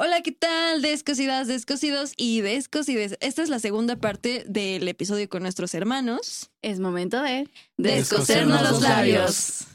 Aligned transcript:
Hola, 0.00 0.20
¿qué 0.22 0.30
tal? 0.30 0.80
Descosidas, 0.80 1.48
descosidos 1.48 2.12
y 2.16 2.40
descosides. 2.40 3.18
Esta 3.20 3.42
es 3.42 3.48
la 3.48 3.58
segunda 3.58 3.96
parte 3.96 4.44
del 4.46 4.86
episodio 4.86 5.28
con 5.28 5.42
nuestros 5.42 5.74
hermanos. 5.74 6.52
Es 6.62 6.78
momento 6.78 7.20
de 7.20 7.48
Descosernos 7.76 8.62
los 8.62 8.80
labios. 8.80 9.66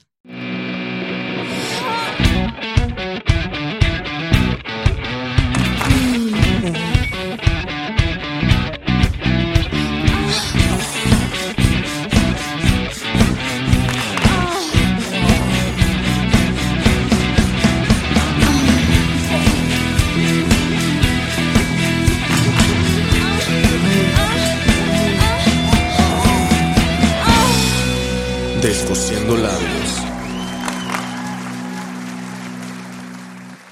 Labios. 28.73 30.01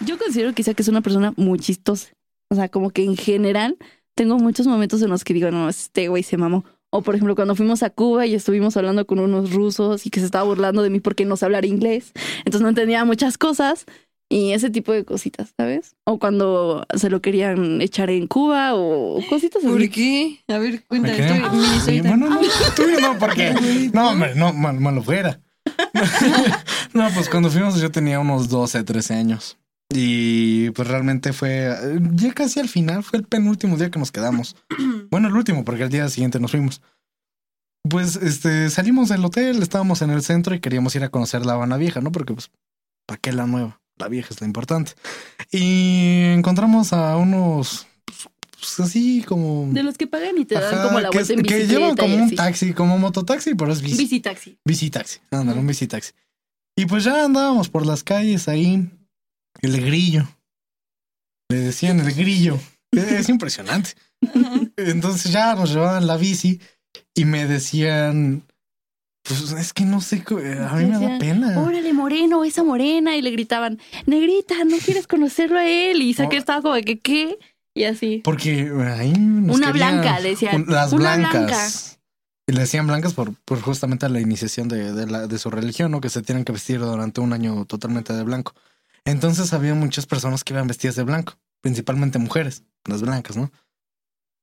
Yo 0.05 0.19
considero 0.19 0.53
quizá 0.53 0.75
que 0.75 0.83
es 0.83 0.87
una 0.87 1.01
persona 1.01 1.33
muy 1.37 1.57
chistosa. 1.57 2.09
O 2.51 2.55
sea, 2.55 2.69
como 2.69 2.91
que 2.91 3.03
en 3.03 3.17
general 3.17 3.77
tengo 4.13 4.37
muchos 4.37 4.67
momentos 4.67 5.01
en 5.01 5.09
los 5.09 5.23
que 5.23 5.33
digo, 5.33 5.49
no, 5.49 5.69
este 5.69 6.07
güey 6.07 6.21
se 6.21 6.37
mamó. 6.37 6.65
O 6.91 7.01
por 7.01 7.15
ejemplo, 7.15 7.33
cuando 7.33 7.55
fuimos 7.55 7.81
a 7.81 7.89
Cuba 7.89 8.27
y 8.27 8.35
estuvimos 8.35 8.77
hablando 8.77 9.07
con 9.07 9.19
unos 9.19 9.51
rusos 9.53 10.05
y 10.05 10.11
que 10.11 10.19
se 10.19 10.27
estaba 10.27 10.43
burlando 10.43 10.83
de 10.83 10.91
mí 10.91 10.99
porque 10.99 11.25
no 11.25 11.35
sé 11.35 11.45
hablar 11.45 11.65
inglés. 11.65 12.11
Entonces 12.39 12.61
no 12.61 12.69
entendía 12.69 13.03
muchas 13.03 13.39
cosas 13.39 13.85
y 14.31 14.53
ese 14.53 14.69
tipo 14.69 14.93
de 14.93 15.03
cositas, 15.03 15.53
¿sabes? 15.57 15.95
O 16.05 16.17
cuando 16.17 16.85
se 16.95 17.09
lo 17.09 17.21
querían 17.21 17.81
echar 17.81 18.09
en 18.09 18.27
Cuba 18.27 18.73
o 18.75 19.19
cositas 19.29 19.61
así. 19.63 19.71
¿Por 19.71 19.89
qué? 19.89 20.39
A 20.47 20.57
ver, 20.57 20.83
cuéntame. 20.85 21.19
Estoy- 21.19 21.49
mini 21.51 21.65
Sí, 21.65 21.77
historita. 21.77 22.09
bueno, 22.09 22.29
no, 22.29 22.39
tú 22.75 22.83
no, 23.01 23.19
porque. 23.19 23.53
No, 23.93 24.09
hombre, 24.11 24.33
no, 24.35 24.53
mal- 24.53 24.79
malo 24.79 25.03
fuera. 25.03 25.39
No, 26.93 27.09
pues 27.13 27.29
cuando 27.29 27.49
fuimos 27.49 27.79
yo 27.79 27.91
tenía 27.91 28.19
unos 28.19 28.49
12, 28.49 28.83
13 28.83 29.13
años. 29.15 29.57
Y 29.93 30.69
pues 30.71 30.87
realmente 30.87 31.33
fue 31.33 31.69
ya 32.13 32.33
casi 32.33 32.59
al 32.61 32.69
final, 32.69 33.03
fue 33.03 33.19
el 33.19 33.25
penúltimo 33.25 33.75
día 33.77 33.89
que 33.91 33.99
nos 33.99 34.11
quedamos. 34.11 34.55
Bueno, 35.11 35.27
el 35.27 35.35
último, 35.35 35.65
porque 35.65 35.83
al 35.83 35.89
día 35.89 36.07
siguiente 36.07 36.39
nos 36.39 36.51
fuimos. 36.51 36.81
Pues 37.89 38.15
este 38.15 38.69
salimos 38.69 39.09
del 39.09 39.25
hotel, 39.25 39.61
estábamos 39.61 40.01
en 40.01 40.11
el 40.11 40.21
centro 40.21 40.55
y 40.55 40.61
queríamos 40.61 40.95
ir 40.95 41.03
a 41.03 41.09
conocer 41.09 41.45
la 41.45 41.53
Habana 41.53 41.75
Vieja, 41.75 41.99
¿no? 41.99 42.11
Porque 42.13 42.33
pues, 42.33 42.49
¿para 43.05 43.19
qué 43.19 43.33
la 43.33 43.45
nueva? 43.45 43.80
La 44.01 44.07
vieja 44.07 44.29
es 44.31 44.41
la 44.41 44.47
importante. 44.47 44.93
Y 45.51 46.23
encontramos 46.33 46.91
a 46.91 47.17
unos, 47.17 47.85
pues, 48.03 48.27
pues, 48.49 48.79
así 48.79 49.23
como... 49.27 49.71
De 49.71 49.83
los 49.83 49.95
que 49.95 50.07
pagan 50.07 50.39
y 50.39 50.45
te 50.45 50.55
dan 50.55 50.87
como 50.87 50.99
la 50.99 51.11
que, 51.11 51.17
vuelta 51.17 51.33
en 51.33 51.43
que 51.43 51.67
llevan 51.67 51.95
como 51.95 52.15
un 52.15 52.35
taxi, 52.35 52.73
como 52.73 52.97
mototaxi, 52.97 53.53
pero 53.53 53.71
es 53.71 53.83
bici. 53.83 53.97
Bici 53.97 54.19
taxi. 54.19 54.57
Bicitaxi, 54.65 55.19
ándale, 55.29 55.59
un 55.59 55.67
bicitaxi. 55.67 56.13
Y 56.75 56.87
pues 56.87 57.03
ya 57.03 57.25
andábamos 57.25 57.69
por 57.69 57.85
las 57.85 58.03
calles 58.03 58.47
ahí. 58.47 58.89
El 59.61 59.79
grillo. 59.85 60.27
Le 61.49 61.57
decían 61.59 61.99
el 61.99 62.11
grillo. 62.11 62.59
Es, 62.91 63.03
es 63.03 63.29
impresionante. 63.29 63.91
Entonces 64.77 65.31
ya 65.31 65.53
nos 65.53 65.71
llevaban 65.71 66.07
la 66.07 66.17
bici 66.17 66.59
y 67.13 67.25
me 67.25 67.45
decían, 67.45 68.45
pues 69.23 69.51
es 69.51 69.73
que 69.73 69.85
no 69.85 70.01
sé, 70.01 70.23
co- 70.23 70.37
a 70.37 70.39
mí 70.75 70.85
me 70.85 70.89
da 70.91 70.99
Decían, 70.99 71.19
pena. 71.19 71.59
Órale, 71.59 71.93
moreno, 71.93 72.43
esa 72.43 72.63
morena. 72.63 73.15
Y 73.15 73.21
le 73.21 73.31
gritaban, 73.31 73.79
negrita, 74.05 74.55
¿no 74.65 74.77
quieres 74.77 75.07
conocerlo 75.07 75.59
a 75.59 75.65
él? 75.67 76.01
Y 76.01 76.13
Saque 76.13 76.37
Oh. 76.37 76.39
estaba 76.39 76.61
como 76.61 76.75
de 76.75 76.83
que, 76.83 76.99
¿qué? 76.99 77.37
Y 77.73 77.83
así. 77.85 78.21
Porque 78.23 78.71
ahí 78.97 79.13
nos 79.13 79.55
Una 79.55 79.71
querían- 79.71 80.01
blanca, 80.01 80.21
decían. 80.21 80.63
un- 80.63 80.73
Las 80.73 80.91
Una 80.91 81.15
blancas. 81.17 81.99
Y 82.47 82.53
le 82.53 82.61
decían 82.61 82.87
blancas 82.87 83.13
por, 83.13 83.33
por 83.45 83.61
justamente 83.61 84.09
la 84.09 84.19
iniciación 84.19 84.67
de, 84.67 84.91
de, 84.93 85.07
la, 85.07 85.27
de 85.27 85.37
su 85.37 85.49
religión, 85.49 85.91
¿no? 85.91 86.01
Que 86.01 86.09
se 86.09 86.21
tienen 86.21 86.43
que 86.43 86.51
vestir 86.51 86.79
durante 86.79 87.21
un 87.21 87.31
año 87.31 87.63
totalmente 87.65 88.11
de 88.13 88.23
blanco. 88.23 88.53
Entonces 89.05 89.53
había 89.53 89.73
muchas 89.73 90.05
personas 90.05 90.43
que 90.43 90.53
iban 90.53 90.67
vestidas 90.67 90.95
de 90.95 91.03
blanco, 91.03 91.33
principalmente 91.61 92.19
mujeres, 92.19 92.63
las 92.85 93.01
blancas, 93.01 93.37
¿no? 93.37 93.51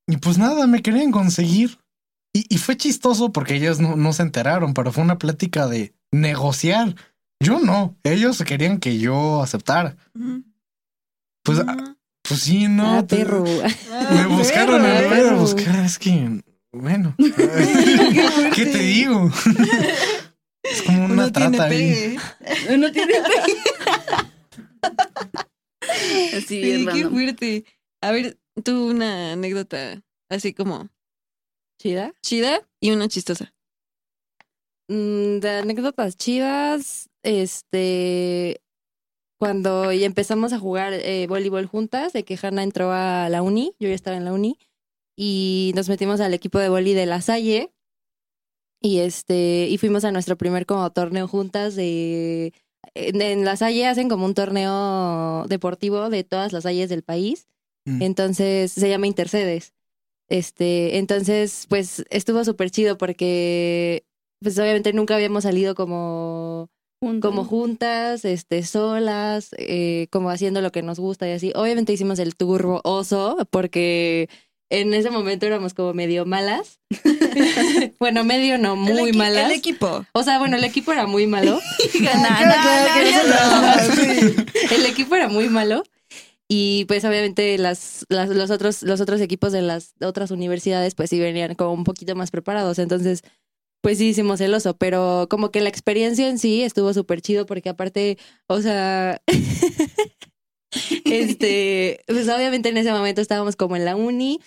Y 0.06 0.16
pues 0.16 0.38
nada, 0.38 0.66
me 0.66 0.80
querían 0.80 1.10
conseguir. 1.10 1.78
Y, 2.34 2.46
y 2.54 2.58
fue 2.58 2.76
chistoso 2.76 3.32
porque 3.32 3.54
ellos 3.56 3.80
no, 3.80 3.96
no 3.96 4.12
se 4.12 4.22
enteraron, 4.22 4.74
pero 4.74 4.92
fue 4.92 5.02
una 5.02 5.18
plática 5.18 5.66
de 5.66 5.94
negociar. 6.12 6.94
Yo 7.40 7.60
no, 7.60 7.96
ellos 8.02 8.42
querían 8.44 8.78
que 8.78 8.98
yo 8.98 9.42
aceptara. 9.42 9.96
Pues, 11.44 11.60
Ah, 11.66 11.96
pues 12.22 12.40
sí, 12.40 12.68
no. 12.68 12.98
ah, 12.98 13.06
te- 13.06 13.16
perro. 13.16 13.44
Me 13.44 14.26
buscaron 14.26 14.82
perro, 14.82 14.88
en 14.98 15.04
eh. 15.04 15.08
vez 15.08 15.24
de 15.24 15.34
buscar, 15.36 15.84
es 15.84 15.98
que, 15.98 16.42
bueno, 16.72 17.14
¿qué 18.54 18.66
te 18.66 18.78
digo? 18.78 19.30
Es 20.62 20.82
como 20.82 21.04
una 21.06 21.14
Uno 21.14 21.32
tiene 21.32 21.56
trata 21.56 21.64
ahí. 21.64 22.18
pegue. 22.58 22.76
No 22.76 22.92
tiene 22.92 23.14
Así, 26.36 26.46
Sí, 26.46 26.86
qué 26.92 27.08
fuerte. 27.08 27.64
A 28.02 28.10
ver, 28.10 28.38
tú 28.64 28.90
una 28.90 29.32
anécdota 29.32 30.02
así 30.28 30.52
como 30.52 30.88
chida. 31.78 32.12
chida 32.22 32.68
y 32.80 32.90
una 32.90 33.08
chistosa. 33.08 33.54
Mm, 34.88 35.40
de 35.40 35.50
anécdotas 35.50 36.16
chidas, 36.16 37.10
este, 37.22 38.62
cuando 39.38 39.92
ya 39.92 40.06
empezamos 40.06 40.52
a 40.52 40.58
jugar 40.58 40.94
eh, 40.94 41.26
voleibol 41.28 41.66
juntas, 41.66 42.12
de 42.12 42.24
que 42.24 42.38
Hanna 42.40 42.62
entró 42.62 42.90
a 42.92 43.28
la 43.28 43.42
uni, 43.42 43.74
yo 43.78 43.88
ya 43.88 43.94
estaba 43.94 44.16
en 44.16 44.24
la 44.24 44.32
uni, 44.32 44.58
y 45.16 45.72
nos 45.74 45.88
metimos 45.88 46.20
al 46.20 46.32
equipo 46.32 46.58
de 46.58 46.68
voli 46.70 46.94
de 46.94 47.06
La 47.06 47.20
Salle, 47.20 47.70
y 48.80 49.00
este, 49.00 49.66
y 49.68 49.76
fuimos 49.76 50.04
a 50.04 50.12
nuestro 50.12 50.36
primer 50.36 50.64
como 50.64 50.90
torneo 50.90 51.28
juntas 51.28 51.74
de, 51.74 52.54
en, 52.94 53.20
en 53.20 53.44
La 53.44 53.56
Salle 53.56 53.86
hacen 53.86 54.08
como 54.08 54.24
un 54.24 54.34
torneo 54.34 55.44
deportivo 55.48 56.08
de 56.08 56.24
todas 56.24 56.52
las 56.52 56.62
Salles 56.62 56.88
del 56.88 57.02
país, 57.02 57.46
Mm. 57.84 58.02
entonces 58.02 58.72
se 58.72 58.88
llama 58.88 59.06
Intercedes. 59.06 59.72
Este, 60.28 60.98
entonces, 60.98 61.66
pues 61.68 62.04
estuvo 62.10 62.44
súper 62.44 62.70
chido 62.70 62.98
porque, 62.98 64.04
pues 64.42 64.58
obviamente 64.58 64.92
nunca 64.92 65.14
habíamos 65.14 65.44
salido 65.44 65.74
como, 65.74 66.70
como 67.20 67.44
juntas, 67.44 68.24
este, 68.24 68.62
solas, 68.62 69.50
eh, 69.56 70.08
como 70.10 70.30
haciendo 70.30 70.60
lo 70.60 70.72
que 70.72 70.82
nos 70.82 70.98
gusta 70.98 71.28
y 71.28 71.32
así. 71.32 71.52
Obviamente 71.54 71.92
hicimos 71.92 72.18
el 72.18 72.36
turbo 72.36 72.80
oso 72.84 73.38
porque 73.50 74.28
en 74.70 74.92
ese 74.92 75.10
momento 75.10 75.46
éramos 75.46 75.72
como 75.72 75.94
medio 75.94 76.26
malas. 76.26 76.80
bueno, 77.98 78.24
medio 78.24 78.58
no, 78.58 78.76
muy 78.76 79.10
el 79.10 79.16
malas. 79.16 79.46
El 79.46 79.52
equipo. 79.52 80.04
O 80.12 80.22
sea, 80.22 80.38
bueno, 80.38 80.56
el 80.56 80.64
equipo 80.64 80.92
era 80.92 81.06
muy 81.06 81.26
malo. 81.26 81.58
El 84.70 84.86
equipo 84.86 85.14
era 85.14 85.28
muy 85.28 85.48
malo. 85.48 85.84
Y 86.48 86.86
pues 86.86 87.04
obviamente 87.04 87.58
las, 87.58 88.06
las- 88.08 88.30
los 88.30 88.50
otros, 88.50 88.82
los 88.82 89.00
otros 89.00 89.20
equipos 89.20 89.52
de 89.52 89.62
las 89.62 89.94
otras 90.02 90.30
universidades 90.30 90.94
pues 90.94 91.10
sí 91.10 91.20
venían 91.20 91.54
como 91.54 91.72
un 91.74 91.84
poquito 91.84 92.14
más 92.16 92.30
preparados. 92.30 92.78
Entonces, 92.78 93.22
pues 93.82 93.98
sí 93.98 94.08
hicimos 94.10 94.40
el 94.40 94.54
oso, 94.54 94.76
pero 94.78 95.28
como 95.30 95.50
que 95.52 95.60
la 95.60 95.68
experiencia 95.70 96.28
en 96.28 96.38
sí 96.38 96.62
estuvo 96.62 96.94
súper 96.94 97.22
chido 97.22 97.46
porque 97.46 97.70
aparte, 97.70 98.18
o 98.48 98.60
sea, 98.62 99.22
este, 101.04 102.00
pues 102.06 102.28
obviamente 102.28 102.68
en 102.68 102.76
ese 102.76 102.92
momento 102.92 103.20
estábamos 103.20 103.56
como 103.56 103.76
en 103.76 103.84
la 103.84 103.96
uni, 103.96 104.40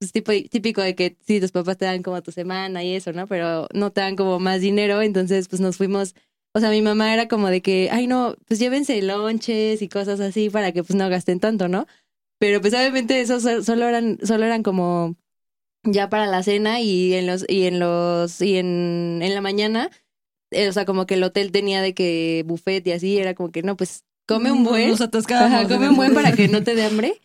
pues 0.00 0.12
tipo, 0.12 0.32
típico 0.50 0.82
de 0.82 0.94
que 0.96 1.16
sí, 1.26 1.40
tus 1.40 1.52
papás 1.52 1.78
te 1.78 1.86
dan 1.86 2.02
como 2.02 2.22
tu 2.22 2.32
semana 2.32 2.84
y 2.84 2.94
eso, 2.94 3.12
¿no? 3.12 3.26
Pero 3.28 3.68
no 3.74 3.92
te 3.92 4.00
dan 4.02 4.16
como 4.16 4.38
más 4.40 4.60
dinero, 4.62 5.02
entonces 5.02 5.48
pues 5.48 5.60
nos 5.60 5.76
fuimos, 5.78 6.14
o 6.56 6.60
sea, 6.60 6.70
mi 6.70 6.82
mamá 6.82 7.12
era 7.14 7.28
como 7.28 7.48
de 7.48 7.62
que, 7.62 7.88
ay 7.92 8.06
no, 8.06 8.36
pues 8.46 8.58
llévense 8.60 9.00
lonches 9.02 9.82
y 9.82 9.88
cosas 9.88 10.20
así 10.20 10.50
para 10.50 10.72
que 10.72 10.82
pues 10.82 10.96
no 10.96 11.08
gasten 11.08 11.40
tanto, 11.40 11.68
¿no? 11.68 11.86
Pero 12.38 12.60
pues 12.60 12.74
obviamente 12.74 13.20
esos 13.20 13.42
so- 13.42 13.62
solo 13.62 13.86
eran, 13.88 14.18
solo 14.24 14.44
eran 14.46 14.62
como 14.62 15.16
ya 15.84 16.08
para 16.08 16.26
la 16.26 16.42
cena 16.42 16.80
y 16.80 17.14
en 17.14 17.26
los, 17.26 17.44
y 17.48 17.66
en 17.66 17.78
los, 17.78 18.40
y 18.42 18.56
en, 18.58 19.20
en 19.22 19.34
la 19.34 19.40
mañana, 19.40 19.90
eh, 20.50 20.68
o 20.68 20.72
sea, 20.72 20.84
como 20.84 21.06
que 21.06 21.14
el 21.14 21.24
hotel 21.24 21.52
tenía 21.52 21.82
de 21.82 21.94
que 21.94 22.44
buffet 22.46 22.86
y 22.86 22.92
así, 22.92 23.18
era 23.18 23.34
como 23.34 23.50
que 23.52 23.62
no, 23.62 23.76
pues 23.76 24.04
come 24.26 24.52
un 24.52 24.64
buen. 24.64 24.90
Nos 24.90 25.00
atascábamos. 25.00 25.54
Ajá, 25.54 25.68
come 25.68 25.88
un 25.90 25.96
buen 25.96 26.14
para 26.14 26.32
que 26.32 26.48
no 26.48 26.62
te 26.64 26.74
dé 26.74 26.84
hambre. 26.84 27.20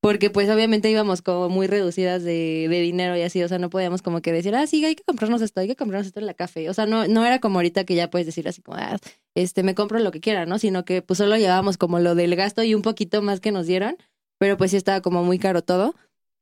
Porque 0.00 0.30
pues 0.30 0.48
obviamente 0.48 0.90
íbamos 0.90 1.22
como 1.22 1.48
muy 1.48 1.66
reducidas 1.66 2.22
de, 2.22 2.66
de 2.68 2.80
dinero 2.80 3.16
y 3.16 3.22
así, 3.22 3.42
o 3.42 3.48
sea, 3.48 3.58
no 3.58 3.70
podíamos 3.70 4.02
como 4.02 4.20
que 4.20 4.32
decir, 4.32 4.54
ah, 4.54 4.66
sí, 4.66 4.84
hay 4.84 4.94
que 4.94 5.02
comprarnos 5.02 5.42
esto, 5.42 5.60
hay 5.60 5.68
que 5.68 5.76
comprarnos 5.76 6.06
esto 6.06 6.20
en 6.20 6.26
la 6.26 6.34
café. 6.34 6.68
O 6.70 6.74
sea, 6.74 6.86
no, 6.86 7.08
no 7.08 7.24
era 7.24 7.40
como 7.40 7.58
ahorita 7.58 7.84
que 7.84 7.94
ya 7.94 8.10
puedes 8.10 8.26
decir 8.26 8.46
así 8.46 8.62
como, 8.62 8.78
ah, 8.78 8.98
este, 9.34 9.62
me 9.62 9.74
compro 9.74 9.98
lo 9.98 10.10
que 10.12 10.20
quiera, 10.20 10.46
¿no? 10.46 10.58
Sino 10.58 10.84
que 10.84 11.02
pues 11.02 11.18
solo 11.18 11.36
llevábamos 11.36 11.76
como 11.78 11.98
lo 11.98 12.14
del 12.14 12.36
gasto 12.36 12.62
y 12.62 12.74
un 12.74 12.82
poquito 12.82 13.22
más 13.22 13.40
que 13.40 13.52
nos 13.52 13.66
dieron, 13.66 13.96
pero 14.38 14.56
pues 14.56 14.70
sí 14.70 14.76
estaba 14.76 15.00
como 15.00 15.24
muy 15.24 15.38
caro 15.38 15.62
todo. 15.62 15.94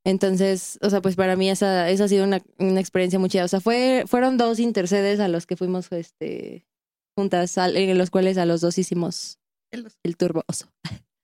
Entonces, 0.04 0.78
o 0.82 0.90
sea, 0.90 1.00
pues 1.00 1.16
para 1.16 1.34
mí 1.34 1.48
esa, 1.48 1.88
esa 1.88 2.04
ha 2.04 2.08
sido 2.08 2.24
una, 2.24 2.42
una 2.58 2.80
experiencia 2.80 3.18
muy 3.18 3.30
chida. 3.30 3.44
O 3.44 3.48
sea, 3.48 3.60
fue, 3.60 4.04
fueron 4.06 4.36
dos 4.36 4.58
intercedes 4.58 5.18
a 5.20 5.28
los 5.28 5.46
que 5.46 5.56
fuimos 5.56 5.90
este, 5.92 6.66
juntas, 7.16 7.56
en 7.56 7.96
los 7.96 8.10
cuales 8.10 8.36
a 8.36 8.44
los 8.44 8.60
dos 8.60 8.76
hicimos 8.76 9.38
el 10.02 10.16
turbo 10.16 10.42
oso. 10.46 10.68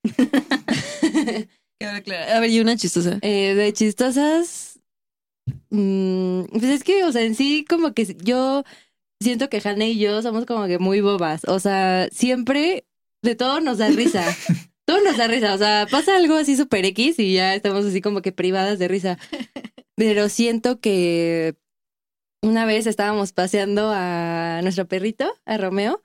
A 1.83 2.41
ver, 2.41 2.51
y 2.51 2.61
una 2.61 2.77
chistosa. 2.77 3.19
Eh, 3.23 3.55
de 3.55 3.73
chistosas. 3.73 4.79
mm, 5.71 6.45
pues 6.51 6.65
es 6.65 6.85
que, 6.85 7.05
o 7.05 7.13
sea, 7.13 7.23
en 7.23 7.35
sí, 7.35 7.65
como 7.69 7.95
que 7.95 8.17
yo 8.23 8.65
siento 9.21 9.49
que 9.49 9.61
Hanna 9.65 9.87
y 9.87 9.99
yo 9.99 10.21
somos 10.23 10.47
como 10.47 10.67
que 10.67 10.79
muy 10.79 11.01
bobas. 11.01 11.43
O 11.47 11.59
sea, 11.59 12.09
siempre 12.13 12.85
de 13.23 13.35
todo 13.35 13.61
nos 13.61 13.79
da 13.79 13.89
risa. 13.89 14.25
todo 14.85 15.03
nos 15.03 15.17
da 15.17 15.27
risa. 15.29 15.55
O 15.55 15.59
sea, 15.59 15.87
pasa 15.91 16.17
algo 16.17 16.35
así 16.35 16.57
súper 16.57 16.85
X 16.87 17.19
y 17.19 17.35
ya 17.35 17.55
estamos 17.55 17.85
así 17.87 18.01
como 18.01 18.23
que 18.23 18.33
privadas 18.33 18.79
de 18.79 18.89
risa. 18.89 19.19
Pero 19.97 20.29
siento 20.29 20.81
que 20.81 21.57
una 22.43 22.65
vez 22.65 22.87
estábamos 22.87 23.33
paseando 23.33 23.91
a 23.93 24.61
nuestro 24.63 24.87
perrito, 24.87 25.33
a 25.45 25.59
Romeo, 25.59 26.03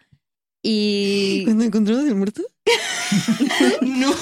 y. 0.62 1.44
¿Cuando 1.46 1.64
encontramos 1.64 2.06
el 2.06 2.16
muerto? 2.16 2.42
¡No! 3.82 4.14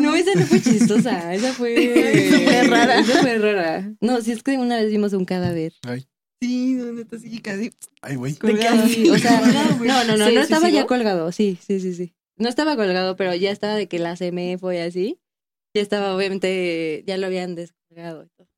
No, 0.00 0.14
esa 0.14 0.34
no 0.34 0.46
fue 0.46 0.60
chistosa. 0.60 1.34
Esa 1.34 1.52
fue. 1.52 2.64
Rara. 2.68 3.00
Esa 3.00 3.20
fue 3.20 3.38
rara. 3.38 3.92
No, 4.00 4.20
si 4.20 4.32
es 4.32 4.42
que 4.42 4.58
una 4.58 4.76
vez 4.76 4.90
vimos 4.90 5.12
un 5.12 5.24
cadáver. 5.24 5.72
Sí, 6.40 6.74
no, 6.74 6.92
neta, 6.92 7.18
sí, 7.18 7.40
casi. 7.40 7.72
Ay, 8.02 8.16
güey. 8.16 8.34
Sí, 8.34 9.10
o 9.10 9.18
sea, 9.18 9.40
no, 9.40 10.04
no, 10.04 10.16
no, 10.16 10.26
Sí, 10.28 10.34
no 10.34 10.40
estaba 10.40 10.66
sí, 10.68 10.72
ya 10.72 10.86
colgado. 10.86 11.32
Sí, 11.32 11.58
sí, 11.66 11.80
sí, 11.80 11.94
sí. 11.94 12.14
No 12.36 12.48
estaba 12.48 12.76
colgado, 12.76 13.16
pero 13.16 13.34
ya 13.34 13.50
estaba 13.50 13.74
de 13.74 13.88
que 13.88 13.98
la 13.98 14.16
CME 14.16 14.58
fue 14.58 14.82
así. 14.82 15.18
Ya 15.74 15.82
estaba, 15.82 16.14
obviamente, 16.14 17.02
ya 17.06 17.16
lo 17.16 17.26
habían 17.26 17.54
descolgado. 17.54 18.24
y 18.24 18.28
todo. 18.36 18.48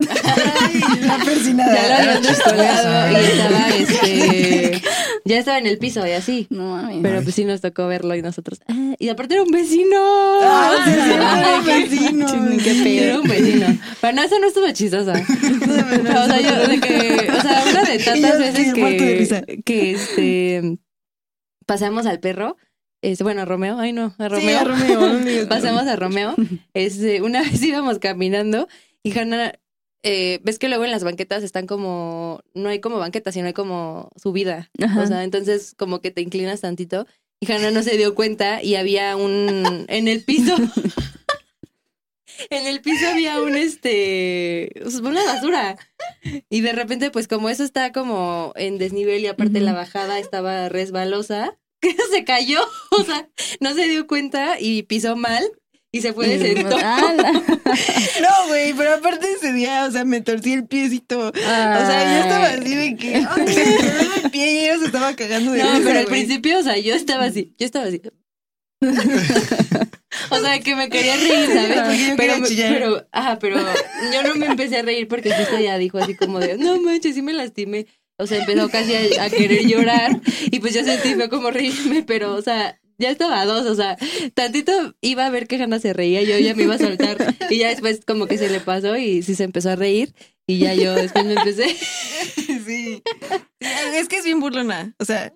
la 0.00 1.24
persinada. 1.24 1.74
Ya 1.74 1.88
lo 1.88 1.94
habían 1.94 2.22
chistosa. 2.22 2.52
descolgado 2.54 3.12
y 3.12 3.24
estaba, 3.24 3.68
este. 3.70 4.82
Ya 5.24 5.38
estaba 5.38 5.58
en 5.58 5.66
el 5.66 5.78
piso 5.78 6.06
y 6.06 6.10
así. 6.10 6.46
No 6.50 6.76
mames. 6.76 6.98
Pero 7.02 7.22
pues 7.22 7.34
sí 7.34 7.44
nos 7.44 7.60
tocó 7.60 7.86
verlo 7.86 8.14
y 8.14 8.22
nosotros. 8.22 8.60
ah, 8.68 8.94
y 8.98 9.08
aparte 9.08 9.34
era 9.34 9.42
un 9.42 9.50
vecino. 9.50 9.96
Ah, 10.42 10.82
sí, 10.84 10.90
sí, 10.90 11.10
era 11.10 11.58
un 11.58 11.64
vecino. 11.64 12.62
Qué 12.62 12.82
pedo. 12.82 13.04
Era 13.04 13.20
un 13.20 13.28
vecino. 13.28 13.66
Pero 14.00 14.12
no, 14.14 14.22
esa 14.22 14.38
no 14.38 14.46
estuvo 14.46 14.70
chistosa. 14.72 15.12
o 15.12 16.26
sea, 16.26 16.40
yo 16.40 16.68
de 16.68 16.80
que, 16.80 17.30
o 17.30 17.40
sea, 17.40 17.64
una 17.70 17.84
de 17.84 17.98
tantas 18.04 18.38
veces 18.38 18.74
que, 18.74 19.62
que 19.64 19.92
este 19.92 20.78
pasamos 21.66 22.06
al 22.06 22.20
perro, 22.20 22.56
este, 23.02 23.24
bueno, 23.24 23.42
a 23.42 23.44
Romeo, 23.44 23.78
ay 23.78 23.92
no, 23.92 24.14
a 24.18 24.28
Romeo. 24.28 24.48
Sí, 24.48 24.54
a 24.54 24.64
Romeo, 24.64 25.48
pasamos 25.48 25.86
a 25.86 25.96
Romeo. 25.96 26.34
Este, 26.74 27.22
una 27.22 27.42
vez 27.42 27.62
íbamos 27.62 27.98
caminando 27.98 28.68
y 29.02 29.18
Hanna, 29.18 29.54
eh, 30.02 30.40
ves 30.42 30.58
que 30.58 30.68
luego 30.68 30.84
en 30.84 30.90
las 30.90 31.04
banquetas 31.04 31.42
están 31.42 31.66
como, 31.66 32.42
no 32.54 32.68
hay 32.68 32.80
como 32.80 32.98
banquetas, 32.98 33.34
sino 33.34 33.46
hay 33.46 33.52
como 33.52 34.10
subida. 34.16 34.70
Ajá. 34.82 35.02
O 35.02 35.06
sea, 35.06 35.24
entonces 35.24 35.74
como 35.76 36.00
que 36.00 36.10
te 36.10 36.22
inclinas 36.22 36.60
tantito. 36.60 37.06
Y 37.40 37.50
Hanna 37.50 37.70
no 37.70 37.82
se 37.82 37.96
dio 37.96 38.14
cuenta 38.14 38.62
y 38.62 38.76
había 38.76 39.16
un, 39.16 39.84
en 39.88 40.06
el 40.06 40.22
piso, 40.22 40.54
en 42.50 42.66
el 42.66 42.80
piso 42.80 43.08
había 43.08 43.40
un, 43.40 43.56
este, 43.56 44.70
pues, 44.80 45.00
una 45.00 45.24
basura. 45.24 45.76
Y 46.48 46.60
de 46.60 46.72
repente, 46.72 47.10
pues 47.10 47.26
como 47.26 47.48
eso 47.48 47.64
está 47.64 47.90
como 47.90 48.52
en 48.54 48.78
desnivel 48.78 49.22
y 49.22 49.26
aparte 49.26 49.60
la 49.60 49.72
bajada 49.72 50.20
estaba 50.20 50.68
resbalosa, 50.68 51.58
que 51.80 51.96
se 52.12 52.24
cayó, 52.24 52.60
o 52.92 53.02
sea, 53.02 53.28
no 53.60 53.74
se 53.74 53.88
dio 53.88 54.06
cuenta 54.06 54.60
y 54.60 54.84
pisó 54.84 55.16
mal 55.16 55.44
y 55.94 56.00
se 56.00 56.14
fue 56.14 56.26
de 56.26 56.54
sentó. 56.54 56.76
Ala. 56.76 57.32
No, 58.20 58.48
güey, 58.48 58.72
pero 58.72 58.94
aparte 58.94 59.26
ese 59.32 59.52
día, 59.52 59.84
o 59.86 59.90
sea, 59.90 60.04
me 60.04 60.22
torcí 60.22 60.54
el 60.54 60.66
piecito. 60.66 61.28
O 61.28 61.32
sea, 61.32 62.16
yo 62.16 62.22
estaba 62.22 62.46
así 62.48 62.74
de 62.74 62.96
que 62.96 63.20
me 63.20 64.22
el 64.24 64.30
pie 64.30 64.52
y 64.52 64.58
ella 64.64 64.78
se 64.78 64.86
estaba 64.86 65.14
cagando 65.14 65.52
de 65.52 65.62
No, 65.62 65.70
risa, 65.72 65.84
pero 65.84 65.98
al 66.00 66.06
principio, 66.06 66.58
o 66.58 66.62
sea, 66.62 66.78
yo 66.78 66.94
estaba 66.94 67.24
así, 67.24 67.54
yo 67.58 67.66
estaba 67.66 67.86
así. 67.86 68.00
o 70.30 70.40
sea, 70.40 70.60
que 70.60 70.74
me 70.74 70.88
quería 70.88 71.16
reír, 71.16 71.46
¿sabes? 71.46 71.80
Porque 71.82 72.08
yo 72.08 72.16
pero, 72.16 72.46
chillar. 72.46 72.72
pero, 72.72 73.06
ajá, 73.12 73.38
pero 73.38 73.58
yo 74.12 74.22
no 74.22 74.34
me 74.34 74.46
empecé 74.46 74.78
a 74.78 74.82
reír 74.82 75.08
porque 75.08 75.30
justo 75.32 75.56
ella 75.56 75.78
dijo 75.78 75.98
así 75.98 76.14
como 76.16 76.40
de, 76.40 76.56
no 76.56 76.80
manches, 76.80 77.14
sí 77.14 77.22
me 77.22 77.32
lastimé. 77.32 77.86
O 78.18 78.26
sea, 78.26 78.38
empezó 78.38 78.68
casi 78.68 78.94
a, 78.94 79.24
a 79.24 79.30
querer 79.30 79.66
llorar 79.66 80.20
y 80.50 80.60
pues 80.60 80.74
yo 80.74 80.84
sentí 80.84 81.14
fue 81.14 81.28
como 81.28 81.50
reírme, 81.50 82.02
pero, 82.02 82.34
o 82.34 82.42
sea, 82.42 82.78
ya 82.98 83.10
estaba 83.10 83.40
a 83.40 83.46
dos, 83.46 83.66
o 83.66 83.74
sea, 83.74 83.96
tantito 84.34 84.72
iba 85.00 85.26
a 85.26 85.30
ver 85.30 85.46
que 85.46 85.56
Hanna 85.56 85.78
se 85.78 85.92
reía, 85.92 86.22
yo 86.22 86.38
ya 86.38 86.54
me 86.54 86.64
iba 86.64 86.74
a 86.74 86.78
soltar 86.78 87.16
y 87.50 87.58
ya 87.58 87.68
después 87.68 88.00
como 88.06 88.26
que 88.26 88.38
se 88.38 88.48
le 88.48 88.60
pasó 88.60 88.96
y 88.96 89.22
sí 89.22 89.34
se 89.34 89.44
empezó 89.44 89.70
a 89.70 89.76
reír 89.76 90.14
y 90.46 90.58
ya 90.58 90.74
yo 90.74 90.94
después 90.94 91.24
me 91.24 91.34
empecé. 91.34 91.76
Sí. 92.64 93.02
Es 93.60 94.08
que 94.08 94.16
es 94.18 94.24
bien 94.24 94.38
burlona. 94.40 94.94
O 94.98 95.04
sea, 95.04 95.32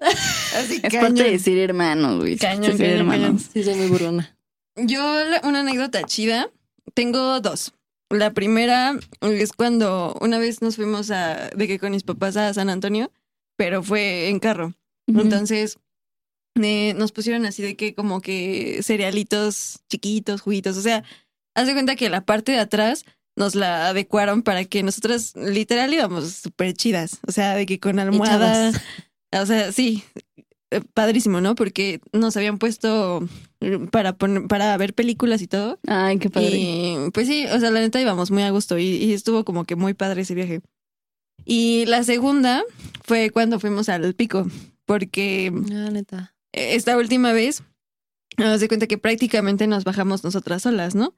así 0.56 0.76
Es 0.76 0.80
parte 0.80 0.90
cañón. 0.98 1.14
de 1.16 1.30
decir 1.32 1.58
hermanos, 1.58 2.20
güey. 2.20 2.36
Cañón, 2.36 2.62
Decir 2.62 2.78
cañón, 2.78 2.98
hermanos. 2.98 3.42
Sí, 3.52 3.64
soy 3.64 3.74
muy 3.74 3.88
burrona. 3.88 4.36
Yo, 4.76 5.02
una 5.42 5.60
anécdota 5.60 6.04
chida, 6.04 6.50
tengo 6.94 7.40
dos. 7.40 7.72
La 8.10 8.32
primera 8.32 8.96
es 9.22 9.52
cuando 9.52 10.16
una 10.20 10.38
vez 10.38 10.62
nos 10.62 10.76
fuimos 10.76 11.10
a, 11.10 11.50
de 11.50 11.66
que 11.66 11.78
con 11.80 11.90
mis 11.92 12.04
papás 12.04 12.36
a 12.36 12.54
San 12.54 12.70
Antonio, 12.70 13.10
pero 13.56 13.82
fue 13.82 14.28
en 14.28 14.38
carro. 14.38 14.74
Entonces, 15.08 15.78
eh, 16.62 16.94
nos 16.96 17.12
pusieron 17.12 17.46
así 17.46 17.62
de 17.62 17.76
que 17.76 17.94
como 17.94 18.20
que 18.20 18.80
cerealitos 18.82 19.80
chiquitos, 19.88 20.40
juguitos. 20.40 20.76
O 20.76 20.82
sea, 20.82 21.04
haz 21.54 21.66
de 21.66 21.72
cuenta 21.72 21.96
que 21.96 22.08
la 22.10 22.24
parte 22.24 22.52
de 22.52 22.58
atrás 22.58 23.04
nos 23.36 23.54
la 23.54 23.88
adecuaron 23.88 24.42
para 24.42 24.64
que 24.64 24.82
nosotras 24.82 25.34
literal 25.36 25.92
íbamos 25.92 26.30
súper 26.32 26.74
chidas. 26.74 27.18
O 27.26 27.32
sea, 27.32 27.54
de 27.54 27.66
que 27.66 27.78
con 27.78 27.98
almohada. 27.98 28.72
O 29.32 29.44
sea, 29.44 29.72
sí, 29.72 30.02
eh, 30.70 30.80
padrísimo, 30.94 31.40
¿no? 31.40 31.54
Porque 31.54 32.00
nos 32.12 32.36
habían 32.36 32.58
puesto 32.58 33.28
eh, 33.60 33.78
para 33.90 34.14
poner, 34.14 34.46
para 34.46 34.76
ver 34.78 34.94
películas 34.94 35.42
y 35.42 35.46
todo. 35.46 35.78
Ay, 35.86 36.18
qué 36.18 36.30
padre. 36.30 36.50
Y 36.54 37.10
pues 37.12 37.26
sí, 37.26 37.46
o 37.46 37.60
sea, 37.60 37.70
la 37.70 37.80
neta 37.80 38.00
íbamos 38.00 38.30
muy 38.30 38.42
a 38.42 38.50
gusto 38.50 38.78
y, 38.78 38.84
y 38.84 39.12
estuvo 39.12 39.44
como 39.44 39.64
que 39.64 39.76
muy 39.76 39.94
padre 39.94 40.22
ese 40.22 40.34
viaje. 40.34 40.62
Y 41.44 41.84
la 41.86 42.02
segunda 42.02 42.64
fue 43.04 43.30
cuando 43.30 43.60
fuimos 43.60 43.88
al 43.88 44.14
pico, 44.14 44.46
porque 44.84 45.52
Ah, 45.72 45.90
neta. 45.92 46.34
Esta 46.56 46.96
última 46.96 47.32
vez 47.32 47.62
nos 48.38 48.60
de 48.60 48.68
cuenta 48.68 48.86
que 48.86 48.98
prácticamente 48.98 49.66
nos 49.66 49.84
bajamos 49.84 50.24
nosotras 50.24 50.62
solas, 50.62 50.94
¿no? 50.94 51.14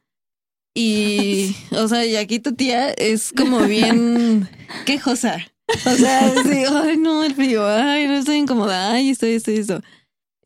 Y, 0.75 1.57
o 1.73 1.89
sea, 1.89 2.05
y 2.05 2.17
aquí 2.17 2.39
tu 2.41 2.55
tía 2.55 2.91
es 2.91 3.33
como 3.33 3.61
bien 3.65 4.49
quejosa. 4.87 5.39
O 5.87 5.95
sea, 5.95 6.31
sí, 6.45 6.65
ay, 6.69 6.97
no, 6.97 7.25
el 7.25 7.35
frío, 7.35 7.67
ay, 7.67 8.07
no 8.07 8.15
estoy 8.15 8.37
incómoda, 8.37 8.93
ay, 8.93 9.11
esto, 9.11 9.27
esto, 9.27 9.51
esto. 9.51 9.81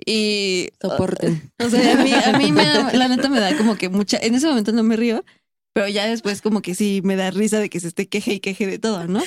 Y, 0.05 0.71
Soporten. 0.81 1.53
o 1.65 1.69
sea, 1.69 1.93
a 1.93 2.03
mí, 2.03 2.13
a 2.13 2.37
mí 2.39 2.51
me 2.51 2.65
da- 2.65 2.93
la 2.93 3.09
neta 3.09 3.29
me 3.29 3.39
da 3.39 3.57
como 3.57 3.77
que 3.77 3.89
mucha, 3.89 4.19
en 4.19 4.35
ese 4.35 4.49
momento 4.49 4.73
no 4.73 4.83
me 4.83 4.97
río, 4.97 5.25
pero 5.75 5.87
ya 5.89 6.07
después 6.07 6.43
como 6.43 6.61
que 6.61 6.75
sí 6.75 7.01
me 7.05 7.15
da 7.15 7.31
risa 7.31 7.61
de 7.61 7.71
que 7.71 7.79
se 7.79 7.89
esté 7.89 8.09
queje 8.09 8.35
y 8.35 8.41
queje 8.41 8.67
de 8.67 8.79
todo, 8.79 9.07
¿no? 9.07 9.23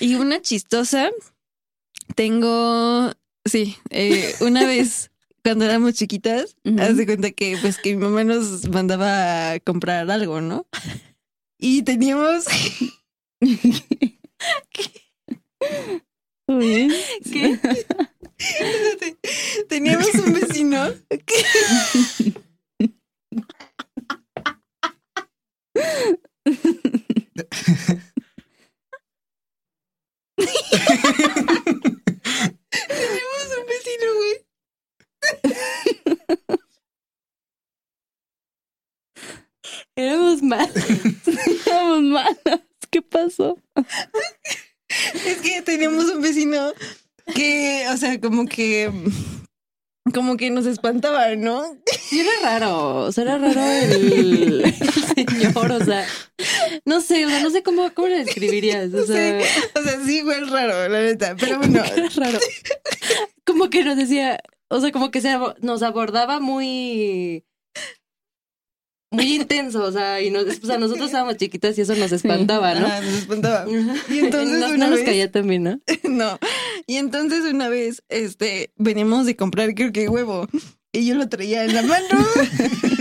Y 0.00 0.16
una 0.16 0.42
chistosa, 0.42 1.10
tengo, 2.16 3.12
sí, 3.44 3.76
eh, 3.90 4.34
una 4.40 4.66
vez 4.66 5.10
cuando 5.44 5.64
éramos 5.64 5.94
chiquitas, 5.94 6.56
Ujú. 6.64 6.80
haz 6.80 6.96
de 6.96 7.06
cuenta 7.06 7.30
que 7.32 7.56
pues 7.60 7.78
que 7.78 7.96
mi 7.96 8.02
mamá 8.02 8.24
nos 8.24 8.68
mandaba 8.68 9.52
a 9.52 9.60
comprar 9.60 10.10
algo, 10.10 10.40
¿no? 10.40 10.66
Y 11.58 11.82
teníamos, 11.82 12.46
Uy. 16.48 16.92
¿qué? 17.32 17.58
teníamos 19.68 20.14
un 20.14 20.32
vecino 20.32 20.92
que 21.08 21.34
Güey. 34.00 34.46
Éramos 39.96 40.42
mal. 40.42 40.70
Estamos 40.74 42.02
malas. 42.02 42.60
¿Qué 42.90 43.02
pasó? 43.02 43.58
Es 45.26 45.40
que 45.40 45.62
teníamos 45.62 46.06
un 46.06 46.20
vecino 46.20 46.72
que, 47.34 47.86
o 47.90 47.96
sea, 47.96 48.20
como 48.20 48.46
que, 48.46 48.90
como 50.12 50.36
que 50.36 50.50
nos 50.50 50.66
espantaba, 50.66 51.34
¿no? 51.36 51.78
Sí, 52.08 52.20
era 52.20 52.30
raro. 52.42 52.96
O 53.04 53.12
sea, 53.12 53.24
era 53.24 53.38
raro 53.38 53.62
el 53.62 54.62
señor. 55.26 55.72
O 55.72 55.84
sea, 55.84 56.06
no 56.84 57.00
sé, 57.00 57.26
o 57.26 57.28
sea, 57.28 57.40
no 57.40 57.50
sé 57.50 57.62
cómo, 57.62 57.92
cómo 57.94 58.08
lo 58.08 58.16
describirías. 58.16 58.92
O 58.92 59.06
sea, 59.06 59.40
Sí, 59.40 59.48
o 59.74 59.82
sea, 59.82 60.04
sí, 60.04 60.20
güey, 60.22 60.42
es 60.42 60.50
raro, 60.50 60.88
la 60.88 61.00
neta. 61.02 61.36
Pero 61.38 61.58
bueno, 61.58 61.82
era 61.96 62.08
raro. 62.16 62.38
Como 63.44 63.70
que 63.70 63.84
nos 63.84 63.96
decía, 63.96 64.40
o 64.68 64.80
sea, 64.80 64.92
como 64.92 65.10
que 65.10 65.20
se, 65.20 65.36
nos 65.60 65.82
abordaba 65.82 66.40
muy. 66.40 67.44
Muy 69.10 69.34
intenso, 69.34 69.84
o 69.84 69.92
sea, 69.92 70.22
y 70.22 70.30
nos, 70.30 70.44
o 70.46 70.66
sea, 70.66 70.78
nosotros 70.78 71.06
estábamos 71.06 71.36
chiquitas 71.36 71.76
y 71.76 71.82
eso 71.82 71.94
nos 71.96 72.12
espantaba, 72.12 72.74
¿no? 72.74 72.86
ah, 72.86 73.00
nos 73.02 73.14
espantaba. 73.14 73.66
Y 74.08 74.18
entonces 74.20 74.58
no, 74.58 74.68
una 74.68 74.86
no 74.86 74.96
nos 74.96 75.00
caía 75.00 75.30
también, 75.30 75.64
¿no? 75.64 75.80
No. 76.04 76.38
Y 76.86 76.96
entonces 76.96 77.44
una 77.44 77.68
vez, 77.68 78.02
este, 78.08 78.72
veníamos 78.76 79.26
de 79.26 79.36
comprar, 79.36 79.74
creo 79.74 79.92
que 79.92 80.08
huevo. 80.08 80.48
Y 80.92 81.06
yo 81.06 81.14
lo 81.14 81.28
traía 81.28 81.64
en 81.64 81.74
la 81.74 81.82
mano. 81.82 82.08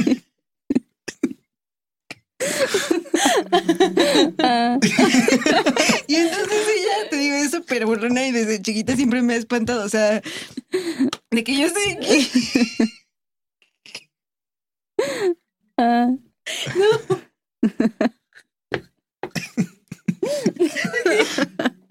y 6.07 6.15
entonces 6.15 6.67
ella, 6.75 7.09
te 7.09 7.15
digo, 7.17 7.35
es 7.35 7.51
súper 7.51 7.85
burlona 7.85 8.25
y 8.27 8.31
desde 8.31 8.61
chiquita 8.61 8.95
siempre 8.95 9.21
me 9.21 9.33
ha 9.33 9.37
espantado. 9.37 9.85
O 9.85 9.89
sea, 9.89 10.21
de 11.31 11.43
que 11.43 11.57
yo 11.57 11.67
estoy 11.67 11.91
aquí. 11.93 12.29
Ah, 15.77 16.11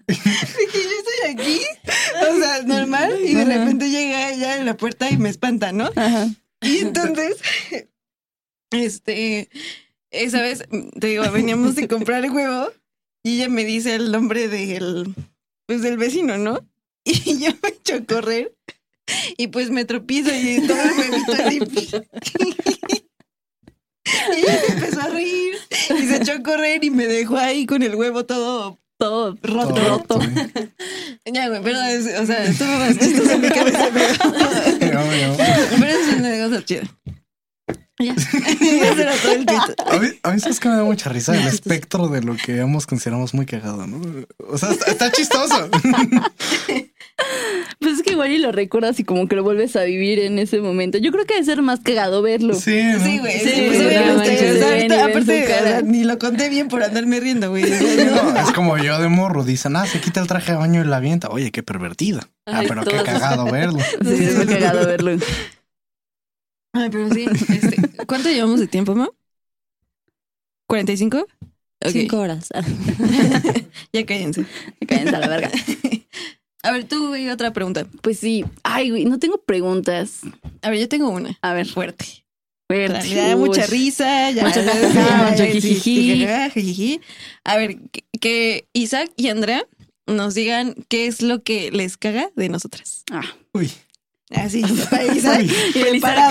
de 0.07 0.67
que 0.71 0.79
yo 0.81 0.97
estoy 0.99 1.29
aquí. 1.29 1.61
O 2.29 2.39
sea, 2.39 2.63
normal. 2.63 3.19
Y 3.21 3.33
de 3.33 3.45
repente 3.45 3.89
llega 3.89 4.31
ella 4.31 4.57
en 4.57 4.65
la 4.65 4.77
puerta 4.77 5.09
y 5.09 5.17
me 5.17 5.29
espanta, 5.29 5.71
¿no? 5.71 5.89
ajá. 5.95 6.27
Y 6.61 6.77
entonces, 6.79 7.37
este, 8.71 9.49
esa 10.11 10.41
vez, 10.41 10.63
te 10.99 11.07
digo, 11.07 11.29
veníamos 11.31 11.75
de 11.75 11.87
comprar 11.87 12.23
el 12.25 12.31
huevo 12.31 12.69
y 13.23 13.35
ella 13.37 13.49
me 13.49 13.63
dice 13.65 13.95
el 13.95 14.11
nombre 14.11 14.47
del, 14.47 15.13
pues 15.67 15.81
del 15.81 15.97
vecino, 15.97 16.37
¿no? 16.37 16.65
Y 17.03 17.39
yo 17.39 17.51
me 17.63 17.69
echo 17.69 17.95
a 17.95 18.01
correr 18.05 18.53
y 19.37 19.47
pues 19.47 19.71
me 19.71 19.85
tropiezo 19.85 20.29
y 20.33 20.67
todo 20.67 20.77
el 20.81 20.91
huevito 20.91 21.33
así. 21.33 21.59
Y 24.35 24.39
ella 24.39 24.59
se 24.65 24.73
empezó 24.73 25.01
a 25.01 25.07
reír 25.07 25.53
y 25.97 26.07
se 26.07 26.17
echó 26.17 26.33
a 26.33 26.43
correr 26.43 26.83
y 26.83 26.89
me 26.89 27.05
dejó 27.07 27.37
ahí 27.37 27.65
con 27.65 27.81
el 27.83 27.95
huevo 27.95 28.25
todo 28.25 28.77
Todo 28.97 29.37
roto. 29.41 29.73
Todo 29.73 29.89
roto. 29.89 30.19
Ya, 31.25 31.49
güey, 31.49 31.61
pero, 31.63 31.81
es- 31.83 32.19
o 32.19 32.25
sea, 32.25 32.43
estuvo 32.45 32.67
más 32.67 32.97
chistoso 32.99 33.31
en 33.31 33.41
mi 33.41 33.49
cabeza, 33.49 33.89
pero, 33.93 34.13
pero 35.79 35.87
es 35.87 36.15
una 36.17 36.47
cosa 36.49 36.65
chida. 36.65 36.83
Ya. 38.01 38.13
Ese 38.13 39.01
era 39.01 39.15
todo 39.15 39.31
el 39.33 39.45
tweet. 39.45 39.59
A 39.85 39.99
mí, 39.99 40.07
a 40.23 40.31
mí 40.31 40.39
sabes 40.39 40.59
que 40.59 40.69
me 40.69 40.75
da 40.75 40.83
mucha 40.83 41.09
risa 41.09 41.39
el 41.39 41.47
espectro 41.47 42.07
de 42.07 42.21
lo 42.21 42.35
que 42.35 42.59
ambos 42.61 42.87
consideramos 42.87 43.33
muy 43.33 43.45
cagado, 43.45 43.85
¿no? 43.85 44.01
O 44.49 44.57
sea, 44.57 44.71
está, 44.71 44.91
está 44.91 45.11
chistoso. 45.11 45.69
Pues 47.79 47.97
es 47.97 48.03
que 48.03 48.11
igual 48.11 48.31
y 48.31 48.37
lo 48.37 48.51
recuerdas 48.51 48.99
y 48.99 49.03
como 49.03 49.27
que 49.27 49.35
lo 49.35 49.43
vuelves 49.43 49.75
a 49.75 49.83
vivir 49.83 50.19
en 50.19 50.39
ese 50.39 50.59
momento. 50.59 50.97
Yo 50.97 51.11
creo 51.11 51.25
que 51.25 51.33
debe 51.35 51.45
ser 51.45 51.61
más 51.61 51.79
cagado 51.79 52.21
verlo. 52.21 52.53
Sí, 52.53 52.81
¿no? 52.83 53.03
Sí, 53.03 53.19
güey. 53.19 53.39
Sí, 53.39 53.49
Sí, 53.49 53.67
pues, 53.67 54.07
no 54.07 54.15
manches, 54.17 54.59
ven 54.59 54.91
aparte, 54.91 55.43
o 55.43 55.47
sea, 55.47 55.81
ni 55.81 56.03
lo 56.03 56.19
conté 56.19 56.49
bien 56.49 56.67
por 56.67 56.83
andarme 56.83 57.19
riendo, 57.19 57.49
güey. 57.49 57.63
No. 57.63 58.39
Es 58.39 58.51
como 58.53 58.77
yo 58.77 58.99
de 58.99 59.07
morro. 59.07 59.43
Dicen, 59.43 59.75
ah, 59.75 59.85
se 59.85 59.99
quita 59.99 60.21
el 60.21 60.27
traje 60.27 60.51
de 60.51 60.57
baño 60.59 60.81
y 60.81 60.87
la 60.87 60.97
avienta. 60.97 61.29
Oye, 61.29 61.51
qué 61.51 61.63
pervertida. 61.63 62.27
Ah, 62.45 62.61
pero 62.67 62.83
qué 62.83 62.97
cagado 63.03 63.45
verlo. 63.45 63.79
Sí, 64.03 64.23
es 64.25 64.35
muy 64.35 64.45
cagado 64.47 64.85
verlo. 64.85 65.11
Ay, 66.73 66.89
pero 66.89 67.09
sí. 67.13 67.25
Este, 67.49 68.05
¿Cuánto 68.05 68.29
llevamos 68.29 68.59
de 68.59 68.67
tiempo, 68.67 68.95
ma? 68.95 69.09
¿45? 70.69 71.23
Ok. 71.83 71.89
Cinco 71.91 72.19
horas. 72.19 72.49
Ya 73.93 74.05
cállense. 74.05 74.45
Cállense 74.87 75.15
a 75.15 75.19
la 75.19 75.27
verga. 75.27 75.51
A 76.63 76.71
ver, 76.71 76.83
tú, 76.87 77.07
güey, 77.07 77.27
otra 77.29 77.51
pregunta. 77.53 77.87
Pues 78.01 78.19
sí. 78.19 78.45
Ay, 78.63 78.91
güey, 78.91 79.05
no 79.05 79.17
tengo 79.17 79.41
preguntas. 79.41 80.19
A 80.61 80.69
ver, 80.69 80.79
yo 80.79 80.87
tengo 80.87 81.09
una. 81.09 81.37
A 81.41 81.53
ver, 81.53 81.65
Fuerte. 81.67 82.05
fuerte. 82.69 83.09
Ya 83.09 83.29
da 83.29 83.35
mucha 83.35 83.65
risa, 83.65 84.29
ya. 84.29 84.47
Ya- 84.53 84.63
jajaja, 84.63 85.45
jijiji. 85.47 87.01
A 87.43 87.57
ver, 87.57 87.79
que, 87.91 88.03
que 88.19 88.67
Isaac 88.73 89.11
y 89.17 89.29
Andrea 89.29 89.65
nos 90.05 90.35
digan 90.35 90.75
qué 90.87 91.07
es 91.07 91.23
lo 91.23 91.41
que 91.41 91.71
les 91.71 91.97
caga 91.97 92.29
de 92.35 92.47
nosotras. 92.49 93.03
Ah, 93.11 93.25
Uy. 93.53 93.71
Así, 94.35 94.61
para 94.89 95.03
Isaac. 95.05 95.45
y 95.75 95.83
lista. 95.91 96.27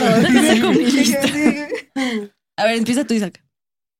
A 2.57 2.65
ver, 2.65 2.77
empieza 2.77 3.05
tú, 3.05 3.15
Isaac. 3.15 3.43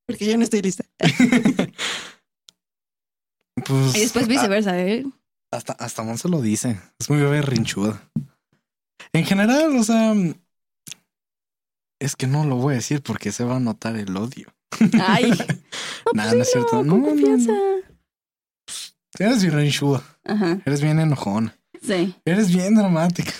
Porque 0.07 0.25
yo 0.25 0.37
no 0.37 0.43
estoy 0.43 0.61
lista. 0.61 0.83
Pues. 3.65 3.95
Y 3.95 3.99
después 3.99 4.27
viceversa, 4.27 4.79
¿eh? 4.79 5.05
Hasta, 5.51 5.73
hasta 5.73 6.01
Monse 6.03 6.27
lo 6.29 6.41
dice. 6.41 6.79
Es 6.99 7.09
muy 7.09 7.19
bebé 7.19 7.41
rinchuda. 7.41 8.01
En 9.13 9.25
general, 9.25 9.75
o 9.77 9.83
sea. 9.83 10.13
Es 11.99 12.15
que 12.15 12.25
no 12.25 12.45
lo 12.45 12.55
voy 12.55 12.73
a 12.73 12.77
decir 12.77 13.03
porque 13.03 13.31
se 13.31 13.43
va 13.43 13.57
a 13.57 13.59
notar 13.59 13.97
el 13.97 14.15
odio. 14.17 14.53
Ay. 15.05 15.31
No, 16.03 16.13
Nah, 16.13 16.23
pues 16.23 16.35
no 16.35 16.41
es 16.41 16.51
cierto. 16.51 16.83
No, 16.83 16.97
no, 16.97 17.05
confianza. 17.05 17.51
Eres 19.19 19.43
bien 19.43 19.53
rinchuda. 19.55 20.01
Ajá. 20.25 20.59
Eres 20.65 20.81
bien 20.81 20.99
enojona. 20.99 21.55
Sí, 21.83 22.15
Eres 22.25 22.51
bien 22.51 22.73
dramática. 22.73 23.31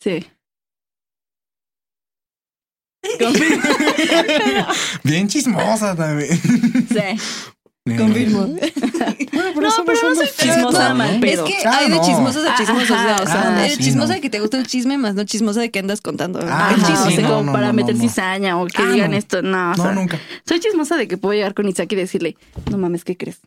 Sí. 0.00 0.26
Bien 5.04 5.28
chismosa 5.28 5.94
también. 5.94 6.30
Sí. 6.40 7.94
Confirmo. 7.96 8.46
Bueno, 8.48 8.58
pero 9.32 9.60
No, 9.60 9.68
eso 9.68 9.84
pero 9.86 9.98
no 10.08 10.14
son 10.14 10.16
soy 10.16 10.26
chismosa 10.48 10.88
¿no? 10.88 10.94
mal 10.96 11.20
pedo. 11.20 11.46
Es 11.46 11.54
que 11.54 11.68
Ah, 11.68 11.78
hay 11.78 11.90
de 11.90 12.00
chismosas 12.00 12.44
a 12.44 12.56
chismosas. 12.56 12.90
Ajá, 12.90 13.22
o 13.22 13.26
sea, 13.26 13.56
Ah, 13.64 13.68
sí, 13.68 13.76
chismosa 13.84 14.08
no. 14.08 14.14
de 14.14 14.20
que 14.20 14.30
te 14.30 14.40
gusta 14.40 14.58
el 14.58 14.66
chisme, 14.66 14.98
más 14.98 15.14
no 15.14 15.22
chismosa 15.24 15.60
de 15.60 15.70
que 15.70 15.78
andas 15.78 16.00
contando. 16.00 16.40
Ah, 16.42 16.72
el 16.74 16.80
sí, 16.84 16.92
chisme. 16.92 17.12
sea, 17.14 17.22
no, 17.22 17.28
como 17.36 17.42
no, 17.44 17.52
para 17.52 17.68
no, 17.68 17.72
meter 17.74 17.94
no. 17.94 18.00
cizaña 18.02 18.60
o 18.60 18.66
que 18.66 18.82
Ah, 18.82 18.90
digan 18.92 19.12
no. 19.12 19.16
esto. 19.16 19.42
No, 19.42 19.70
o 19.70 19.76
sea, 19.76 19.92
nunca. 19.92 20.18
soy 20.44 20.58
chismosa 20.58 20.96
de 20.96 21.06
que 21.06 21.16
puedo 21.16 21.34
llegar 21.34 21.54
con 21.54 21.68
Isaac 21.68 21.92
y 21.92 21.94
decirle, 21.96 22.36
no 22.72 22.76
mames, 22.78 23.04
¿qué 23.04 23.16
crees? 23.16 23.38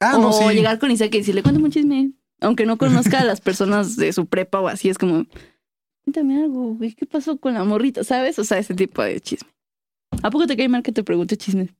Ah, 0.00 0.18
o 0.18 0.20
no, 0.20 0.32
sí. 0.34 0.44
llegar 0.54 0.78
con 0.78 0.90
Isaac 0.90 1.14
y 1.14 1.18
decirle, 1.18 1.42
cuéntame 1.42 1.64
un 1.64 1.72
chisme. 1.72 2.10
Aunque 2.42 2.66
no 2.66 2.76
conozca 2.76 3.20
a 3.20 3.24
las 3.24 3.40
personas 3.40 3.96
de 3.96 4.12
su 4.12 4.26
prepa 4.26 4.60
o 4.60 4.68
así, 4.68 4.90
es 4.90 4.98
como, 4.98 5.24
cuéntame 6.12 6.42
algo, 6.42 6.74
güey, 6.74 6.94
¿qué 6.94 7.04
pasó 7.04 7.36
con 7.36 7.52
la 7.54 7.64
morrita? 7.64 8.02
¿Sabes? 8.02 8.38
O 8.38 8.44
sea, 8.44 8.58
ese 8.58 8.74
tipo 8.74 9.02
de 9.02 9.20
chisme. 9.20 9.50
¿A 10.22 10.30
poco 10.30 10.46
te 10.46 10.56
cae 10.56 10.68
mal 10.68 10.82
que 10.82 10.90
te 10.92 11.04
pregunte 11.04 11.36
chisme? 11.36 11.74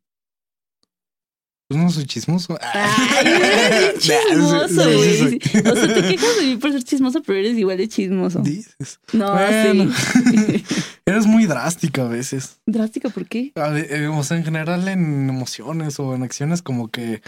Pues 1.71 1.81
no 1.83 1.91
soy 1.91 2.05
chismoso. 2.05 2.59
Ay, 2.75 3.27
eres 3.27 3.99
chismoso, 4.01 4.85
güey. 4.85 5.19
sí, 5.31 5.39
Sí. 5.43 5.59
O 5.59 5.75
sea, 5.75 5.95
te 5.95 6.03
quejas 6.09 6.37
de 6.39 6.47
mí 6.47 6.57
por 6.57 6.73
ser 6.73 6.83
chismoso, 6.85 7.23
pero 7.23 7.39
eres 7.39 7.57
igual 7.57 7.79
de 7.79 7.89
chismoso. 7.89 8.41
Dices. 8.41 9.01
No, 9.15 9.33
Bueno. 9.33 9.93
sí. 9.95 10.65
Eres 11.07 11.27
muy 11.27 11.47
drástica 11.47 12.03
a 12.05 12.09
veces. 12.09 12.61
Drástico, 12.67 13.09
¿por 13.09 13.27
qué? 13.27 13.53
A 13.55 13.69
ve- 13.71 13.87
eh, 13.91 14.09
O 14.09 14.23
sea, 14.25 14.37
en 14.37 14.45
general 14.45 14.87
en 14.89 15.29
emociones 15.31 15.99
o 16.01 16.15
en 16.15 16.23
acciones 16.23 16.61
como 16.61 16.89
que 16.91 17.23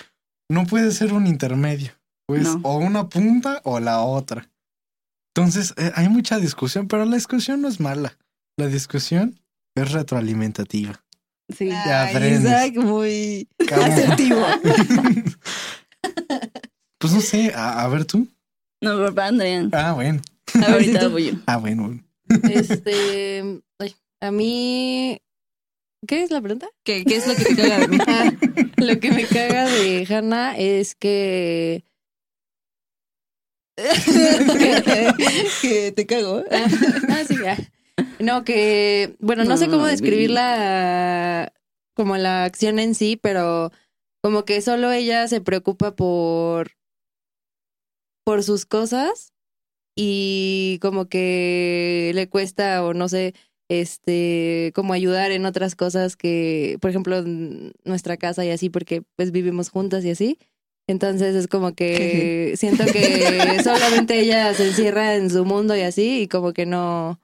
no 0.50 0.66
puede 0.66 0.90
ser 0.92 1.14
un 1.14 1.26
intermedio. 1.26 1.92
Pues 2.26 2.42
No. 2.44 2.60
o 2.62 2.76
una 2.78 3.08
punta 3.08 3.62
o 3.64 3.80
la 3.80 4.02
otra. 4.02 4.49
Entonces 5.34 5.74
eh, 5.76 5.92
hay 5.94 6.08
mucha 6.08 6.38
discusión, 6.38 6.88
pero 6.88 7.04
la 7.04 7.16
discusión 7.16 7.60
no 7.62 7.68
es 7.68 7.80
mala. 7.80 8.18
La 8.56 8.66
discusión 8.66 9.40
es 9.74 9.92
retroalimentativa. 9.92 11.02
Sí. 11.56 11.68
Ya. 11.68 12.10
Isaac, 12.28 12.76
muy 12.76 13.48
Cabrón. 13.66 13.90
asertivo. 13.92 14.46
pues 16.98 17.12
no 17.12 17.20
sé, 17.20 17.52
a, 17.54 17.82
a 17.82 17.88
ver 17.88 18.04
tú. 18.04 18.28
No, 18.82 18.98
papá, 19.06 19.26
Andrea. 19.28 19.68
Ah, 19.72 19.92
bueno. 19.92 20.20
Ahorita 20.66 21.08
voy 21.08 21.26
yo. 21.26 21.32
Ah, 21.46 21.56
bueno. 21.58 21.84
bueno. 21.84 22.02
Este, 22.50 23.60
ay, 23.78 23.94
a 24.20 24.30
mí, 24.30 25.20
¿qué 26.06 26.22
es 26.22 26.30
la 26.30 26.40
pregunta? 26.40 26.68
¿Qué, 26.84 27.04
qué 27.04 27.16
es 27.16 27.26
lo 27.26 27.34
que 27.34 27.44
te 27.44 27.56
caga 27.56 27.78
de 27.80 27.88
mí? 27.88 27.98
Ah, 28.06 28.32
lo 28.76 29.00
que 29.00 29.10
me 29.10 29.24
caga 29.26 29.66
de 29.68 30.06
Hannah 30.08 30.56
es 30.56 30.94
que 30.94 31.84
que 35.62 35.92
te 35.92 36.06
cago. 36.06 36.44
Ah, 36.50 37.24
sí, 37.26 37.36
ya. 37.42 37.56
No, 38.18 38.44
que, 38.44 39.16
bueno, 39.18 39.44
no 39.44 39.56
sé 39.56 39.68
cómo 39.68 39.86
describir 39.86 40.30
la, 40.30 41.52
como 41.94 42.16
la 42.16 42.44
acción 42.44 42.78
en 42.78 42.94
sí, 42.94 43.18
pero 43.20 43.72
como 44.22 44.44
que 44.44 44.60
solo 44.60 44.92
ella 44.92 45.26
se 45.28 45.40
preocupa 45.40 45.94
por, 45.96 46.72
por 48.24 48.42
sus 48.42 48.66
cosas 48.66 49.32
y 49.96 50.78
como 50.80 51.08
que 51.08 52.12
le 52.14 52.28
cuesta 52.28 52.84
o 52.84 52.94
no 52.94 53.08
sé, 53.08 53.34
este, 53.68 54.72
como 54.74 54.92
ayudar 54.92 55.30
en 55.30 55.46
otras 55.46 55.76
cosas 55.76 56.16
que, 56.16 56.76
por 56.80 56.90
ejemplo, 56.90 57.18
en 57.18 57.72
nuestra 57.84 58.16
casa 58.16 58.44
y 58.44 58.50
así, 58.50 58.68
porque 58.68 59.02
pues 59.16 59.30
vivimos 59.30 59.70
juntas 59.70 60.04
y 60.04 60.10
así. 60.10 60.38
Entonces 60.90 61.34
es 61.36 61.46
como 61.46 61.72
que 61.74 62.54
siento 62.58 62.84
que 62.86 63.60
solamente 63.62 64.18
ella 64.20 64.52
se 64.54 64.68
encierra 64.68 65.14
en 65.14 65.30
su 65.30 65.44
mundo 65.44 65.76
y 65.76 65.82
así, 65.82 66.22
y 66.22 66.28
como 66.28 66.52
que 66.52 66.66
no, 66.66 67.20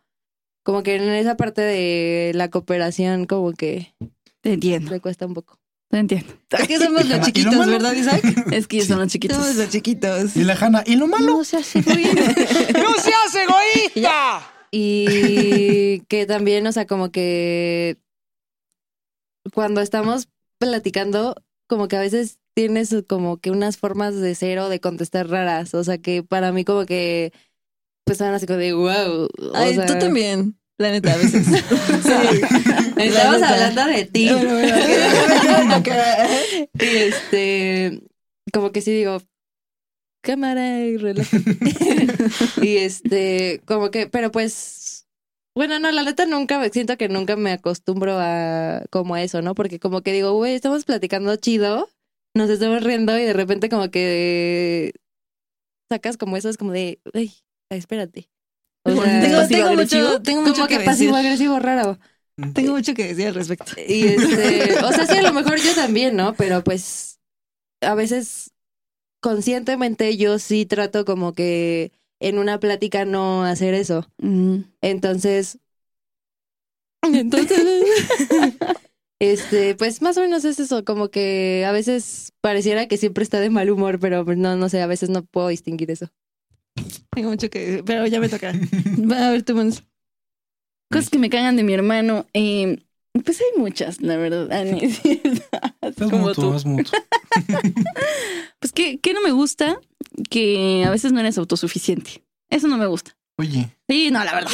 como 0.63 0.83
que 0.83 0.97
en 0.97 1.03
esa 1.11 1.37
parte 1.37 1.63
de 1.63 2.33
la 2.35 2.49
cooperación 2.49 3.27
como 3.27 3.53
que 3.53 3.95
Te 4.41 4.53
entiendo, 4.53 4.91
le 4.91 5.01
cuesta 5.01 5.27
un 5.27 5.35
poco. 5.35 5.59
te 5.91 5.99
entiendo. 5.99 6.33
Es 6.51 6.69
que 6.69 6.79
somos 6.79 7.05
¿Y 7.05 7.09
lo 7.09 7.17
los 7.17 7.27
chiquitos, 7.27 7.55
malo? 7.57 7.73
¿verdad, 7.73 7.93
Isaac? 7.93 8.23
Es 8.53 8.67
que 8.67 8.83
son 8.83 8.99
los 9.01 9.09
chiquitos. 9.09 9.37
Somos 9.37 9.57
los 9.57 9.69
chiquitos. 9.69 10.37
Y 10.37 10.45
la 10.45 10.55
Hanna, 10.55 10.83
¿y 10.87 10.97
lo 10.97 11.07
malo? 11.07 11.27
No 11.27 11.45
se 11.45 11.57
hace 11.59 11.83
muy 11.83 12.05
¡No 12.05 12.95
seas 12.95 13.35
egoísta! 13.35 14.53
Y 14.71 16.01
que 16.09 16.27
también, 16.27 16.67
o 16.67 16.73
sea, 16.73 16.87
como 16.87 17.11
que 17.11 17.97
cuando 19.55 19.81
estamos 19.81 20.29
platicando, 20.59 21.37
como 21.69 21.89
que 21.89 21.97
a 21.97 22.01
veces 22.01 22.39
tienes 22.57 22.95
como 23.07 23.37
que 23.37 23.51
unas 23.51 23.77
formas 23.77 24.17
de 24.19 24.35
ser 24.35 24.59
o 24.61 24.71
de 24.71 24.81
contestar 24.81 25.29
raras. 25.29 25.75
O 25.75 25.85
sea, 25.85 25.99
que 25.99 26.23
para 26.23 26.53
mí 26.53 26.65
como 26.65 26.87
que 26.87 27.33
pues 28.05 28.19
son 28.19 28.33
así 28.33 28.47
como 28.47 28.59
de 28.59 28.73
wow. 28.73 29.29
Ay, 29.55 29.75
sea, 29.75 29.87
tú 29.87 29.99
también. 29.99 30.59
La 30.79 30.91
neta, 30.91 31.13
a 31.13 31.17
veces. 31.17 31.47
Estamos 32.97 32.97
La 32.97 33.33
neta. 33.33 33.69
hablando 33.69 33.85
de 33.87 34.05
ti. 34.07 34.31
Y 36.79 36.97
este 36.97 38.01
como 38.53 38.73
que 38.73 38.81
sí 38.81 38.93
digo, 38.93 39.19
cámara 40.23 40.81
y 40.81 40.97
reloj. 40.97 41.27
y 42.63 42.77
este, 42.79 43.61
como 43.67 43.91
que, 43.91 44.07
pero 44.09 44.31
pues, 44.31 45.07
bueno, 45.55 45.79
no, 45.79 45.91
la 45.91 46.05
neta 46.05 46.27
nunca, 46.27 46.67
siento 46.71 46.97
que 46.97 47.09
nunca 47.09 47.37
me 47.37 47.53
acostumbro 47.53 48.19
a 48.19 48.83
como 48.91 49.15
a 49.15 49.23
eso, 49.23 49.43
¿no? 49.43 49.55
Porque 49.55 49.79
como 49.79 50.03
que 50.03 50.13
digo, 50.13 50.33
güey, 50.33 50.55
estamos 50.55 50.85
platicando 50.85 51.37
chido, 51.37 51.89
nos 52.37 52.51
estamos 52.51 52.83
riendo 52.85 53.19
y 53.19 53.25
de 53.25 53.33
repente 53.33 53.69
como 53.69 53.91
que 53.91 54.93
sacas 55.91 56.17
como 56.17 56.37
eso, 56.37 56.49
es 56.49 56.57
como 56.59 56.73
de, 56.73 57.01
ay, 57.15 57.33
espérate. 57.71 58.31
O 58.85 58.91
Como 58.91 59.03
sea, 59.03 59.21
Tengo, 59.21 59.47
tengo 59.49 59.73
mucho, 59.75 60.23
tengo 60.23 60.43
mucho 60.43 60.63
como 60.63 60.69
que, 60.69 60.79
que 60.79 60.85
decir. 60.85 60.85
pasivo-agresivo 60.85 61.59
raro. 61.59 61.99
Tengo 62.53 62.73
mucho 62.75 62.95
que 62.95 63.09
decir 63.09 63.29
al 63.29 63.35
respecto. 63.35 63.73
Y 63.87 64.07
este, 64.09 64.79
o 64.85 64.93
sea, 64.93 65.07
sí, 65.07 65.17
a 65.17 65.23
lo 65.23 65.33
mejor 65.33 65.59
yo 65.61 65.75
también, 65.75 66.17
¿no? 66.17 66.35
Pero 66.37 66.63
pues 66.65 67.21
a 67.83 67.95
veces 67.95 68.53
conscientemente 69.21 70.17
yo 70.17 70.39
sí 70.39 70.67
trato 70.67 71.05
como 71.05 71.35
que 71.35 71.93
en 72.21 72.39
una 72.39 72.61
plática 72.61 73.05
no 73.05 73.45
hacer 73.45 73.75
eso. 73.75 74.07
Mm. 74.19 74.61
Entonces, 74.83 75.59
entonces, 77.03 77.87
este, 79.27 79.75
pues 79.75 80.03
más 80.03 80.17
o 80.17 80.21
menos 80.21 80.45
es 80.45 80.59
eso, 80.61 80.85
como 80.85 81.09
que 81.09 81.65
a 81.67 81.73
veces 81.73 82.33
pareciera 82.41 82.87
que 82.89 82.97
siempre 82.97 83.23
está 83.25 83.41
de 83.41 83.51
mal 83.51 83.71
humor, 83.71 83.99
pero 84.01 84.25
pues, 84.25 84.37
no, 84.39 84.57
no 84.57 84.69
sé, 84.69 84.81
a 84.83 84.87
veces 84.87 85.09
no 85.11 85.25
puedo 85.25 85.49
distinguir 85.49 85.91
eso. 85.91 86.09
Tengo 87.11 87.31
mucho 87.31 87.49
que 87.51 87.59
decir, 87.59 87.85
pero 87.85 88.07
ya 88.07 88.21
me 88.21 88.29
toca. 88.29 88.53
Va 89.11 89.29
a 89.29 89.31
ver, 89.31 89.43
tú, 89.43 89.55
Mons. 89.55 89.83
Cosas 90.91 91.11
que 91.11 91.19
me 91.19 91.31
cagan 91.31 91.57
de 91.57 91.63
mi 91.65 91.73
hermano. 91.75 92.27
eh, 92.35 92.79
pues 93.25 93.41
hay 93.41 93.59
muchas, 93.61 94.01
la 94.03 94.17
verdad. 94.19 94.49
Ah, 94.53 94.63
es 94.63 95.95
Como 95.97 96.19
mutuo, 96.19 96.51
tú. 96.51 96.55
es 96.55 96.65
mutuo. 96.67 96.93
Pues 98.61 98.73
que, 98.73 98.99
que 98.99 99.13
no 99.15 99.23
me 99.23 99.31
gusta 99.33 99.81
que 100.31 100.85
a 100.87 100.91
veces 100.91 101.13
no 101.13 101.21
eres 101.21 101.39
autosuficiente. 101.39 102.23
Eso 102.51 102.69
no 102.69 102.77
me 102.77 102.87
gusta. 102.87 103.17
Oye, 103.39 103.71
Sí, 103.89 104.11
no, 104.11 104.25
la 104.25 104.35
verdad. 104.35 104.51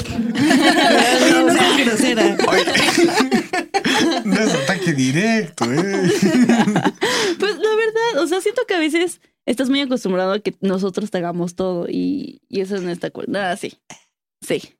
no 3.33 3.42
es 3.93 4.55
ataque 4.55 4.93
directo, 4.93 5.65
¿eh? 5.73 6.11
Pues 7.39 7.57
la 7.59 7.75
verdad, 7.75 8.23
o 8.23 8.27
sea, 8.27 8.41
siento 8.41 8.63
que 8.67 8.75
a 8.75 8.79
veces 8.79 9.21
estás 9.47 9.69
muy 9.71 9.81
acostumbrado 9.81 10.33
a 10.33 10.39
que 10.41 10.55
nosotros 10.61 11.11
te 11.11 11.19
hagamos 11.19 11.55
todo 11.55 11.87
y, 11.89 12.41
y 12.49 12.61
eso 12.61 12.79
no 12.81 12.91
está 12.91 13.11
cool. 13.11 13.27
Nada, 13.29 13.57
sí. 13.57 13.79
Sí. 14.47 14.75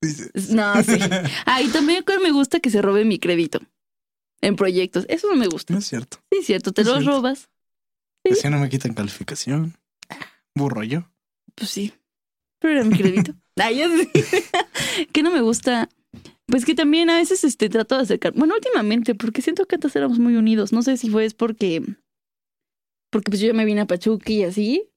Dice, 0.00 0.30
No, 0.54 0.82
sí. 0.82 0.98
Ah, 1.46 1.62
y 1.62 1.68
también 1.68 2.04
me 2.22 2.30
gusta 2.32 2.60
que 2.60 2.70
se 2.70 2.82
robe 2.82 3.04
mi 3.04 3.18
crédito 3.18 3.60
en 4.40 4.56
proyectos. 4.56 5.06
Eso 5.08 5.28
no 5.28 5.36
me 5.36 5.46
gusta. 5.46 5.72
No 5.72 5.78
es 5.78 5.86
cierto. 5.86 6.18
Sí, 6.30 6.38
es 6.40 6.46
cierto, 6.46 6.72
te 6.72 6.84
lo 6.84 6.92
cierto. 6.92 7.10
robas. 7.10 7.48
Así 8.30 8.48
no 8.48 8.58
me 8.58 8.68
quitan 8.68 8.94
calificación. 8.94 9.76
Burro 10.54 10.82
yo. 10.82 11.10
Pues 11.54 11.70
sí. 11.70 11.92
Pero 12.58 12.74
era 12.74 12.84
mi 12.84 12.96
crédito. 12.96 13.34
Ay, 13.56 13.82
sé. 14.12 14.44
que 15.12 15.22
no 15.22 15.30
me 15.30 15.40
gusta. 15.40 15.88
Pues 16.54 16.64
que 16.64 16.76
también 16.76 17.10
a 17.10 17.16
veces 17.16 17.42
este, 17.42 17.68
trato 17.68 17.96
de 17.96 18.02
acercar. 18.02 18.32
Bueno, 18.32 18.54
últimamente, 18.54 19.16
porque 19.16 19.42
siento 19.42 19.66
que 19.66 19.74
antes 19.74 19.96
éramos 19.96 20.20
muy 20.20 20.36
unidos. 20.36 20.72
No 20.72 20.82
sé 20.82 20.96
si 20.96 21.10
fue 21.10 21.24
es 21.24 21.34
porque. 21.34 21.82
Porque 23.10 23.32
pues 23.32 23.40
yo 23.40 23.48
ya 23.48 23.54
me 23.54 23.64
vine 23.64 23.80
a 23.80 23.86
Pachuca 23.88 24.30
y 24.30 24.44
así. 24.44 24.88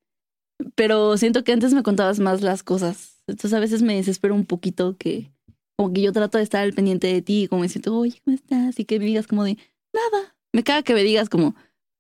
Pero 0.76 1.18
siento 1.18 1.44
que 1.44 1.54
antes 1.54 1.74
me 1.74 1.82
contabas 1.82 2.20
más 2.20 2.44
las 2.44 2.62
cosas. 2.62 3.24
Entonces 3.26 3.58
a 3.58 3.60
veces 3.60 3.82
me 3.82 3.96
desespero 3.96 4.36
un 4.36 4.46
poquito 4.46 4.98
que. 5.00 5.32
Como 5.76 5.92
que 5.92 6.04
yo 6.04 6.12
trato 6.12 6.38
de 6.38 6.44
estar 6.44 6.62
al 6.62 6.74
pendiente 6.74 7.08
de 7.08 7.24
ti, 7.24 7.48
como 7.48 7.64
diciendo, 7.64 7.98
oye, 7.98 8.22
¿cómo 8.24 8.36
estás? 8.36 8.80
Y 8.80 8.86
que 8.86 9.00
me 9.00 9.06
digas 9.06 9.26
como 9.26 9.44
de, 9.44 9.58
nada. 9.96 10.36
Me 10.54 10.64
caga 10.64 10.84
que 10.84 10.94
me 10.94 11.02
digas 11.02 11.28
como, 11.28 11.56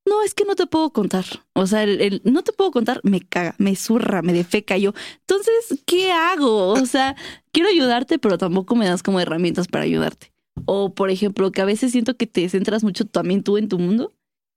no, 0.08 0.24
es 0.24 0.34
que 0.34 0.46
no 0.46 0.56
te 0.56 0.68
puedo 0.68 0.92
contar. 0.92 1.26
O 1.54 1.68
sea, 1.68 1.84
el, 1.84 2.02
el 2.02 2.22
no 2.24 2.44
te 2.44 2.54
puedo 2.54 2.72
contar 2.72 3.02
me 3.04 3.22
caga, 3.22 3.56
me 3.58 3.76
zurra, 3.76 4.22
me 4.22 4.34
defeca 4.34 4.78
yo. 4.78 4.94
Entonces, 5.22 5.82
¿qué 5.86 6.12
hago? 6.12 6.70
O 6.70 6.86
sea, 6.86 7.16
quiero 7.52 7.70
ayudarte, 7.70 8.20
pero 8.20 8.38
tampoco 8.38 8.76
me 8.76 8.88
das 8.88 9.04
como 9.04 9.20
herramientas 9.20 9.68
para 9.68 9.84
ayudarte. 9.84 10.32
O, 10.66 10.94
por 10.94 11.10
ejemplo, 11.10 11.52
que 11.52 11.62
a 11.62 11.66
veces 11.66 11.92
siento 11.92 12.18
que 12.18 12.28
te 12.28 12.48
centras 12.50 12.84
mucho 12.84 13.06
también 13.06 13.44
tú 13.44 13.58
en 13.58 13.68
tu 13.68 13.80
mundo 13.80 14.14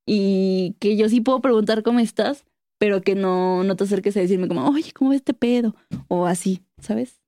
y 0.06 0.76
que 0.80 0.96
yo 0.96 1.08
sí 1.08 1.20
puedo 1.20 1.40
preguntar 1.40 1.82
cómo 1.82 2.00
estás, 2.00 2.44
pero 2.78 3.02
que 3.02 3.14
no, 3.14 3.64
no 3.64 3.76
te 3.76 3.84
acerques 3.84 4.16
a 4.16 4.20
decirme 4.20 4.48
como, 4.48 4.68
oye, 4.68 4.92
¿cómo 4.92 5.10
ves 5.10 5.18
este 5.18 5.34
pedo? 5.34 5.74
O 6.08 6.26
así, 6.26 6.62
¿sabes? 6.80 7.20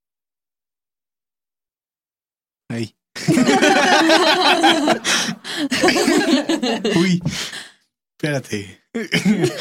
Ahí. 2.69 2.95
Uy. 6.97 7.23
Espérate. 8.23 8.81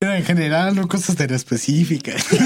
Era 0.00 0.16
en 0.16 0.24
general, 0.24 0.74
no 0.74 0.88
cosas 0.88 1.14
tan 1.16 1.30
específicas. 1.34 2.24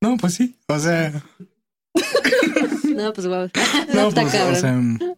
No, 0.00 0.16
pues 0.18 0.34
sí. 0.34 0.56
O 0.68 0.78
sea, 0.78 1.12
No, 2.94 3.12
pues 3.12 3.26
wow. 3.26 3.50
no, 3.94 4.08
está 4.08 4.22
pues, 4.22 4.34
o 4.34 4.38
cabrón. 4.38 4.98
sea, 5.00 5.14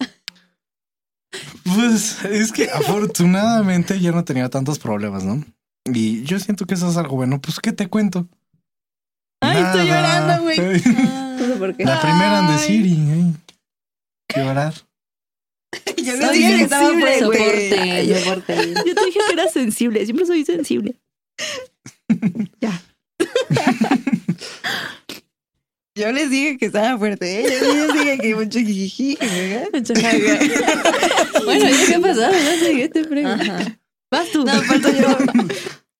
pues 1.75 2.25
es 2.25 2.53
que 2.53 2.71
afortunadamente 2.71 3.99
ya 4.01 4.13
no 4.13 4.25
tenía 4.25 4.49
tantos 4.49 4.79
problemas, 4.79 5.25
¿no? 5.25 5.45
Y 5.93 6.23
yo 6.25 6.39
siento 6.39 6.65
que 6.67 6.75
eso 6.75 6.89
es 6.91 6.97
algo 6.97 7.17
bueno. 7.17 7.41
Pues, 7.41 7.61
¿qué 7.61 7.73
te 7.73 7.89
cuento? 7.89 8.29
Ay, 9.41 9.63
estoy 9.63 9.87
llorando, 9.87 10.43
güey. 10.45 10.59
Ay, 11.40 11.46
No 11.46 11.55
sé 11.55 11.59
por 11.59 11.77
qué. 11.77 11.85
La 11.85 12.01
primera 12.01 12.38
en 12.40 12.46
decir 12.48 12.87
y 12.87 12.92
ay, 12.92 13.35
llorar. 14.37 14.74
Yo 15.96 16.16
les 16.16 16.33
dije 16.33 16.57
que 16.57 16.64
estaba 16.64 16.90
fuerte. 16.90 17.18
Soporte, 17.18 18.20
soporte. 18.20 18.74
Yo 18.87 18.94
te 18.94 19.05
dije 19.05 19.20
que 19.27 19.33
era 19.33 19.48
sensible, 19.48 20.05
siempre 20.05 20.27
soy 20.27 20.44
sensible. 20.44 20.96
ya. 22.61 22.83
Yo 25.94 26.12
les 26.12 26.31
dije 26.31 26.59
que 26.59 26.66
estaba 26.66 26.96
fuerte. 26.96 27.40
¿eh? 27.40 27.59
Yo 27.61 27.74
les 27.74 27.92
dije 27.92 28.18
que 28.18 28.35
mucho 28.37 28.59
jijiji. 28.61 29.18
Bueno, 31.44 31.68
¿y 31.68 31.87
qué 31.87 31.98
pasó? 31.98 32.20
No 32.20 32.59
sé, 32.61 32.77
¿qué 32.77 32.88
te 32.88 33.05
pregunto? 33.05 33.44
Vas 34.11 34.31
tú. 34.31 34.44
No, 34.44 34.53
falto 34.62 34.88
yo. 34.90 35.16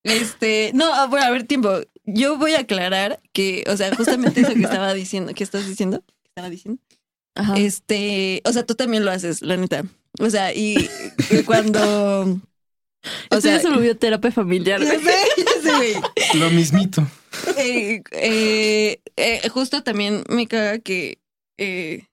Este, 0.05 0.71
no, 0.75 0.93
ah, 0.95 1.07
bueno, 1.07 1.27
a 1.27 1.31
ver, 1.31 1.45
tiempo. 1.45 1.81
Yo 2.15 2.39
voy 2.39 2.55
a 2.55 2.61
aclarar 2.61 3.21
que, 3.33 3.65
o 3.69 3.77
sea, 3.77 3.95
justamente 3.95 4.41
eso 4.43 4.55
que 4.55 4.63
estaba 4.65 4.95
diciendo, 4.95 5.35
que 5.35 5.45
estás 5.45 5.67
diciendo, 5.67 6.03
que 6.07 6.29
estaba 6.31 6.51
diciendo, 6.51 6.81
Ajá. 7.35 7.59
este, 7.59 8.43
o 8.45 8.53
sea, 8.53 8.67
tú 8.67 8.75
también 8.75 9.05
lo 9.05 9.11
haces, 9.11 9.43
la 9.43 9.57
neta. 9.57 9.85
O 10.21 10.31
sea, 10.31 10.53
y 10.55 10.91
y 11.31 11.43
cuando, 11.45 12.41
o 13.31 13.39
Esto 13.39 13.41
sea, 13.41 13.57
ya 13.57 13.61
se 13.61 13.71
volvió 13.71 13.97
terapia 13.97 14.33
familiar. 14.33 14.81
ya 14.85 14.99
güey. 14.99 15.01
sé, 15.01 15.15
ya 15.39 15.63
sé, 15.63 15.77
güey. 15.77 15.95
Lo 16.35 16.51
mismito. 16.51 17.07
Eh, 17.57 18.03
eh, 18.13 19.01
eh, 19.17 19.49
justo 19.51 19.83
también 19.83 20.25
me 20.29 20.47
caga 20.49 20.79
que 20.81 21.21
eh, 21.59 22.07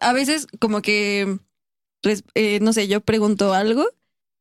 a 0.00 0.12
veces 0.12 0.46
como 0.60 0.82
que, 0.82 1.38
eh, 2.34 2.60
no 2.60 2.72
sé, 2.72 2.88
yo 2.88 3.00
pregunto 3.02 3.54
algo 3.54 3.86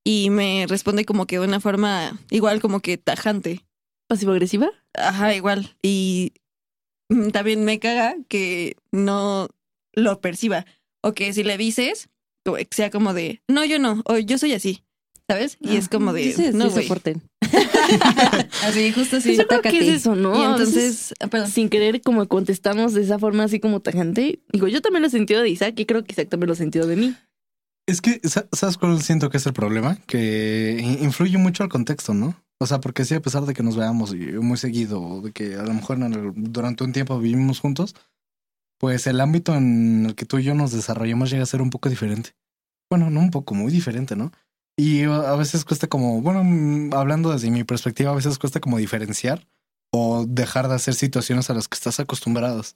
y 0.04 0.30
me 0.32 0.66
responde 0.70 1.06
como 1.06 1.28
que 1.28 1.40
de 1.40 1.46
una 1.48 1.60
forma 1.60 2.20
igual 2.32 2.62
como 2.62 2.82
que 2.82 2.98
tajante. 2.98 3.67
¿Pasivo-agresiva? 4.08 4.70
Ajá, 4.94 5.36
igual. 5.36 5.76
Y 5.82 6.34
mm, 7.10 7.30
también 7.30 7.66
me 7.66 7.80
caga 7.80 8.16
que 8.28 8.76
no 8.92 9.50
lo 9.94 10.22
perciba. 10.22 10.66
O 11.02 11.14
que 11.14 11.34
si 11.34 11.44
le 11.44 11.58
dices, 11.58 12.10
sea 12.72 12.90
como 12.90 13.14
de, 13.14 13.42
no, 13.48 13.66
yo 13.66 13.80
no, 13.80 14.02
o 14.06 14.18
yo 14.18 14.38
soy 14.38 14.54
así. 14.54 14.84
¿Sabes? 15.30 15.58
Y 15.60 15.76
es 15.76 15.90
como 15.90 16.14
de, 16.14 16.32
Sí, 16.32 16.46
no, 16.54 16.70
sí, 16.70 16.84
soporten. 16.84 17.22
Así, 18.64 18.92
justo 18.94 19.18
así. 19.18 19.36
Yo 19.36 19.46
creo 19.46 19.62
que 19.62 19.78
es 19.78 19.88
eso, 19.88 20.16
¿no? 20.16 20.38
Y 20.38 20.44
A 20.44 20.56
veces, 20.56 21.14
entonces, 21.20 21.44
ah, 21.44 21.48
sin 21.48 21.70
querer, 21.70 22.02
como 22.02 22.28
contestamos 22.28 22.94
de 22.94 23.02
esa 23.02 23.20
forma 23.20 23.44
así 23.44 23.60
como 23.60 23.82
tajante. 23.82 24.40
Digo, 24.52 24.68
yo 24.68 24.82
también 24.82 25.02
lo 25.02 25.08
he 25.08 25.12
sentido 25.12 25.42
de 25.42 25.50
Isaac 25.50 25.78
y 25.80 25.86
creo 25.86 26.04
que 26.04 26.14
Isaac 26.14 26.30
también 26.30 26.48
lo 26.48 26.54
ha 26.54 26.58
sentido 26.58 26.88
de 26.88 26.96
mí. 26.96 27.16
Es 27.88 28.02
que, 28.02 28.20
sa- 28.28 28.48
¿sabes 28.52 28.78
cuál 28.78 29.02
siento 29.02 29.30
que 29.30 29.38
es 29.38 29.46
el 29.46 29.54
problema? 29.54 29.96
Que 30.08 30.78
in- 30.82 31.04
influye 31.04 31.38
mucho 31.38 31.64
el 31.64 31.70
contexto, 31.70 32.14
¿no? 32.14 32.36
O 32.60 32.66
sea, 32.68 32.80
porque 32.82 33.06
sí, 33.06 33.14
a 33.16 33.22
pesar 33.22 33.46
de 33.46 33.54
que 33.54 33.64
nos 33.64 33.78
veamos 33.78 34.14
muy 34.16 34.58
seguido, 34.58 35.22
de 35.22 35.32
que 35.32 35.56
a 35.56 35.64
lo 35.64 35.74
mejor 35.74 35.98
el- 36.02 36.34
durante 36.36 36.84
un 36.84 36.92
tiempo 36.92 37.20
vivimos 37.20 37.60
juntos, 37.60 37.96
pues 38.80 39.08
el 39.08 39.22
ámbito 39.22 39.56
en 39.56 40.06
el 40.08 40.16
que 40.16 40.26
tú 40.26 40.38
y 40.40 40.44
yo 40.44 40.54
nos 40.54 40.72
desarrollamos 40.72 41.30
llega 41.30 41.44
a 41.44 41.48
ser 41.48 41.62
un 41.62 41.70
poco 41.70 41.90
diferente. 41.90 42.32
Bueno, 42.90 43.10
no 43.10 43.20
un 43.22 43.32
poco, 43.32 43.54
muy 43.56 43.72
diferente, 43.72 44.16
¿no? 44.16 44.32
Y 44.78 45.04
a 45.04 45.32
a 45.32 45.36
veces 45.36 45.66
cuesta 45.66 45.88
como, 45.88 46.22
bueno, 46.22 46.44
mm, 46.44 46.94
hablando 46.94 47.32
desde 47.32 47.50
mi 47.52 47.64
perspectiva, 47.64 48.12
a 48.12 48.16
veces 48.16 48.38
cuesta 48.38 48.60
como 48.60 48.78
diferenciar 48.78 49.48
o 49.92 50.26
dejar 50.28 50.68
de 50.68 50.76
hacer 50.76 50.94
situaciones 50.94 51.50
a 51.50 51.54
las 51.54 51.68
que 51.68 51.76
estás 51.76 52.00
acostumbrados. 52.00 52.76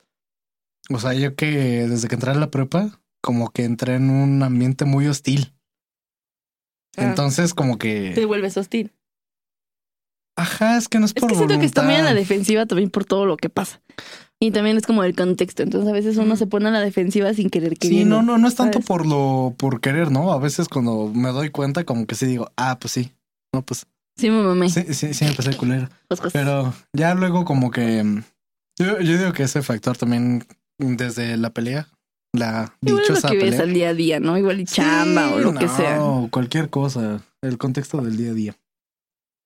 O 0.89 0.99
sea, 0.99 1.13
yo 1.13 1.35
que 1.35 1.87
desde 1.87 2.07
que 2.07 2.15
entré 2.15 2.31
a 2.31 2.35
la 2.35 2.49
prepa, 2.51 2.99
como 3.21 3.51
que 3.51 3.63
entré 3.63 3.95
en 3.95 4.09
un 4.09 4.41
ambiente 4.43 4.85
muy 4.85 5.07
hostil. 5.07 5.53
Ah. 6.97 7.03
Entonces, 7.05 7.53
como 7.53 7.77
Te 7.77 8.13
que, 8.13 8.25
vuelves 8.25 8.57
hostil. 8.57 8.91
ajá, 10.37 10.77
es 10.77 10.87
que 10.87 10.99
no 10.99 11.05
es 11.05 11.11
Es 11.15 11.21
por 11.21 11.29
que 11.29 11.35
siento 11.35 11.59
que 11.59 11.65
está 11.65 11.83
muy 11.83 11.95
a 11.95 12.01
la 12.03 12.13
defensiva 12.13 12.65
también 12.65 12.89
por 12.89 13.05
todo 13.05 13.25
lo 13.25 13.37
que 13.37 13.49
pasa. 13.49 13.81
Y 14.39 14.49
también 14.51 14.75
es 14.75 14.87
como 14.87 15.03
el 15.03 15.15
contexto. 15.15 15.61
Entonces 15.61 15.87
a 15.87 15.93
veces 15.93 16.17
uno 16.17 16.35
se 16.35 16.47
pone 16.47 16.67
a 16.69 16.71
la 16.71 16.81
defensiva 16.81 17.31
sin 17.33 17.49
querer 17.51 17.77
que 17.77 17.87
Sí, 17.87 18.05
no, 18.05 18.23
no, 18.23 18.39
no 18.39 18.47
es 18.47 18.55
tanto 18.55 18.73
¿sabes? 18.79 18.87
por 18.87 19.05
lo, 19.05 19.53
por 19.57 19.81
querer, 19.81 20.09
¿no? 20.11 20.31
A 20.33 20.39
veces 20.39 20.67
cuando 20.67 21.11
me 21.13 21.29
doy 21.29 21.51
cuenta, 21.51 21.83
como 21.83 22.07
que 22.07 22.15
sí 22.15 22.25
digo, 22.25 22.51
ah, 22.57 22.77
pues 22.79 22.91
sí. 22.93 23.11
No, 23.53 23.61
pues 23.63 23.85
Sí, 24.17 24.29
me 24.29 24.41
mamé. 24.41 24.69
sí, 24.69 24.93
sí, 24.93 25.13
sí, 25.13 25.25
empecé 25.25 25.55
culero. 25.55 25.89
Pues, 26.07 26.19
pues, 26.19 26.33
Pero 26.33 26.73
ya 26.93 27.13
luego 27.13 27.45
como 27.45 27.69
que 27.71 28.03
yo, 28.79 28.99
yo 28.99 29.17
digo 29.17 29.31
que 29.33 29.43
ese 29.43 29.61
factor 29.61 29.95
también 29.97 30.45
desde 30.79 31.37
la 31.37 31.51
pelea, 31.51 31.87
la 32.33 32.73
Igual 32.81 33.03
es 33.03 33.09
lo 33.09 33.15
dichosa 33.15 33.29
que 33.29 33.37
ves 33.37 33.59
al 33.59 33.73
día 33.73 33.89
a 33.89 33.93
día, 33.93 34.19
¿no? 34.19 34.37
Igual 34.37 34.61
y 34.61 34.65
chamba 34.65 35.33
o 35.33 35.39
lo 35.39 35.53
que 35.53 35.65
no, 35.65 35.75
sea. 35.75 35.99
cualquier 36.29 36.69
cosa, 36.69 37.23
el 37.41 37.57
contexto 37.57 38.01
del 38.01 38.17
día 38.17 38.31
a 38.31 38.33
día. 38.33 38.57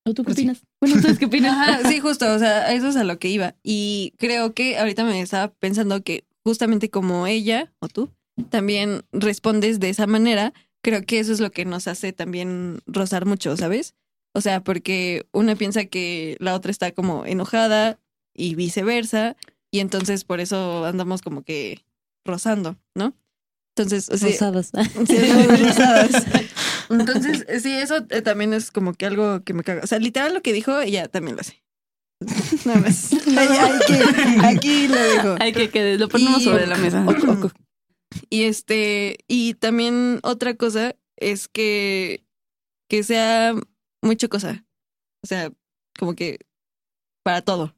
¿O 0.08 0.13
tú 0.13 0.24
qué 0.24 0.26
Pues 0.26 0.38
sí. 0.38 0.41
opinas? 0.43 0.63
Bueno, 0.80 0.95
¿ustedes 0.98 1.17
qué 1.17 1.26
opinan? 1.26 1.56
Ajá, 1.60 1.89
sí, 1.89 2.00
justo, 2.00 2.32
o 2.32 2.38
sea, 2.39 2.65
a 2.67 2.74
eso 2.74 2.89
es 2.89 2.95
a 2.95 3.04
lo 3.04 3.17
que 3.17 3.30
iba. 3.30 3.56
Y 3.63 4.13
creo 4.17 4.54
que 4.54 4.78
ahorita 4.78 5.04
me 5.04 5.19
estaba 5.19 5.48
pensando 5.54 6.04
que 6.04 6.26
justamente 6.43 6.89
como 6.91 7.26
ella 7.26 7.74
o 7.80 7.88
tú 7.88 8.12
también 8.50 9.04
respondes 9.12 9.80
de 9.80 9.89
esa 9.89 10.06
manera, 10.06 10.54
creo 10.84 11.04
que 11.06 11.19
eso 11.19 11.34
es 11.34 11.39
lo 11.39 11.52
que 11.52 11.65
nos 11.65 11.88
hace 11.88 12.13
también 12.13 12.82
rozar 12.86 13.26
mucho, 13.26 13.58
¿sabes? 13.58 13.95
O 14.36 14.41
sea, 14.41 14.63
porque 14.63 15.26
una 15.32 15.56
piensa 15.56 15.86
que 15.86 16.36
la 16.39 16.54
otra 16.54 16.69
está 16.69 16.91
como 16.91 17.26
enojada 17.26 17.98
y 18.36 18.54
viceversa, 18.56 19.38
y 19.71 19.80
entonces 19.80 20.24
por 20.26 20.39
eso 20.39 20.86
andamos 20.86 21.21
como 21.21 21.43
que 21.43 21.85
rozando, 22.25 22.77
¿no? 22.95 23.13
Entonces, 23.77 24.09
o 24.09 24.17
sea, 24.17 24.29
Rosadas. 24.29 24.71
Sí, 25.07 25.17
rosadas. 25.63 26.25
Entonces, 26.89 27.45
sí, 27.61 27.71
eso 27.73 27.97
eh, 28.09 28.21
también 28.21 28.53
es 28.53 28.71
como 28.71 28.93
que 28.93 29.05
algo 29.05 29.43
que 29.43 29.53
me 29.53 29.63
caga. 29.63 29.81
O 29.83 29.88
sea, 29.88 29.99
literal 29.99 30.33
lo 30.33 30.41
que 30.41 30.53
dijo, 30.53 30.79
ella 30.79 31.07
también 31.07 31.35
lo 31.35 31.41
hace. 31.41 31.63
Nada 32.65 32.79
más. 32.79 33.11
Ay, 33.13 33.47
aquí, 33.57 33.93
aquí 34.43 34.88
lo 34.88 35.11
dijo. 35.11 35.35
Hay 35.39 35.51
que 35.51 35.69
quede, 35.69 35.97
lo 35.97 36.07
ponemos 36.07 36.41
Y- 36.41 36.45
sobre 36.45 36.67
la 36.67 36.77
mesa. 36.77 37.05
Y 38.29 38.43
este, 38.43 39.17
y 39.27 39.55
también 39.55 40.19
otra 40.23 40.55
cosa 40.55 40.95
es 41.17 41.49
que, 41.49 42.23
que 42.89 43.03
sea 43.03 43.53
mucho 44.01 44.29
cosa. 44.29 44.63
O 45.21 45.27
sea, 45.27 45.51
como 45.99 46.15
que 46.15 46.39
para 47.23 47.41
todo. 47.41 47.75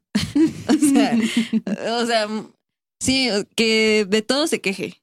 o 0.68 0.72
sea, 0.74 1.18
o 1.92 2.06
sea, 2.06 2.28
sí, 3.00 3.28
que 3.56 4.06
de 4.08 4.22
todo 4.22 4.46
se 4.46 4.60
queje. 4.60 4.94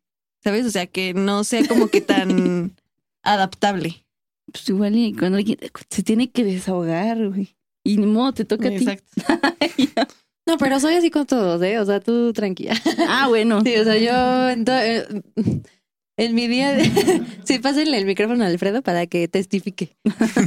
¿Sabes? 0.44 0.66
O 0.68 0.70
sea, 0.70 0.86
que 0.86 1.14
no 1.16 1.44
sea 1.44 1.68
como 1.68 1.88
que 1.88 2.02
tan 2.02 2.76
adaptable. 3.24 4.06
Pues 4.52 4.70
igual 4.70 4.96
y 4.96 5.14
cuando 5.14 5.38
alguien 5.40 5.58
se 5.90 6.04
tiene 6.04 6.30
que 6.32 6.44
desahogar, 6.44 7.30
güey. 7.30 7.56
Y 7.84 7.98
ni 7.98 8.06
modo, 8.06 8.34
te 8.34 8.46
toca 8.46 8.68
a 8.68 8.72
ti. 8.72 8.78
Exacto. 8.88 9.12
No, 10.48 10.60
pero 10.60 10.80
soy 10.80 10.94
así 10.94 11.10
con 11.10 11.26
todos, 11.26 11.60
¿eh? 11.64 11.80
O 11.80 11.86
sea, 11.86 12.00
tú 12.00 12.32
tranquila. 12.32 12.76
Ah, 13.10 13.28
bueno. 13.30 13.62
Sí, 13.66 13.76
o 13.78 13.84
sea, 13.84 13.98
yo 13.98 14.50
en, 14.52 14.64
to- 14.64 14.74
eh, 14.78 15.04
en 16.18 16.36
mi 16.36 16.48
día, 16.48 16.72
de- 16.74 17.24
sí, 17.46 17.58
pásenle 17.58 17.98
el 17.98 18.06
micrófono 18.06 18.44
a 18.44 18.48
Alfredo 18.48 18.84
para 18.84 19.08
que 19.08 19.28
testifique. 19.28 19.98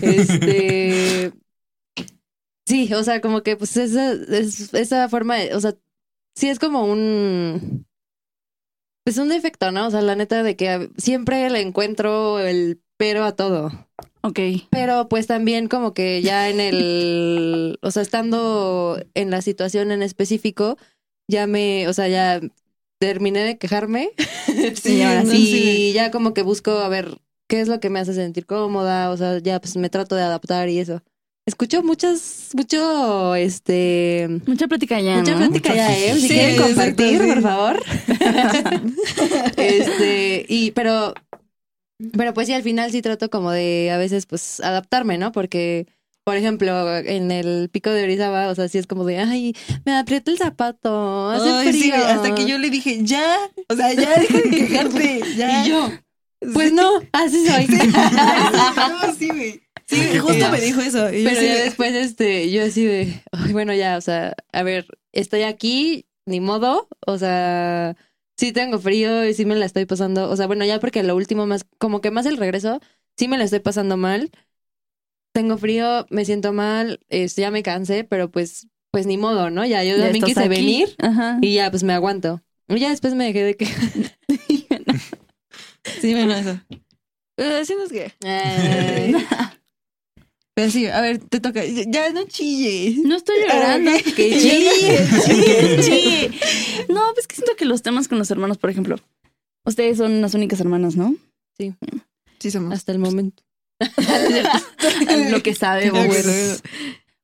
Este, 0.00 1.32
sí, 2.64 2.92
o 2.94 3.02
sea, 3.02 3.20
como 3.20 3.42
que 3.42 3.56
pues 3.56 3.76
esa, 3.76 4.12
es- 4.12 4.72
esa 4.72 5.08
forma, 5.08 5.34
de- 5.36 5.54
o 5.56 5.60
sea, 5.60 5.74
sí 6.38 6.48
es 6.48 6.60
como 6.60 6.84
un, 6.84 7.84
pues 9.04 9.18
un 9.18 9.28
defecto, 9.28 9.72
¿no? 9.72 9.88
O 9.88 9.90
sea, 9.90 10.02
la 10.02 10.14
neta 10.14 10.42
de 10.44 10.54
que 10.54 10.90
siempre 10.96 11.50
le 11.50 11.60
encuentro 11.60 12.38
el 12.38 12.80
pero 12.96 13.24
a 13.24 13.34
todo. 13.34 13.70
Ok. 14.22 14.40
Pero 14.70 15.08
pues 15.08 15.26
también 15.26 15.68
como 15.68 15.94
que 15.94 16.22
ya 16.22 16.48
en 16.48 16.60
el, 16.60 17.78
o 17.82 17.90
sea, 17.90 18.02
estando 18.02 19.00
en 19.14 19.30
la 19.30 19.42
situación 19.42 19.90
en 19.90 20.02
específico, 20.02 20.76
ya 21.28 21.46
me, 21.46 21.88
o 21.88 21.92
sea, 21.92 22.08
ya 22.08 22.40
terminé 23.00 23.40
de 23.40 23.58
quejarme. 23.58 24.10
Sí, 24.80 25.02
ahora 25.04 25.22
y 25.24 25.46
sí. 25.46 25.92
ya 25.92 26.10
como 26.10 26.34
que 26.34 26.42
busco 26.42 26.70
a 26.70 26.88
ver 26.88 27.18
qué 27.48 27.60
es 27.60 27.68
lo 27.68 27.80
que 27.80 27.90
me 27.90 28.00
hace 28.00 28.14
sentir 28.14 28.46
cómoda, 28.46 29.10
o 29.10 29.16
sea, 29.16 29.38
ya 29.38 29.60
pues 29.60 29.76
me 29.76 29.90
trato 29.90 30.16
de 30.16 30.22
adaptar 30.22 30.68
y 30.68 30.78
eso. 30.78 31.02
Escucho 31.48 31.82
muchas, 31.82 32.50
mucho, 32.54 33.34
este, 33.34 34.28
Mucha 34.46 34.68
plática 34.68 35.00
ya, 35.00 35.16
mucha 35.16 35.32
¿no? 35.32 35.38
plática 35.38 35.74
ya, 35.74 35.96
¿eh? 35.96 36.12
Si 36.16 36.20
Sí, 36.20 36.28
quieren 36.28 36.56
compartir, 36.58 37.22
sí. 37.22 37.26
por 37.26 37.40
favor. 37.40 37.82
este, 39.56 40.44
y, 40.46 40.72
pero, 40.72 41.14
pero 42.16 42.34
pues 42.34 42.48
sí, 42.48 42.52
al 42.52 42.62
final 42.62 42.90
sí 42.92 43.00
trato 43.00 43.30
como 43.30 43.50
de 43.50 43.90
a 43.90 43.96
veces 43.96 44.26
pues 44.26 44.60
adaptarme, 44.60 45.16
¿no? 45.16 45.32
Porque, 45.32 45.86
por 46.22 46.36
ejemplo, 46.36 46.96
en 46.98 47.30
el 47.30 47.70
pico 47.70 47.88
de 47.88 48.02
Orizaba, 48.04 48.48
o 48.48 48.54
sea, 48.54 48.68
sí 48.68 48.76
es 48.76 48.86
como 48.86 49.04
de, 49.06 49.18
ay, 49.18 49.54
me 49.86 49.96
aprieta 49.96 50.30
el 50.30 50.36
zapato, 50.36 51.30
hace 51.30 51.48
Ay, 51.48 51.72
sí, 51.72 51.90
frío. 51.90 52.06
hasta 52.06 52.34
que 52.34 52.44
yo 52.46 52.58
le 52.58 52.68
dije, 52.68 52.98
ya, 53.04 53.38
o 53.68 53.74
sea, 53.74 53.92
ya 53.94 54.18
deja 54.18 54.38
de 54.38 54.50
quejarte, 54.50 55.22
ya. 55.34 55.64
Y 55.64 55.70
yo, 55.70 55.90
pues 56.52 56.72
no, 56.72 56.90
así 57.12 57.46
soy. 57.46 57.66
no, 57.76 59.14
sí, 59.18 59.28
güey. 59.28 59.62
Sí, 59.88 60.18
justo 60.18 60.50
me 60.50 60.60
dijo 60.60 60.80
eso. 60.80 61.10
Y 61.12 61.22
yo 61.24 61.30
Pero 61.30 61.40
de- 61.40 61.62
después, 61.64 61.94
este, 61.94 62.50
yo 62.50 62.64
así 62.64 62.84
de, 62.84 63.22
ay, 63.32 63.52
bueno, 63.52 63.72
ya, 63.74 63.96
o 63.96 64.00
sea, 64.00 64.34
a 64.52 64.62
ver, 64.62 64.86
estoy 65.12 65.42
aquí, 65.42 66.06
ni 66.26 66.40
modo, 66.40 66.88
o 67.06 67.16
sea, 67.18 67.96
sí 68.36 68.52
tengo 68.52 68.78
frío 68.78 69.24
y 69.26 69.32
sí 69.34 69.44
me 69.46 69.56
la 69.56 69.64
estoy 69.64 69.86
pasando, 69.86 70.28
o 70.30 70.36
sea, 70.36 70.46
bueno, 70.46 70.64
ya 70.66 70.78
porque 70.78 71.02
lo 71.02 71.16
último 71.16 71.46
más, 71.46 71.64
como 71.78 72.00
que 72.02 72.10
más 72.10 72.26
el 72.26 72.36
regreso, 72.36 72.80
sí 73.16 73.28
me 73.28 73.38
la 73.38 73.44
estoy 73.44 73.60
pasando 73.60 73.96
mal, 73.96 74.30
tengo 75.32 75.56
frío, 75.56 76.06
me 76.10 76.24
siento 76.24 76.52
mal, 76.52 77.00
este, 77.08 77.42
ya 77.42 77.50
me 77.50 77.62
cansé, 77.62 78.04
pero 78.04 78.30
pues, 78.30 78.66
pues 78.90 79.06
ni 79.06 79.16
modo, 79.16 79.50
¿no? 79.50 79.64
Ya 79.64 79.84
yo 79.84 79.96
Ya 79.96 80.04
también 80.04 80.24
quise 80.24 80.40
aquí. 80.40 80.48
venir 80.48 80.94
Ajá. 80.98 81.38
y 81.40 81.54
ya, 81.54 81.70
pues 81.70 81.82
me 81.82 81.92
aguanto. 81.94 82.42
Y 82.68 82.78
ya 82.78 82.90
después 82.90 83.14
me 83.14 83.24
dejé 83.24 83.44
de 83.44 83.56
que... 83.56 83.66
Sí, 86.00 86.12
bueno, 86.12 86.34
eso. 86.34 86.60
No 87.38 87.44
es 87.44 87.68
que. 87.92 88.12
Ay, 88.26 89.14
Pero 90.58 90.72
sí, 90.72 90.86
a 90.86 91.00
ver, 91.00 91.18
te 91.18 91.38
toca. 91.38 91.62
Ya 91.64 92.10
no 92.10 92.24
chilles. 92.24 92.98
No 93.04 93.14
estoy 93.14 93.36
llorando. 93.42 93.92
Ah, 93.92 93.98
Que 94.16 94.28
chille, 94.40 95.06
chille, 95.24 95.80
chille. 95.82 96.30
No, 96.88 97.00
pues 97.14 97.28
que 97.28 97.36
siento 97.36 97.54
que 97.56 97.64
los 97.64 97.82
temas 97.82 98.08
con 98.08 98.18
los 98.18 98.28
hermanos, 98.32 98.58
por 98.58 98.68
ejemplo, 98.68 98.96
ustedes 99.64 99.98
son 99.98 100.20
las 100.20 100.34
únicas 100.34 100.58
hermanas, 100.58 100.96
¿no? 100.96 101.14
Sí, 101.56 102.50
somos. 102.50 102.74
hasta 102.74 102.90
el 102.90 102.98
momento. 102.98 103.44
Lo 105.30 105.44
que 105.44 105.54
sabemos. 105.54 106.04
Lo 106.08 106.12
que 106.12 106.22
sabemos. 106.22 106.62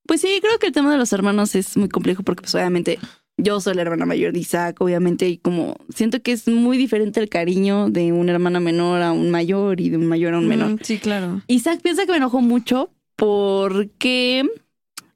Pues 0.07 0.21
sí, 0.21 0.39
creo 0.41 0.57
que 0.61 0.69
el 0.69 0.73
tema 0.73 0.93
de 0.93 0.99
los 0.99 1.13
hermanos 1.13 1.57
es 1.57 1.77
muy 1.77 1.89
complejo 1.89 2.23
porque 2.23 2.43
pues 2.43 2.55
obviamente 2.55 3.01
yo 3.37 3.61
soy 3.61 3.75
la 3.75 3.83
hermana 3.83 4.07
mayor 4.07 4.33
de 4.33 4.39
Isaac, 4.39 4.81
obviamente, 4.81 5.29
y 5.29 5.39
como 5.39 5.77
siento 5.93 6.23
que 6.23 6.31
es 6.31 6.47
muy 6.47 6.79
diferente 6.79 7.19
el 7.19 7.29
cariño 7.29 7.91
de 7.91 8.13
una 8.13 8.31
hermana 8.31 8.61
menor 8.61 9.03
a 9.03 9.11
un 9.11 9.33
mayor 9.33 9.81
y 9.81 9.91
de 9.91 9.97
un 9.97 10.07
mayor 10.07 10.35
a 10.35 10.39
un 10.39 10.47
menor. 10.47 10.71
Mm, 10.75 10.79
Sí, 10.83 10.99
claro. 10.99 11.43
Isaac 11.49 11.81
piensa 11.83 12.07
que 12.07 12.13
me 12.13 12.19
enojó 12.19 12.41
mucho 12.41 12.91
porque, 13.17 14.49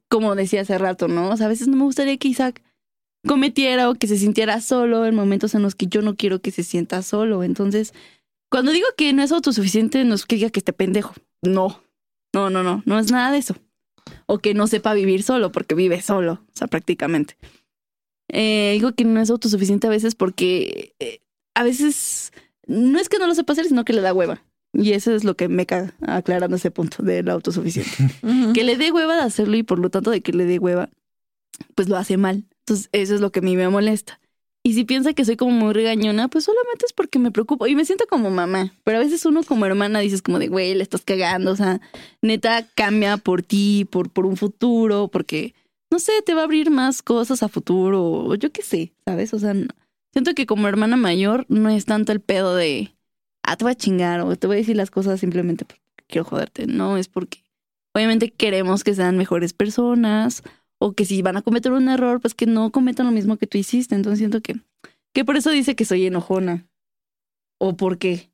como 0.09 0.35
decía 0.35 0.61
hace 0.61 0.77
rato, 0.77 1.07
¿no? 1.07 1.29
O 1.29 1.37
sea, 1.37 1.47
a 1.47 1.49
veces 1.49 1.67
no 1.67 1.77
me 1.77 1.83
gustaría 1.83 2.17
que 2.17 2.27
Isaac 2.27 2.61
cometiera 3.27 3.89
o 3.89 3.95
que 3.95 4.07
se 4.07 4.17
sintiera 4.17 4.61
solo 4.61 5.05
en 5.05 5.15
momentos 5.15 5.53
en 5.55 5.61
los 5.61 5.75
que 5.75 5.87
yo 5.87 6.01
no 6.01 6.15
quiero 6.15 6.41
que 6.41 6.51
se 6.51 6.63
sienta 6.63 7.01
solo. 7.01 7.43
Entonces, 7.43 7.93
cuando 8.49 8.71
digo 8.71 8.87
que 8.97 9.13
no 9.13 9.23
es 9.23 9.31
autosuficiente, 9.31 10.03
no 10.05 10.15
es 10.15 10.25
que 10.25 10.35
diga 10.35 10.49
que 10.49 10.59
esté 10.59 10.73
pendejo. 10.73 11.13
No, 11.41 11.81
no, 12.33 12.49
no, 12.49 12.63
no, 12.63 12.83
no 12.85 12.99
es 12.99 13.11
nada 13.11 13.31
de 13.31 13.37
eso. 13.37 13.55
O 14.25 14.39
que 14.39 14.53
no 14.53 14.67
sepa 14.67 14.93
vivir 14.93 15.23
solo, 15.23 15.51
porque 15.51 15.75
vive 15.75 16.01
solo, 16.01 16.33
o 16.33 16.51
sea, 16.53 16.67
prácticamente. 16.67 17.37
Eh, 18.29 18.71
digo 18.73 18.93
que 18.93 19.05
no 19.05 19.19
es 19.21 19.29
autosuficiente 19.29 19.87
a 19.87 19.89
veces 19.89 20.15
porque 20.15 20.95
eh, 20.99 21.19
a 21.55 21.63
veces 21.63 22.31
no 22.67 22.99
es 22.99 23.09
que 23.09 23.17
no 23.17 23.27
lo 23.27 23.35
sepa 23.35 23.53
hacer, 23.53 23.65
sino 23.65 23.85
que 23.85 23.93
le 23.93 24.01
da 24.01 24.13
hueva. 24.13 24.43
Y 24.73 24.93
eso 24.93 25.13
es 25.15 25.23
lo 25.23 25.35
que 25.35 25.47
me 25.49 25.65
caga, 25.65 25.93
aclarando 26.05 26.55
ese 26.55 26.69
punto 26.71 27.01
de 27.03 27.23
la 27.23 27.33
autosuficiente. 27.33 27.91
Que 28.53 28.63
le 28.63 28.77
dé 28.77 28.91
hueva 28.91 29.15
de 29.15 29.23
hacerlo 29.23 29.57
y 29.57 29.63
por 29.63 29.79
lo 29.79 29.89
tanto 29.89 30.11
de 30.11 30.21
que 30.21 30.31
le 30.33 30.45
dé 30.45 30.59
hueva, 30.59 30.89
pues 31.75 31.89
lo 31.89 31.97
hace 31.97 32.17
mal. 32.17 32.45
Entonces, 32.61 32.89
eso 32.91 33.15
es 33.15 33.21
lo 33.21 33.31
que 33.31 33.39
a 33.39 33.43
mí 33.43 33.55
me 33.55 33.67
molesta. 33.69 34.19
Y 34.61 34.73
si 34.73 34.83
piensa 34.83 35.13
que 35.13 35.23
soy 35.25 35.37
como 35.37 35.51
muy 35.51 35.73
regañona, 35.73 36.27
pues 36.27 36.43
solamente 36.43 36.85
es 36.85 36.93
porque 36.93 37.17
me 37.17 37.31
preocupo 37.31 37.65
y 37.65 37.75
me 37.75 37.85
siento 37.85 38.05
como 38.07 38.29
mamá. 38.29 38.73
Pero 38.83 38.97
a 38.97 39.01
veces 39.01 39.25
uno 39.25 39.41
como 39.43 39.65
hermana 39.65 39.99
dices 40.01 40.21
como 40.21 40.37
de, 40.37 40.49
güey, 40.49 40.75
le 40.75 40.83
estás 40.83 41.01
cagando. 41.01 41.51
O 41.51 41.55
sea, 41.55 41.79
neta 42.21 42.67
cambia 42.75 43.17
por 43.17 43.41
ti, 43.41 43.87
por, 43.89 44.09
por 44.09 44.25
un 44.25 44.35
futuro, 44.37 45.07
porque, 45.07 45.55
no 45.89 45.97
sé, 45.97 46.11
te 46.25 46.33
va 46.33 46.41
a 46.41 46.43
abrir 46.43 46.69
más 46.69 47.01
cosas 47.01 47.41
a 47.41 47.47
futuro 47.47 48.03
o 48.03 48.35
yo 48.35 48.51
qué 48.51 48.61
sé, 48.61 48.91
¿sabes? 49.05 49.33
O 49.33 49.39
sea, 49.39 49.53
no- 49.53 49.67
siento 50.11 50.35
que 50.35 50.45
como 50.45 50.67
hermana 50.67 50.97
mayor 50.97 51.45
no 51.49 51.69
es 51.69 51.85
tanto 51.85 52.11
el 52.11 52.19
pedo 52.19 52.53
de, 52.55 52.91
ah, 53.49 53.57
te 53.57 53.65
voy 53.65 53.71
a 53.71 53.75
chingar 53.75 54.21
o 54.21 54.35
te 54.35 54.47
voy 54.47 54.57
a 54.57 54.59
decir 54.59 54.75
las 54.75 54.91
cosas 54.91 55.19
simplemente 55.19 55.65
porque 55.65 55.81
quiero 56.07 56.25
joderte. 56.25 56.67
No, 56.67 56.97
es 56.97 57.07
porque 57.07 57.43
obviamente 57.93 58.31
queremos 58.31 58.83
que 58.83 58.93
sean 58.93 59.17
mejores 59.17 59.53
personas 59.53 60.43
o 60.77 60.93
que 60.93 61.05
si 61.05 61.21
van 61.21 61.37
a 61.37 61.41
cometer 61.41 61.71
un 61.71 61.89
error, 61.89 62.21
pues 62.21 62.33
que 62.33 62.45
no 62.45 62.71
cometan 62.71 63.05
lo 63.07 63.11
mismo 63.11 63.37
que 63.37 63.47
tú 63.47 63.57
hiciste. 63.57 63.95
Entonces 63.95 64.19
siento 64.19 64.41
que, 64.41 64.55
que 65.13 65.25
por 65.25 65.35
eso 65.35 65.49
dice 65.49 65.75
que 65.75 65.85
soy 65.85 66.05
enojona. 66.05 66.67
¿O 67.57 67.75
por 67.75 67.97
qué? 67.97 68.29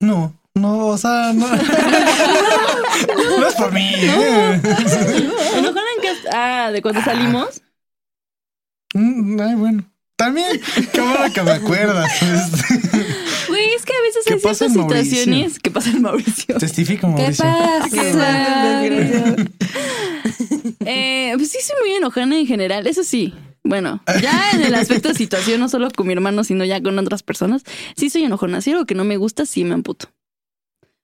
No, 0.00 0.38
no, 0.54 0.88
o 0.88 0.98
sea, 0.98 1.32
no. 1.32 1.48
no 3.40 3.46
es 3.46 3.54
por 3.54 3.72
mí. 3.72 3.90
¿eh? 3.92 4.60
¿Enojona 5.56 5.90
en 5.96 6.02
qué? 6.02 6.12
Ah, 6.32 6.70
¿de 6.72 6.82
cuando 6.82 7.00
salimos? 7.02 7.62
Mm, 8.94 9.40
Ay, 9.40 9.54
bueno. 9.54 9.84
También, 10.16 10.60
qué 10.92 11.00
bueno 11.00 11.32
que 11.32 11.42
me 11.42 11.50
acuerdas. 11.50 12.22
Este, 12.22 13.05
veces 14.16 14.24
¿Qué 14.26 14.34
hay 14.34 14.40
pasa 14.40 14.68
ciertas 14.68 14.76
en 14.76 14.80
Mauricio? 14.82 15.16
situaciones 15.18 15.58
que 15.58 15.70
pasa 15.70 15.90
en 15.90 16.02
Mauricio. 16.02 16.56
Testifica, 16.58 17.00
¿Qué 17.02 17.06
Mauricio. 17.12 17.44
pasa? 17.44 19.36
Eh, 20.84 21.32
pues 21.36 21.50
sí, 21.50 21.58
soy 21.62 21.76
muy 21.80 21.96
enojona 21.96 22.38
en 22.38 22.46
general, 22.46 22.86
eso 22.86 23.04
sí. 23.04 23.34
Bueno, 23.64 24.00
ya 24.22 24.52
en 24.52 24.62
el 24.62 24.74
aspecto 24.74 25.08
de 25.08 25.14
situación, 25.14 25.58
no 25.60 25.68
solo 25.68 25.90
con 25.90 26.06
mi 26.06 26.12
hermano, 26.12 26.44
sino 26.44 26.64
ya 26.64 26.80
con 26.80 26.96
otras 26.98 27.22
personas, 27.24 27.62
sí 27.96 28.10
soy 28.10 28.22
enojona. 28.24 28.60
Si 28.60 28.70
hay 28.70 28.74
algo 28.74 28.86
que 28.86 28.94
no 28.94 29.04
me 29.04 29.16
gusta, 29.16 29.44
sí 29.44 29.64
me 29.64 29.74
amputo. 29.74 30.08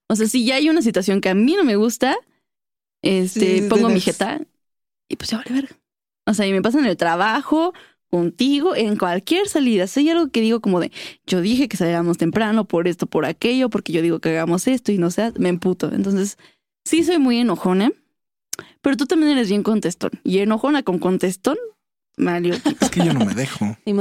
O 0.08 0.14
sea, 0.14 0.28
si 0.28 0.44
ya 0.44 0.56
hay 0.56 0.70
una 0.70 0.82
situación 0.82 1.20
que 1.20 1.28
a 1.28 1.34
mí 1.34 1.54
no 1.56 1.64
me 1.64 1.74
gusta, 1.76 2.16
este, 3.02 3.62
Sí, 3.62 3.68
pongo 3.68 3.88
mi 3.88 4.00
jeta 4.00 4.40
y 5.08 5.16
pues 5.16 5.30
ya 5.30 5.38
vale 5.38 5.50
verga. 5.52 5.76
O 6.24 6.34
sea, 6.34 6.46
y 6.46 6.52
me 6.52 6.62
pasa 6.62 6.78
en 6.78 6.86
el 6.86 6.96
trabajo, 6.96 7.74
contigo, 8.12 8.76
en 8.76 8.98
cualquier 8.98 9.48
salida. 9.48 9.86
Si 9.86 10.00
hay 10.00 10.10
algo 10.10 10.28
que 10.28 10.42
digo 10.42 10.60
como 10.60 10.80
de, 10.80 10.92
yo 11.26 11.40
dije 11.40 11.66
que 11.66 11.78
saliéramos 11.78 12.18
temprano 12.18 12.66
por 12.66 12.86
esto, 12.86 13.06
por 13.06 13.24
aquello, 13.24 13.70
porque 13.70 13.90
yo 13.94 14.02
digo 14.02 14.20
que 14.20 14.28
hagamos 14.28 14.68
esto 14.68 14.92
y 14.92 14.98
no 14.98 15.10
sé, 15.10 15.32
me 15.38 15.48
emputo. 15.48 15.90
Entonces, 15.90 16.36
sí 16.84 17.04
soy 17.04 17.18
muy 17.18 17.38
enojona, 17.38 17.90
pero 18.82 18.98
tú 18.98 19.06
también 19.06 19.32
eres 19.32 19.48
bien 19.48 19.62
contestón. 19.62 20.10
Y 20.24 20.40
enojona 20.40 20.82
con 20.82 20.98
contestón, 20.98 21.56
Mario. 22.18 22.54
Es 22.82 22.90
que 22.90 23.02
yo 23.02 23.14
no 23.14 23.24
me 23.24 23.32
dejo. 23.32 23.78
Ay, 23.86 23.92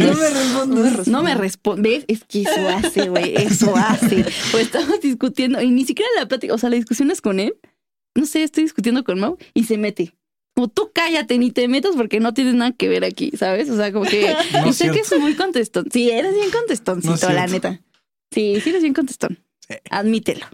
no 0.00 0.14
me 0.16 0.30
respondes. 0.30 1.08
No 1.08 1.22
me 1.22 1.34
responde. 1.34 2.04
Es 2.08 2.24
que 2.24 2.42
eso 2.42 2.68
hace, 2.68 3.10
güey. 3.10 3.34
Eso 3.36 3.76
hace. 3.76 4.24
O 4.54 4.58
estamos 4.58 5.02
discutiendo 5.02 5.60
y 5.60 5.70
ni 5.70 5.84
siquiera 5.84 6.08
la 6.16 6.26
plática, 6.26 6.54
o 6.54 6.58
sea, 6.58 6.70
la 6.70 6.76
discusión 6.76 7.10
es 7.10 7.20
con 7.20 7.40
él. 7.40 7.54
No 8.14 8.24
sé, 8.24 8.42
estoy 8.42 8.64
discutiendo 8.64 9.04
con 9.04 9.20
Mau 9.20 9.36
y 9.52 9.64
se 9.64 9.76
mete. 9.76 10.14
Como 10.58 10.66
tú 10.66 10.90
cállate, 10.92 11.38
ni 11.38 11.52
te 11.52 11.68
metas 11.68 11.94
porque 11.94 12.18
no 12.18 12.34
tienes 12.34 12.54
nada 12.54 12.72
que 12.72 12.88
ver 12.88 13.04
aquí, 13.04 13.30
¿sabes? 13.38 13.70
O 13.70 13.76
sea, 13.76 13.92
como 13.92 14.04
que. 14.06 14.34
No 14.54 14.66
y 14.66 14.72
sé 14.72 14.90
que 14.90 14.98
es 14.98 15.20
muy 15.20 15.34
contestón. 15.36 15.86
Sí, 15.92 16.10
eres 16.10 16.34
bien 16.34 16.50
contestoncito, 16.50 17.28
No 17.28 17.32
la 17.32 17.46
neta. 17.46 17.80
Sí, 18.32 18.60
sí 18.60 18.70
eres 18.70 18.82
bien 18.82 18.92
contestón. 18.92 19.38
Sí. 19.68 19.76
Admítelo. 19.88 20.46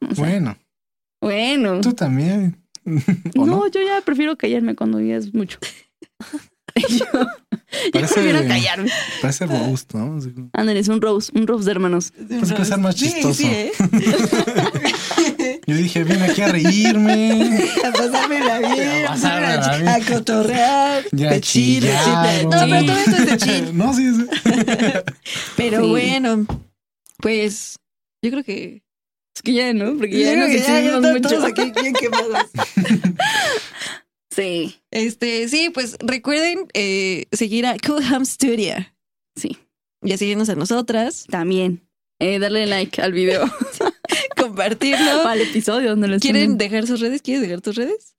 O 0.00 0.14
sea, 0.14 0.24
Bueno, 0.24 0.56
bueno. 1.20 1.80
tú 1.80 1.92
también. 1.92 2.62
¿O 3.36 3.46
No, 3.46 3.56
no? 3.56 3.66
yo 3.66 3.80
ya 3.82 4.00
prefiero 4.02 4.36
callarme 4.38 4.76
cuando 4.76 5.00
ya 5.00 5.16
es 5.16 5.34
mucho. 5.34 5.58
yo, 6.76 6.86
yo 6.88 7.26
Parece- 7.92 8.14
prefiero 8.14 8.46
callarme. 8.46 8.90
Parece 9.20 9.46
roast, 9.46 9.92
¿no? 9.92 10.20
Ándale, 10.52 10.78
es 10.78 10.86
un 10.86 11.02
rose, 11.02 11.32
un 11.34 11.48
rose 11.48 11.64
de 11.64 11.72
hermanos. 11.72 12.12
Pues 12.28 12.52
que 12.52 12.64
ser 12.64 12.78
más 12.78 12.94
Sí, 12.94 13.06
chistoso. 13.06 13.34
sí, 13.34 13.46
¿eh? 13.50 13.72
Yo 15.66 15.76
dije, 15.76 16.04
vine 16.04 16.24
aquí 16.24 16.40
a 16.42 16.48
reírme. 16.48 17.68
A 17.84 17.92
pasármela 17.92 18.58
bien, 18.60 19.04
A 19.06 19.08
pasármela 19.08 19.76
bien. 19.76 19.88
a 19.88 20.00
cotorrear, 20.06 21.04
Ya 21.12 21.30
de 21.30 21.40
chillaron. 21.40 22.50
No, 22.50 22.58
pero 22.68 22.86
todo 22.86 22.96
esto 22.96 23.16
es 23.16 23.26
de 23.26 23.36
chill. 23.36 23.70
No, 23.76 23.92
sí, 23.94 24.14
sí. 24.14 24.26
Pero 25.56 25.82
Sí. 25.82 25.88
bueno, 25.90 26.46
pues 27.18 27.76
yo 28.22 28.30
creo 28.30 28.44
que 28.44 28.82
Es 29.36 29.42
que 29.42 29.52
ya, 29.52 29.72
¿no? 29.72 29.96
Porque 29.98 30.18
ya 30.18 30.34
nos 30.36 30.50
ya, 30.50 31.00
mucho. 31.00 31.28
todos 31.28 31.44
aquí 31.44 31.72
bien 31.80 31.92
quemados. 31.94 32.46
Sí, 34.34 34.76
Este, 34.90 35.48
sí, 35.48 35.70
pues 35.72 35.96
recuerden 36.00 36.66
eh, 36.74 37.26
seguir 37.32 37.66
a 37.66 37.76
Cool 37.84 38.02
Ham 38.04 38.24
Studio 38.24 38.74
sí, 39.36 39.56
y 40.02 40.12
a 40.12 40.18
seguirnos 40.18 40.48
a 40.48 40.54
nosotras, 40.54 41.24
también. 41.28 41.82
Eh, 42.20 42.38
darle 42.38 42.66
like 42.66 43.00
al 43.02 43.12
video, 43.12 43.44
compartirlo. 44.58 45.26
al 45.28 45.40
episodio 45.40 45.90
donde 45.90 46.08
lo 46.08 46.18
¿Quieren 46.18 46.58
dejar 46.58 46.86
sus 46.86 47.00
redes? 47.00 47.22
¿Quieres 47.22 47.42
dejar 47.42 47.60
tus 47.60 47.76
redes? 47.76 48.14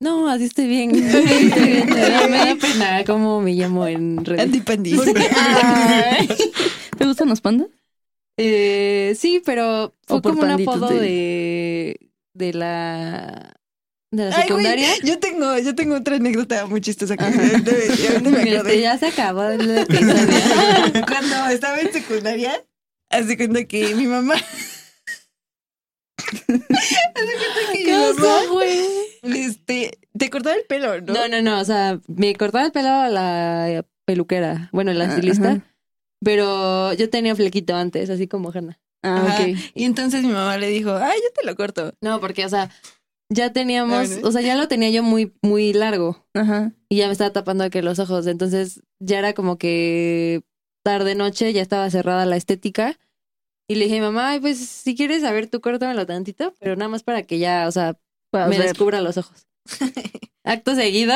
No, 0.00 0.28
así 0.28 0.44
estoy 0.50 0.66
bien. 0.66 0.94
Estoy 0.94 1.24
bien, 1.24 1.48
estoy 1.48 1.66
bien. 1.66 1.88
Me 1.90 2.38
da- 2.38 2.56
pena 2.60 3.04
cómo 3.04 3.40
me 3.40 3.52
llamo 3.52 3.86
en 3.86 4.24
redes. 4.24 4.50
Ay. 5.36 6.28
¿Te 6.98 7.04
gustan 7.06 7.28
los 7.28 7.40
pandas? 7.40 7.68
Eh, 8.38 9.14
sí, 9.18 9.42
pero 9.44 9.94
fue 10.06 10.22
como 10.22 10.40
un 10.42 10.50
apodo 10.50 10.88
de- 10.88 11.00
de... 11.00 12.00
de 12.34 12.52
la 12.54 13.52
de 14.12 14.24
la 14.24 14.36
Ay, 14.36 14.48
güey, 14.48 14.64
secundaria. 14.64 14.88
yo 15.04 15.18
tengo, 15.20 15.56
yo 15.58 15.74
tengo 15.76 15.94
otra 15.96 16.16
anécdota 16.16 16.66
muy 16.66 16.80
chistosa 16.80 17.16
que 17.16 17.24
de- 17.26 17.58
de- 17.60 18.18
de- 18.20 18.30
me 18.30 18.56
Este, 18.56 18.80
ya 18.80 18.98
se 18.98 19.06
acabó 19.08 19.44
el. 19.44 19.86
Cuando 21.06 21.46
estaba 21.50 21.78
en 21.80 21.92
secundaria, 21.92 22.64
hace 23.10 23.36
cuenta 23.36 23.64
que 23.66 23.94
mi 23.94 24.06
mamá. 24.06 24.34
hace 24.34 24.46
cuenta 24.46 24.56
que 24.56 26.18
mi 26.18 26.19
¿Qué 27.72 28.12
güey? 28.50 28.78
este, 29.22 29.98
te 30.16 30.30
cortaba 30.30 30.56
el 30.56 30.64
pelo, 30.64 31.00
¿no? 31.00 31.12
No, 31.14 31.28
no, 31.28 31.42
no, 31.42 31.60
o 31.60 31.64
sea, 31.64 32.00
me 32.06 32.34
cortaba 32.34 32.66
el 32.66 32.72
pelo 32.72 32.88
a 32.88 33.08
la 33.08 33.84
peluquera, 34.04 34.68
bueno, 34.72 34.92
la 34.92 35.04
estilista, 35.06 35.50
Ajá. 35.52 35.74
pero 36.24 36.92
yo 36.94 37.08
tenía 37.10 37.34
flequito 37.36 37.74
antes, 37.74 38.10
así 38.10 38.26
como 38.26 38.50
Hanna. 38.52 38.78
Ah, 39.02 39.24
Ajá. 39.26 39.42
ok. 39.42 39.56
Y 39.74 39.84
entonces 39.84 40.22
mi 40.22 40.32
mamá 40.32 40.58
le 40.58 40.68
dijo, 40.68 40.94
ay, 40.94 41.18
yo 41.22 41.32
te 41.34 41.46
lo 41.46 41.56
corto. 41.56 41.94
No, 42.00 42.20
porque, 42.20 42.44
o 42.44 42.48
sea, 42.48 42.70
ya 43.30 43.52
teníamos, 43.52 44.10
Ah, 44.12 44.20
o 44.24 44.32
sea, 44.32 44.42
ya 44.42 44.56
lo 44.56 44.68
tenía 44.68 44.90
yo 44.90 45.02
muy, 45.02 45.32
muy 45.42 45.72
largo 45.72 46.26
Ajá. 46.34 46.72
y 46.88 46.96
ya 46.96 47.06
me 47.06 47.12
estaba 47.12 47.32
tapando 47.32 47.68
que 47.70 47.82
los 47.82 47.98
ojos, 47.98 48.26
entonces 48.26 48.82
ya 48.98 49.18
era 49.20 49.32
como 49.32 49.56
que 49.58 50.42
tarde 50.82 51.14
noche, 51.14 51.52
ya 51.52 51.62
estaba 51.62 51.88
cerrada 51.90 52.26
la 52.26 52.36
estética. 52.36 52.98
Y 53.70 53.76
le 53.76 53.84
dije, 53.84 54.00
mamá, 54.00 54.36
pues 54.40 54.58
si 54.58 54.96
quieres 54.96 55.22
saber, 55.22 55.46
tú 55.46 55.60
córtamelo 55.60 56.04
tantito, 56.04 56.52
pero 56.58 56.74
nada 56.74 56.88
más 56.88 57.04
para 57.04 57.22
que 57.22 57.38
ya, 57.38 57.68
o 57.68 57.70
sea, 57.70 57.96
me 58.32 58.48
ver. 58.48 58.62
descubra 58.62 59.00
los 59.00 59.16
ojos. 59.16 59.46
Acto 60.44 60.74
seguido, 60.74 61.14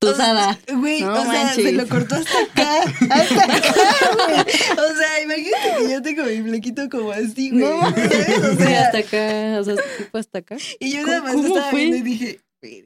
tusada. 0.00 0.58
Güey, 0.74 1.02
No 1.02 1.12
o 1.12 1.22
sea, 1.24 1.44
manches. 1.44 1.64
se 1.64 1.72
lo 1.72 1.86
cortó 1.86 2.16
hasta 2.16 2.40
acá. 2.42 2.82
Hasta 3.10 3.44
acá, 3.44 3.94
güey. 4.26 4.40
O 4.40 4.96
sea, 4.96 5.22
imagínate 5.22 5.74
que 5.78 5.92
yo 5.92 6.02
tengo 6.02 6.24
mi 6.24 6.42
flequito 6.42 6.88
como 6.90 7.12
así, 7.12 7.50
güey. 7.50 7.62
No. 7.62 7.80
¿Sabes? 7.90 8.38
O 8.44 8.50
Sí, 8.56 8.56
sea, 8.64 8.86
hasta 8.86 8.98
acá, 8.98 9.60
o 9.60 9.64
sea, 9.64 9.74
tipo 9.98 10.18
hasta 10.18 10.38
acá. 10.40 10.56
y 10.80 10.92
yo 10.92 11.06
nada 11.06 11.22
más 11.22 11.32
¿Cómo 11.34 11.46
estaba 11.46 11.70
fue? 11.70 11.78
viendo 11.80 11.96
y 11.98 12.02
dije, 12.02 12.40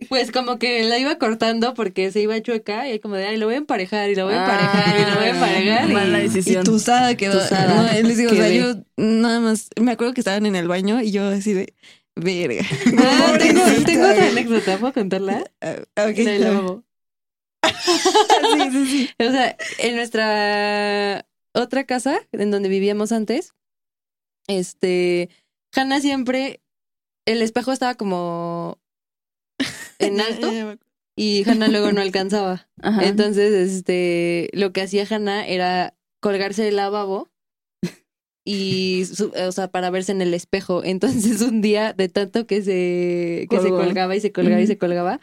Pues 0.08 0.32
como 0.32 0.58
que 0.58 0.84
la 0.84 0.98
iba 0.98 1.18
cortando 1.18 1.74
porque 1.74 2.10
se 2.10 2.20
iba 2.22 2.40
chueca 2.40 2.88
y 2.90 2.98
como 2.98 3.14
de, 3.16 3.26
ay, 3.26 3.36
lo 3.36 3.44
voy 3.46 3.56
a 3.56 3.58
emparejar 3.58 4.08
y 4.10 4.14
lo 4.14 4.24
voy 4.24 4.34
a 4.34 4.38
emparejar 4.40 4.96
y 5.00 5.10
lo 5.10 5.16
voy 5.16 5.24
a 5.26 5.30
emparejar. 5.30 5.90
y- 5.90 5.92
Mala 5.92 6.18
Y 6.20 6.22
decisión. 6.28 6.64
tusada 6.64 7.14
quedó. 7.16 7.38
Tusada. 7.40 7.74
No, 7.74 8.02
les 8.08 8.16
digo, 8.16 8.32
o 8.32 8.34
sea, 8.34 8.48
yo 8.48 8.74
nada 8.96 9.40
más, 9.40 9.68
me 9.78 9.92
acuerdo 9.92 10.14
que 10.14 10.22
estaban 10.22 10.46
en 10.46 10.56
el 10.56 10.66
baño 10.66 11.02
y 11.02 11.10
yo 11.12 11.26
así 11.28 11.52
de, 11.52 11.74
verga. 12.14 12.64
Ah, 12.98 13.36
tengo, 13.38 13.60
tengo 13.84 14.08
otra 14.08 14.28
anécdota, 14.28 14.78
¿puedo 14.78 14.92
contarla? 14.94 15.44
Ah, 15.60 15.76
ok. 16.08 16.18
La. 16.38 16.80
Sí, 17.86 18.70
sí, 18.72 18.86
sí. 18.86 19.10
O 19.24 19.30
sea, 19.30 19.56
en 19.78 19.96
nuestra 19.96 21.26
otra 21.52 21.84
casa, 21.84 22.18
en 22.32 22.50
donde 22.50 22.68
vivíamos 22.68 23.12
antes, 23.12 23.52
este, 24.48 25.28
Hannah 25.74 26.00
siempre, 26.00 26.60
el 27.26 27.42
espejo 27.42 27.72
estaba 27.72 27.94
como 27.94 28.78
en 29.98 30.20
alto 30.20 30.50
y 31.16 31.48
Hannah 31.48 31.68
luego 31.68 31.92
no 31.92 32.00
alcanzaba. 32.00 32.68
Ajá. 32.82 33.04
Entonces, 33.06 33.52
este, 33.52 34.50
lo 34.52 34.72
que 34.72 34.82
hacía 34.82 35.06
Hannah 35.08 35.46
era 35.46 35.94
colgarse 36.20 36.68
el 36.68 36.76
lavabo 36.76 37.30
y, 38.44 39.04
su- 39.06 39.32
o 39.34 39.52
sea, 39.52 39.68
para 39.68 39.90
verse 39.90 40.12
en 40.12 40.22
el 40.22 40.32
espejo. 40.34 40.84
Entonces, 40.84 41.40
un 41.42 41.60
día, 41.62 41.92
de 41.92 42.08
tanto 42.08 42.46
que 42.46 42.62
se, 42.62 43.46
que 43.50 43.60
se 43.60 43.70
colgaba 43.70 44.14
y 44.14 44.20
se 44.20 44.32
colgaba 44.32 44.60
y 44.60 44.66
se 44.66 44.78
colgaba, 44.78 45.20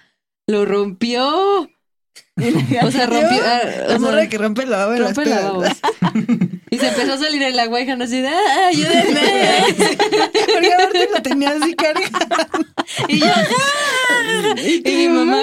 lo 0.48 0.66
rompió. 0.66 1.70
O 2.84 2.92
sea, 2.92 3.06
rompió. 3.08 3.42
ah, 3.44 3.96
o 3.96 4.00
sea, 4.00 4.30
que 4.30 4.38
rompe 4.38 4.64
el 4.64 4.70
lavabo 4.72 4.96
rompe 5.04 5.24
el 5.24 5.30
lavabo. 5.32 5.64
Y 6.70 6.78
se 6.80 6.88
empezó 6.88 7.14
a 7.14 7.18
salir 7.20 7.42
el 7.44 7.58
agua 7.60 7.82
y 7.82 7.90
Hannah 7.90 8.06
así 8.06 8.20
de, 8.20 8.28
¡ah, 8.30 8.68
ayúdenme! 8.70 9.22
Porque 10.54 10.74
aparte 10.74 11.10
lo 11.14 11.22
tenía 11.22 11.50
así 11.52 11.76
cargado. 11.76 12.66
Y 13.08 13.20
yo, 13.20 13.28
¡ah! 13.28 13.44
Y 14.86 14.96
mi 14.96 15.08
mamá, 15.10 15.42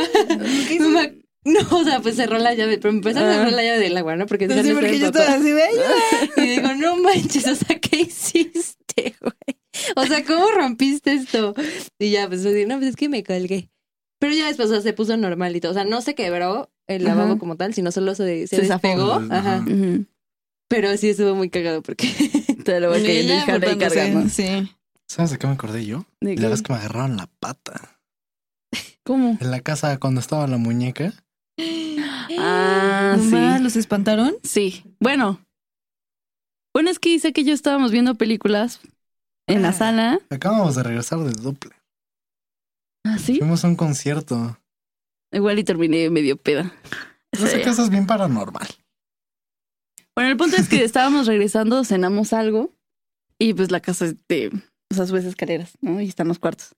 ¿Qué 0.68 0.78
mi 0.80 0.86
mamá, 0.88 1.08
no, 1.44 1.60
o 1.78 1.84
sea, 1.84 2.00
pues 2.00 2.16
cerró 2.16 2.38
la 2.38 2.54
llave, 2.54 2.76
pero 2.78 2.90
empezó 2.90 3.18
a 3.20 3.22
cerrar 3.32 3.48
Ah. 3.48 3.50
la 3.50 3.62
llave 3.64 3.78
del 3.80 3.96
agua, 3.96 4.16
¿no? 4.16 4.26
Porque 4.26 4.46
No 4.46 4.54
sé 4.54 4.60
Hannah 4.60 4.74
por 4.74 4.90
qué 4.90 4.98
yo 4.98 5.06
estaba 5.06 5.32
así 5.34 5.50
de. 5.52 5.62
Y 6.36 6.40
digo, 6.48 6.74
no 6.74 6.96
manches, 6.96 7.46
o 7.46 7.54
sea, 7.54 7.78
¿qué 7.78 8.00
hiciste, 8.02 9.14
güey? 9.20 9.58
O 9.96 10.04
sea, 10.06 10.24
¿cómo 10.24 10.50
rompiste 10.50 11.12
esto? 11.14 11.54
Y 11.98 12.10
ya, 12.10 12.28
pues, 12.28 12.44
así, 12.44 12.66
no, 12.66 12.76
pues 12.76 12.90
es 12.90 12.96
que 12.96 13.08
me 13.08 13.22
colgué. 13.24 13.70
Pero 14.18 14.34
ya 14.34 14.48
después, 14.48 14.68
o 14.68 14.72
sea, 14.74 14.82
se 14.82 14.92
puso 14.92 15.16
normal 15.16 15.56
y 15.56 15.60
todo. 15.60 15.72
O 15.72 15.74
sea, 15.74 15.84
no 15.84 16.02
se 16.02 16.14
quebró 16.14 16.70
el 16.86 17.04
lavabo 17.04 17.30
Ajá. 17.32 17.38
como 17.38 17.56
tal, 17.56 17.72
sino 17.72 17.90
solo 17.90 18.14
se, 18.14 18.46
se, 18.46 18.56
Se 18.56 18.66
zafó. 18.66 18.86
despegó. 18.88 19.12
Ajá. 19.30 19.64
Pero 20.68 20.96
sí 20.98 21.08
estuvo 21.08 21.34
muy 21.34 21.48
cagado 21.50 21.82
porque... 21.82 22.08
Te 22.64 22.78
lo 22.80 22.90
voy 22.90 23.00
a 23.00 23.02
caer 23.02 23.16
Ella 23.24 23.34
dejar 23.36 23.54
ahí 23.54 23.60
portándose, 23.60 23.94
cargando. 23.96 24.28
Sí. 24.28 24.70
¿Sabes 25.08 25.30
de 25.30 25.38
qué 25.38 25.46
me 25.46 25.54
acordé 25.54 25.86
yo? 25.86 26.04
¿De 26.20 26.34
La 26.36 26.42
qué? 26.42 26.48
vez 26.48 26.62
que 26.62 26.72
me 26.72 26.78
agarraron 26.78 27.16
la 27.16 27.26
pata. 27.40 27.98
¿Cómo? 29.10 29.36
En 29.40 29.50
la 29.50 29.58
casa 29.58 29.98
cuando 29.98 30.20
estaba 30.20 30.46
la 30.46 30.56
muñeca. 30.56 31.12
Ah, 32.38 33.16
sí. 33.20 33.60
¿Los 33.60 33.74
espantaron? 33.74 34.34
Sí. 34.44 34.84
Bueno. 35.00 35.44
Bueno, 36.72 36.90
es 36.90 37.00
que 37.00 37.08
dice 37.08 37.32
que 37.32 37.42
yo 37.42 37.52
estábamos 37.52 37.90
viendo 37.90 38.14
películas 38.14 38.80
en 39.48 39.62
la 39.62 39.70
Ah. 39.70 39.72
sala. 39.72 40.20
Acabamos 40.30 40.76
de 40.76 40.84
regresar 40.84 41.18
de 41.18 41.32
Doppler. 41.32 41.74
¿Ah, 43.04 43.18
sí? 43.18 43.38
Fuimos 43.40 43.64
a 43.64 43.68
un 43.68 43.74
concierto. 43.74 44.56
Igual 45.32 45.58
y 45.58 45.64
terminé 45.64 46.08
medio 46.08 46.36
peda. 46.36 46.72
No 47.32 47.40
sé 47.48 47.56
Sí. 47.56 47.62
qué 47.64 47.70
eso 47.70 47.82
es 47.82 47.90
bien 47.90 48.06
paranormal. 48.06 48.68
Bueno, 50.14 50.30
el 50.30 50.36
punto 50.36 50.54
es 50.56 50.68
que 50.68 50.84
estábamos 50.84 51.26
regresando, 51.26 51.82
cenamos 51.82 52.32
algo 52.32 52.70
y 53.40 53.54
pues 53.54 53.72
la 53.72 53.80
casa 53.80 54.04
es 54.04 54.14
de, 54.28 54.52
o 54.88 54.94
sea, 54.94 55.04
subes 55.08 55.24
escaleras, 55.24 55.76
¿no? 55.80 56.00
Y 56.00 56.06
están 56.06 56.28
los 56.28 56.38
cuartos. 56.38 56.76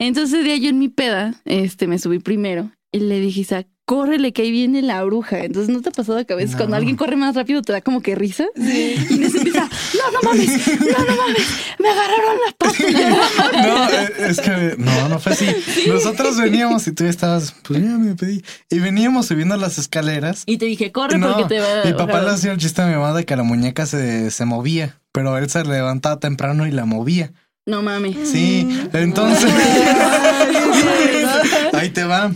Entonces 0.00 0.34
ese 0.34 0.42
día 0.42 0.56
yo 0.56 0.70
en 0.70 0.78
mi 0.78 0.88
peda, 0.88 1.34
este, 1.44 1.86
me 1.86 1.98
subí 1.98 2.18
primero 2.18 2.70
y 2.90 3.00
le 3.00 3.20
dije, 3.20 3.40
Isaac, 3.42 3.68
córrele 3.84 4.32
que 4.32 4.42
ahí 4.42 4.50
viene 4.50 4.82
la 4.82 5.02
bruja. 5.04 5.40
Entonces 5.44 5.68
no 5.74 5.80
te 5.82 5.88
ha 5.90 5.92
pasado 5.92 6.24
que 6.24 6.32
a 6.32 6.36
veces 6.36 6.52
No. 6.52 6.58
cuando 6.58 6.76
alguien 6.76 6.96
corre 6.96 7.16
más 7.16 7.34
rápido 7.34 7.60
te 7.60 7.72
da 7.72 7.80
como 7.82 8.00
que 8.02 8.14
risa. 8.14 8.46
Y 8.56 8.94
Inés 9.14 9.34
empieza, 9.34 9.68
no, 9.68 10.10
no 10.12 10.20
mames, 10.22 10.48
no, 10.80 11.04
no 11.04 11.16
mames, 11.16 11.46
me 11.78 11.88
agarraron 11.88 12.36
las 12.46 12.54
patas. 12.54 12.80
No, 13.52 13.90
eh, 13.90 14.30
es 14.30 14.40
que 14.40 14.74
no, 14.78 15.08
no 15.08 15.18
fue 15.18 15.32
así. 15.32 15.46
Nosotros 15.88 16.38
veníamos 16.38 16.86
y 16.86 16.92
tú 16.92 17.04
estabas, 17.04 17.54
pues 17.62 17.82
ya 17.82 17.98
me 17.98 18.14
pedí. 18.14 18.42
Y 18.70 18.78
veníamos 18.78 19.26
subiendo 19.26 19.56
las 19.56 19.76
escaleras. 19.78 20.44
Y 20.46 20.56
te 20.58 20.64
dije, 20.66 20.92
corre 20.92 21.18
No, 21.18 21.32
porque 21.34 21.54
te 21.56 21.60
va 21.60 21.82
a... 21.82 21.84
mi 21.84 21.92
papá 21.92 22.06
bajar". 22.06 22.24
le 22.24 22.30
hacía 22.30 22.52
el 22.52 22.58
chiste 22.58 22.80
a 22.80 22.86
mi 22.86 22.94
mamá 22.94 23.12
de 23.12 23.24
que 23.26 23.36
la 23.36 23.42
muñeca 23.42 23.84
se, 23.86 24.30
se 24.30 24.44
movía, 24.46 25.00
pero 25.12 25.36
él 25.36 25.50
se 25.50 25.62
levantaba 25.64 26.18
temprano 26.20 26.66
y 26.66 26.70
la 26.70 26.84
movía. 26.86 27.32
No 27.66 27.82
mames. 27.82 28.28
Sí, 28.28 28.66
entonces. 28.92 29.52
Ahí 31.72 31.90
te 31.90 32.04
va. 32.04 32.32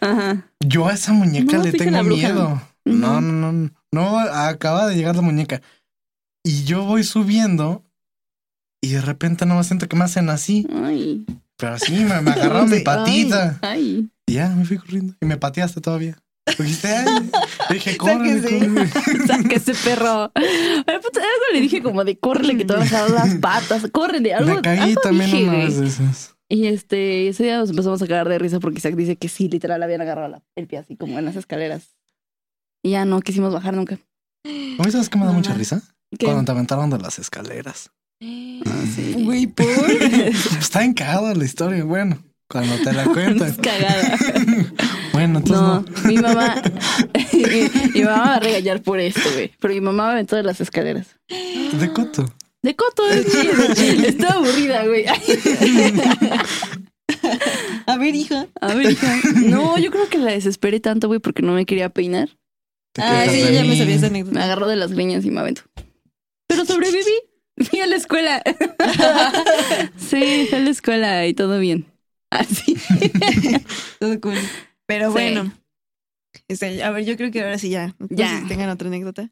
Ajá. 0.00 0.46
Yo 0.60 0.88
a 0.88 0.92
esa 0.94 1.12
muñeca 1.12 1.58
No, 1.58 1.64
le 1.64 1.72
tengo 1.72 2.02
miedo. 2.04 2.60
No, 2.84 3.20
no, 3.20 3.52
no. 3.52 3.70
No, 3.92 4.18
acaba 4.18 4.86
de 4.86 4.96
llegar 4.96 5.14
la 5.16 5.22
muñeca. 5.22 5.60
Y 6.44 6.64
yo 6.64 6.84
voy 6.84 7.04
subiendo 7.04 7.84
y 8.80 8.90
de 8.90 9.00
repente 9.00 9.46
no 9.46 9.56
me 9.56 9.64
siento 9.64 9.88
que 9.88 9.96
me 9.96 10.04
hacen 10.04 10.28
así. 10.30 10.66
Ay, 10.82 11.24
Pero 11.56 11.74
así 11.74 11.92
me, 11.92 12.20
me 12.20 12.30
agarraron 12.32 12.70
mi 12.70 12.80
patita. 12.80 13.58
ay. 13.62 14.08
Y 14.26 14.34
ya 14.34 14.48
me 14.48 14.64
fui 14.64 14.78
corriendo. 14.78 15.14
Y 15.20 15.26
me 15.26 15.36
pateaste 15.36 15.80
todavía. 15.80 16.16
Dijiste, 16.58 16.88
ay. 16.88 17.30
Dije, 17.70 17.96
corre. 17.98 18.40
Saca 19.26 19.54
ese 19.56 19.74
perro. 19.74 20.30
Puta, 20.34 21.20
Algo 21.20 21.44
le 21.52 21.60
dije 21.60 21.82
como 21.82 22.04
de 22.04 22.18
córrele 22.18 22.56
que 22.56 22.64
te 22.64 22.72
van 22.74 22.82
a 22.82 22.86
jalar 22.88 23.10
las 23.10 23.34
patas. 23.36 23.88
Córrele, 23.92 24.34
algo. 24.34 24.54
Me 24.56 24.62
caí 24.62 24.78
algo 24.78 25.00
también 25.00 25.30
dije, 25.30 25.44
una 25.48 25.58
vez 25.58 25.78
de 25.80 25.86
esas. 25.86 26.34
Y 26.48 26.66
este, 26.66 27.28
ese 27.28 27.44
día 27.44 27.56
nos 27.58 27.70
empezamos 27.70 28.02
a 28.02 28.06
cagar 28.06 28.28
de 28.28 28.38
risa 28.38 28.60
porque 28.60 28.78
Isaac 28.78 28.94
dice 28.94 29.16
que 29.16 29.28
sí, 29.28 29.48
literal, 29.48 29.82
habían 29.82 30.02
agarrado 30.02 30.28
la- 30.28 30.42
el 30.56 30.66
pie 30.66 30.78
así 30.78 30.96
como 30.96 31.18
en 31.18 31.24
las 31.24 31.36
escaleras. 31.36 31.96
Y 32.84 32.90
ya 32.90 33.04
no 33.04 33.20
quisimos 33.22 33.52
bajar 33.54 33.74
nunca. 33.74 33.98
¿A 34.44 34.82
mí 34.84 34.90
sabes 34.90 35.08
qué 35.08 35.18
me 35.18 35.24
da 35.24 35.32
mucha 35.32 35.54
risa? 35.54 35.80
¿Qué? 36.18 36.26
Cuando 36.26 36.44
te 36.44 36.50
aventaron 36.52 36.90
de 36.90 36.98
las 36.98 37.18
escaleras. 37.18 37.90
Sí. 38.94 39.14
Güey, 39.24 39.46
por. 39.46 39.66
Está 40.60 40.84
encagada 40.84 41.34
la 41.34 41.44
historia. 41.44 41.82
Bueno, 41.84 42.18
cuando 42.52 42.76
te 42.76 42.92
la 42.92 43.04
cagada. 43.62 44.18
Bueno, 45.12 45.40
entonces 45.40 45.60
No, 45.62 45.80
no. 45.80 46.08
mi 46.08 46.16
mamá, 46.16 46.62
mi, 47.34 47.90
mi 47.94 48.00
mamá 48.02 48.18
va 48.24 48.34
a 48.36 48.40
regañar 48.40 48.80
por 48.82 48.98
esto, 48.98 49.20
güey. 49.34 49.52
Pero 49.60 49.74
mi 49.74 49.80
mamá 49.82 50.06
me 50.06 50.12
aventó 50.12 50.36
de 50.36 50.42
las 50.42 50.60
escaleras. 50.62 51.16
De 51.28 51.92
coto. 51.92 52.32
De 52.62 52.74
coto, 52.74 53.02
de. 53.06 53.20
Está 54.08 54.32
aburrida, 54.34 54.86
güey. 54.86 55.04
A 57.86 57.96
ver, 57.98 58.14
hija. 58.14 58.46
A 58.60 58.74
ver, 58.74 58.92
hija. 58.92 59.16
No, 59.48 59.78
yo 59.78 59.90
creo 59.90 60.08
que 60.08 60.16
la 60.18 60.30
desesperé 60.32 60.80
tanto, 60.80 61.08
güey, 61.08 61.20
porque 61.20 61.42
no 61.42 61.52
me 61.52 61.66
quería 61.66 61.90
peinar. 61.90 62.30
Ah, 62.98 63.26
sí, 63.28 63.40
ya 63.52 63.64
me 63.64 63.76
sabía 63.76 63.94
esa 63.96 64.08
Me 64.10 64.20
anécdota. 64.20 64.44
agarró 64.44 64.66
de 64.66 64.76
las 64.76 64.92
greñas 64.92 65.24
y 65.26 65.30
me 65.30 65.40
aventó. 65.40 65.62
Pero 66.48 66.64
sobreviví. 66.64 67.04
Fui 67.68 67.80
a 67.80 67.86
la 67.86 67.96
escuela. 67.96 68.42
Sí, 69.98 70.46
fui 70.48 70.58
a 70.58 70.62
la 70.62 70.70
escuela 70.70 71.26
y 71.26 71.34
todo 71.34 71.58
bien. 71.58 71.86
Así. 72.32 72.74
Todo 74.00 74.20
cool. 74.20 74.38
Pero 74.86 75.06
Sí. 75.08 75.12
bueno. 75.12 75.52
Este, 76.48 76.82
a 76.82 76.90
ver, 76.90 77.04
yo 77.04 77.16
creo 77.16 77.30
que 77.30 77.42
ahora 77.42 77.58
sí 77.58 77.68
ya. 77.68 77.94
No 77.98 78.06
Ya. 78.10 78.28
sé 78.36 78.42
si 78.42 78.48
tengan 78.48 78.70
otra 78.70 78.88
anécdota. 78.88 79.30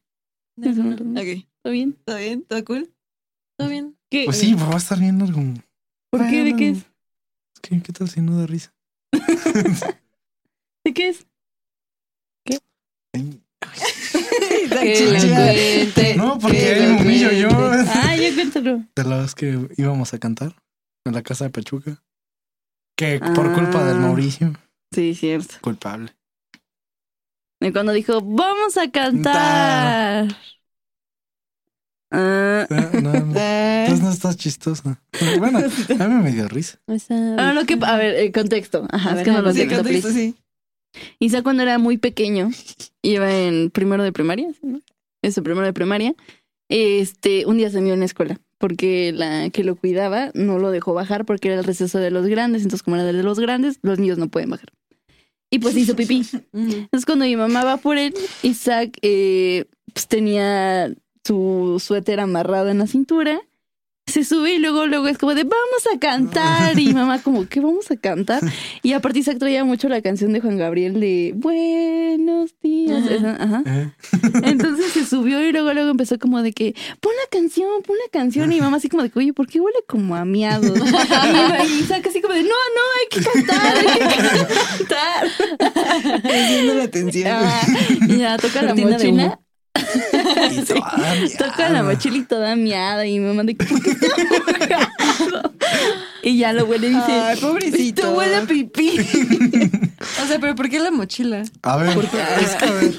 ¿Todo 0.60 0.70
Ok. 0.92 1.24
bien? 1.72 1.96
¿Todo 2.04 2.16
bien? 2.18 2.42
¿Todo 2.42 2.64
cool? 2.64 2.92
¿Todo 3.58 3.68
bien? 3.68 3.96
¿Qué? 4.10 4.24
Pues 4.26 4.38
sí, 4.38 4.54
va 4.54 4.74
a 4.74 4.76
estar 4.76 4.98
bien 4.98 5.18
largo. 5.18 5.42
¿Por 6.10 6.28
qué? 6.28 6.44
¿De 6.44 6.56
qué 6.56 6.68
es? 6.70 6.84
¿Qué, 7.62 7.80
qué 7.82 7.92
tal 7.92 8.08
si 8.10 8.20
no 8.20 8.38
da 8.38 8.46
risa? 8.46 8.74
¿De 10.84 10.92
qué 10.94 11.08
es? 11.08 11.26
Ay, 13.12 13.40
Que 14.70 15.06
lo 15.06 15.18
cuente. 15.34 16.16
No, 16.16 16.38
porque 16.38 16.76
me 16.80 17.00
humillo 17.02 17.30
yo. 17.32 17.48
Ah, 17.50 18.16
ya 18.16 18.34
cuéntalo. 18.34 18.84
De 18.94 19.04
las 19.04 19.34
que 19.34 19.68
íbamos 19.76 20.14
a 20.14 20.18
cantar 20.18 20.54
en 21.04 21.14
la 21.14 21.22
casa 21.22 21.44
de 21.44 21.50
Pachuca. 21.50 22.02
Que 23.00 23.18
por 23.18 23.50
culpa 23.54 23.82
del 23.86 23.96
Ah. 23.96 24.00
Mauricio, 24.00 24.52
Sí, 24.92 25.14
cierto. 25.14 25.54
culpable. 25.62 26.12
Y 27.62 27.72
cuando 27.72 27.92
dijo, 27.92 28.20
vamos 28.20 28.76
a 28.76 28.90
cantar. 28.90 30.28
Ah, 32.10 32.66
No, 32.68 33.00
no, 33.00 33.14
entonces 33.40 34.02
no 34.04 34.10
estás 34.10 34.36
chistosa. 34.36 35.00
Pero 35.12 35.38
Bueno, 35.38 35.60
a 35.98 36.08
mí 36.08 36.14
me 36.24 36.32
dio 36.32 36.46
risa. 36.48 36.78
ah, 37.38 37.52
no, 37.54 37.64
que, 37.64 37.78
a 37.80 37.96
ver, 37.96 38.16
el 38.16 38.32
contexto. 38.32 38.86
Ajá, 38.90 39.08
A 39.08 39.12
es 39.12 39.16
ver, 39.16 39.24
que 39.24 39.32
no 39.32 39.40
lo 39.42 39.52
Sí, 39.54 39.60
sé. 39.60 39.74
contexto, 39.74 40.10
sí. 40.10 40.34
Isa 41.20 41.42
cuando 41.42 41.62
era 41.62 41.78
muy 41.78 41.96
pequeño, 41.96 42.50
iba 43.02 43.32
en 43.32 43.70
primero 43.70 44.02
de 44.02 44.12
primaria, 44.12 44.52
¿sí, 44.52 44.60
¿no? 44.66 44.80
Eso, 45.22 45.42
primero 45.42 45.64
de 45.64 45.72
primaria. 45.72 46.14
Este, 46.68 47.46
un 47.46 47.56
día 47.56 47.70
se 47.70 47.78
envió 47.78 47.94
en 47.94 48.00
la 48.00 48.06
escuela 48.06 48.38
porque 48.60 49.12
la 49.12 49.48
que 49.48 49.64
lo 49.64 49.74
cuidaba 49.74 50.30
no 50.34 50.58
lo 50.58 50.70
dejó 50.70 50.92
bajar 50.92 51.24
porque 51.24 51.48
era 51.48 51.58
el 51.58 51.64
receso 51.64 51.98
de 51.98 52.10
los 52.10 52.26
grandes. 52.26 52.62
Entonces, 52.62 52.82
como 52.82 52.96
era 52.96 53.06
de 53.06 53.22
los 53.22 53.40
grandes, 53.40 53.78
los 53.80 53.98
niños 53.98 54.18
no 54.18 54.28
pueden 54.28 54.50
bajar. 54.50 54.68
Y 55.50 55.60
pues 55.60 55.74
hizo 55.78 55.96
pipí. 55.96 56.22
Entonces, 56.52 57.06
cuando 57.06 57.24
mi 57.24 57.36
mamá 57.36 57.64
va 57.64 57.78
por 57.78 57.96
él, 57.96 58.14
Isaac 58.42 58.98
eh, 59.00 59.64
pues 59.94 60.06
tenía 60.08 60.92
su 61.24 61.82
suéter 61.82 62.20
amarrado 62.20 62.68
en 62.68 62.78
la 62.78 62.86
cintura. 62.86 63.40
Se 64.06 64.24
sube 64.24 64.54
y 64.54 64.58
luego, 64.58 64.86
luego 64.86 65.06
es 65.06 65.18
como 65.18 65.34
de 65.34 65.44
vamos 65.44 65.86
a 65.94 65.98
cantar. 65.98 66.78
Y 66.78 66.92
mamá, 66.92 67.22
como, 67.22 67.46
¿qué 67.46 67.60
vamos 67.60 67.90
a 67.90 67.96
cantar? 67.96 68.42
Y 68.82 68.92
aparte 68.94 69.20
Isaac 69.20 69.38
traía 69.38 69.64
mucho 69.64 69.88
la 69.88 70.00
canción 70.00 70.32
de 70.32 70.40
Juan 70.40 70.56
Gabriel 70.56 70.98
de 71.00 71.32
Buenos 71.36 72.54
días. 72.60 73.04
Ajá. 73.04 73.14
Esa, 73.14 73.42
ajá. 73.42 73.62
¿Eh? 73.66 73.90
Entonces 74.44 74.92
se 74.92 75.06
subió 75.06 75.46
y 75.46 75.52
luego, 75.52 75.72
luego 75.74 75.90
empezó 75.90 76.18
como 76.18 76.42
de 76.42 76.52
que 76.52 76.74
pon 77.00 77.12
la 77.22 77.38
canción, 77.38 77.68
pon 77.86 77.96
la 78.04 78.10
canción. 78.10 78.50
Y 78.52 78.60
mamá 78.60 78.78
así 78.78 78.88
como 78.88 79.02
de 79.02 79.10
que, 79.10 79.18
oye, 79.18 79.32
¿por 79.32 79.46
qué 79.46 79.60
huele 79.60 79.78
como 79.86 80.16
a 80.16 80.24
miados? 80.24 80.78
Y 80.80 81.80
Isaac 81.80 82.06
así 82.08 82.20
como 82.20 82.34
de, 82.34 82.42
no, 82.42 82.48
no, 82.48 82.54
hay 82.98 83.08
que 83.10 83.30
cantar, 83.30 83.76
hay 83.76 83.86
que 83.86 84.78
cantar. 84.78 85.26
Haciendo 86.24 86.74
la 86.74 86.84
atención. 86.84 87.28
Ah, 87.30 87.62
y 88.08 88.16
ya 88.18 88.36
toca 88.38 88.62
la 88.62 88.74
mochila. 88.74 89.38
Humo. 89.74 90.50
Y 90.50 90.64
toda 90.64 90.96
Toca 91.38 91.68
la 91.68 91.82
mochila 91.82 92.16
y 92.16 92.22
toda 92.24 92.56
miada. 92.56 93.06
Y 93.06 93.18
mi 93.18 93.26
mamá 93.26 93.42
de. 93.44 93.56
Y 96.22 96.36
ya 96.36 96.52
lo 96.52 96.66
huele 96.66 96.88
y 96.88 96.90
dice, 96.90 97.12
Ay, 97.12 97.38
pobrecito. 97.40 98.02
Esto 98.02 98.14
huele 98.14 98.36
a 98.36 98.42
pipí. 98.42 98.98
O 100.22 100.26
sea, 100.26 100.38
pero 100.38 100.54
¿por 100.54 100.68
qué 100.68 100.78
la 100.78 100.90
mochila? 100.90 101.42
A 101.62 101.76
ver, 101.78 101.96
es 101.96 102.56
que 102.56 102.64
a 102.66 102.70
ver. 102.72 102.94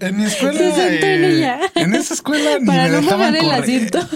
En 0.00 0.16
mi 0.16 0.24
escuela. 0.24 0.58
Se 0.58 0.72
sentó 0.72 1.06
en 1.06 1.24
eh, 1.24 1.34
ella. 1.34 1.60
En 1.74 1.94
esa 1.94 2.14
escuela 2.14 2.58
ni 2.58 2.66
Para 2.66 2.84
me 2.84 2.90
no 2.90 3.00
dejaban 3.02 3.18
mojar 3.18 3.36
el 3.36 3.44
correr. 3.44 3.62
asiento. 3.62 4.08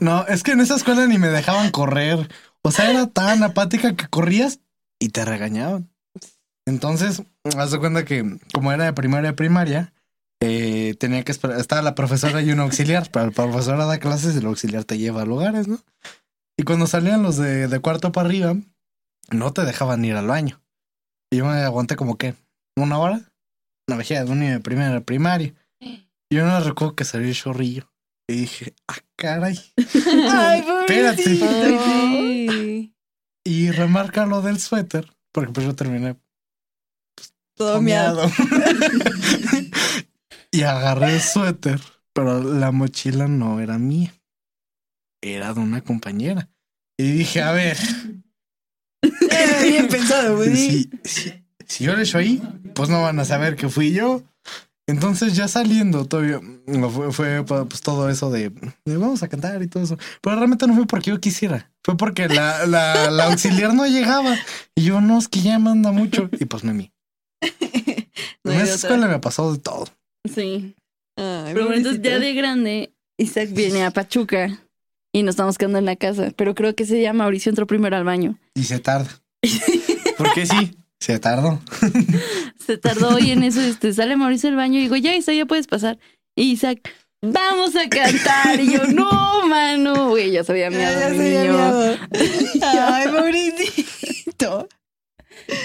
No, 0.00 0.26
es 0.26 0.42
que 0.42 0.52
en 0.52 0.60
esa 0.60 0.76
escuela 0.76 1.06
ni 1.06 1.16
me 1.18 1.28
dejaban 1.28 1.70
correr. 1.70 2.28
O 2.60 2.70
sea, 2.70 2.90
era 2.90 3.06
tan 3.06 3.42
apática 3.42 3.96
que 3.96 4.06
corrías 4.08 4.60
y 4.98 5.08
te 5.08 5.24
regañaban. 5.24 5.88
Entonces, 6.66 7.22
haz 7.56 7.70
de 7.70 7.78
cuenta 7.78 8.04
que 8.04 8.38
como 8.52 8.72
era 8.72 8.84
de 8.84 8.92
primaria 8.92 9.30
a 9.30 9.36
primaria, 9.36 9.92
eh, 10.40 10.94
tenía 10.98 11.22
que 11.22 11.32
esperar. 11.32 11.58
Estaba 11.58 11.82
la 11.82 11.94
profesora 11.94 12.42
y 12.42 12.50
un 12.50 12.60
auxiliar. 12.60 13.08
Pero 13.10 13.26
el 13.26 13.32
profesor 13.32 13.78
da 13.78 13.98
clases 13.98 14.34
y 14.34 14.38
el 14.38 14.46
auxiliar 14.46 14.84
te 14.84 14.98
lleva 14.98 15.22
a 15.22 15.26
lugares, 15.26 15.68
¿no? 15.68 15.78
Y 16.56 16.62
cuando 16.62 16.86
salían 16.86 17.22
los 17.22 17.36
de, 17.36 17.68
de 17.68 17.80
cuarto 17.80 18.12
para 18.12 18.28
arriba, 18.28 18.56
no 19.30 19.52
te 19.52 19.64
dejaban 19.64 20.04
ir 20.04 20.16
al 20.16 20.26
baño. 20.26 20.60
Y 21.30 21.38
yo 21.38 21.46
me 21.46 21.52
aguanté 21.52 21.96
como 21.96 22.16
que 22.16 22.34
una 22.76 22.98
hora. 22.98 23.20
Una 23.86 23.98
vejez 23.98 24.24
de 24.24 24.32
un 24.32 24.40
niño 24.40 24.52
de 24.52 24.60
primera 24.60 24.96
a 24.96 25.00
primaria. 25.00 25.54
Y 25.80 26.08
yo 26.30 26.46
no 26.46 26.58
recuerdo 26.60 26.94
que 26.94 27.04
salió 27.04 27.28
el 27.28 27.34
chorrillo. 27.34 27.90
Y 28.28 28.36
dije, 28.36 28.74
ah, 28.88 28.96
caray. 29.16 29.60
Ay, 30.30 30.64
Espérate. 30.80 31.30
Y 33.46 33.70
remarca 33.72 34.24
lo 34.24 34.40
del 34.40 34.58
suéter, 34.58 35.14
porque 35.32 35.52
pues 35.52 35.66
yo 35.66 35.74
terminé 35.74 36.16
Todo 37.56 37.80
miado. 37.80 38.28
y 40.50 40.62
agarré 40.62 41.14
el 41.14 41.20
suéter, 41.20 41.80
pero 42.12 42.42
la 42.42 42.72
mochila 42.72 43.28
no 43.28 43.60
era 43.60 43.78
mía. 43.78 44.12
Era 45.22 45.54
de 45.54 45.60
una 45.60 45.82
compañera. 45.82 46.48
Y 46.96 47.12
dije, 47.12 47.42
a 47.42 47.52
ver, 47.52 47.76
bien 49.62 49.88
pensado, 49.88 50.36
güey. 50.36 50.54
si, 50.54 50.90
si, 51.04 51.32
si 51.66 51.84
yo 51.84 51.96
le 51.96 52.02
echo 52.02 52.18
ahí, 52.18 52.42
pues 52.74 52.88
no 52.88 53.02
van 53.02 53.18
a 53.18 53.24
saber 53.24 53.56
que 53.56 53.68
fui 53.68 53.92
yo. 53.92 54.22
Entonces 54.86 55.34
ya 55.34 55.48
saliendo 55.48 56.04
todavía 56.04 56.40
fue, 57.10 57.10
fue 57.10 57.66
pues 57.66 57.80
todo 57.80 58.10
eso 58.10 58.30
de, 58.30 58.50
de 58.84 58.96
vamos 58.98 59.22
a 59.22 59.28
cantar 59.28 59.62
y 59.62 59.66
todo 59.66 59.82
eso. 59.82 59.96
Pero 60.20 60.36
realmente 60.36 60.66
no 60.66 60.74
fue 60.74 60.86
porque 60.86 61.10
yo 61.10 61.20
quisiera. 61.20 61.72
Fue 61.82 61.96
porque 61.96 62.28
la, 62.28 62.66
la, 62.66 63.10
la 63.10 63.24
auxiliar 63.26 63.72
no 63.72 63.86
llegaba. 63.86 64.36
Y 64.74 64.84
yo 64.84 65.00
no, 65.00 65.18
es 65.18 65.28
que 65.28 65.40
ya 65.40 65.58
manda 65.58 65.90
mucho. 65.90 66.28
Y 66.38 66.44
pues 66.44 66.64
me 66.64 66.74
mi. 66.74 66.92
No 68.44 68.52
en 68.52 68.60
esa 68.60 68.74
escuela 68.74 69.08
me 69.08 69.18
pasó 69.18 69.52
de 69.52 69.58
todo. 69.58 69.88
Sí. 70.32 70.74
Ay, 71.16 71.52
Pero 71.54 71.64
bueno, 71.64 71.78
entonces 71.78 72.02
ya 72.02 72.18
de 72.18 72.34
grande, 72.34 72.92
Isaac 73.16 73.48
viene 73.52 73.84
a 73.84 73.90
Pachuca 73.90 74.60
y 75.12 75.22
nos 75.22 75.32
estamos 75.32 75.56
quedando 75.56 75.78
en 75.78 75.86
la 75.86 75.96
casa. 75.96 76.32
Pero 76.36 76.54
creo 76.54 76.74
que 76.74 76.82
ese 76.82 76.96
día 76.96 77.12
Mauricio 77.12 77.50
entró 77.50 77.66
primero 77.66 77.96
al 77.96 78.04
baño. 78.04 78.38
Y 78.54 78.64
se 78.64 78.80
tarda. 78.80 79.08
Porque 80.18 80.44
sí, 80.46 80.76
se 81.00 81.18
tardó. 81.18 81.60
Se 82.64 82.78
tardó 82.78 83.18
y 83.18 83.30
en 83.30 83.42
eso 83.42 83.60
este, 83.60 83.92
sale 83.92 84.16
Mauricio 84.16 84.48
del 84.48 84.56
baño 84.56 84.78
y 84.78 84.82
digo, 84.84 84.96
ya 84.96 85.14
Isaac, 85.14 85.34
ya 85.34 85.44
puedes 85.44 85.66
pasar. 85.66 85.98
Y 86.34 86.52
Isaac, 86.52 86.90
vamos 87.20 87.76
a 87.76 87.86
cantar. 87.90 88.58
Y 88.58 88.72
yo, 88.72 88.86
no, 88.86 89.46
mano. 89.46 90.08
Güey, 90.08 90.30
ya 90.30 90.44
sabía 90.44 90.70
mi 90.70 90.78
Ya 90.78 91.10
se 91.10 91.14
había 91.14 91.52
miado. 91.52 91.96
Ay, 92.62 93.08
pobrecito. 93.08 94.66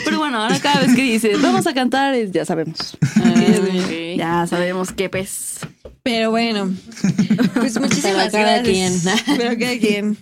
Pero 0.05 0.19
bueno, 0.19 0.41
ahora 0.41 0.59
cada 0.59 0.81
vez 0.81 0.95
que 0.95 1.01
dice, 1.03 1.35
vamos 1.37 1.67
a 1.67 1.73
cantar, 1.73 2.13
es, 2.15 2.31
ya 2.31 2.45
sabemos. 2.45 2.97
Ay, 3.23 4.15
Ya 4.17 4.45
sabemos 4.47 4.91
qué 4.91 5.09
pez. 5.09 5.59
Pero 6.03 6.31
bueno, 6.31 6.73
pues 7.55 7.79
muchísimas 7.79 8.29
Pero 8.29 8.43
cada 8.43 8.61
gracias. 8.61 9.05
Pero 9.37 9.59
cada 9.59 9.77
quien. 9.77 10.17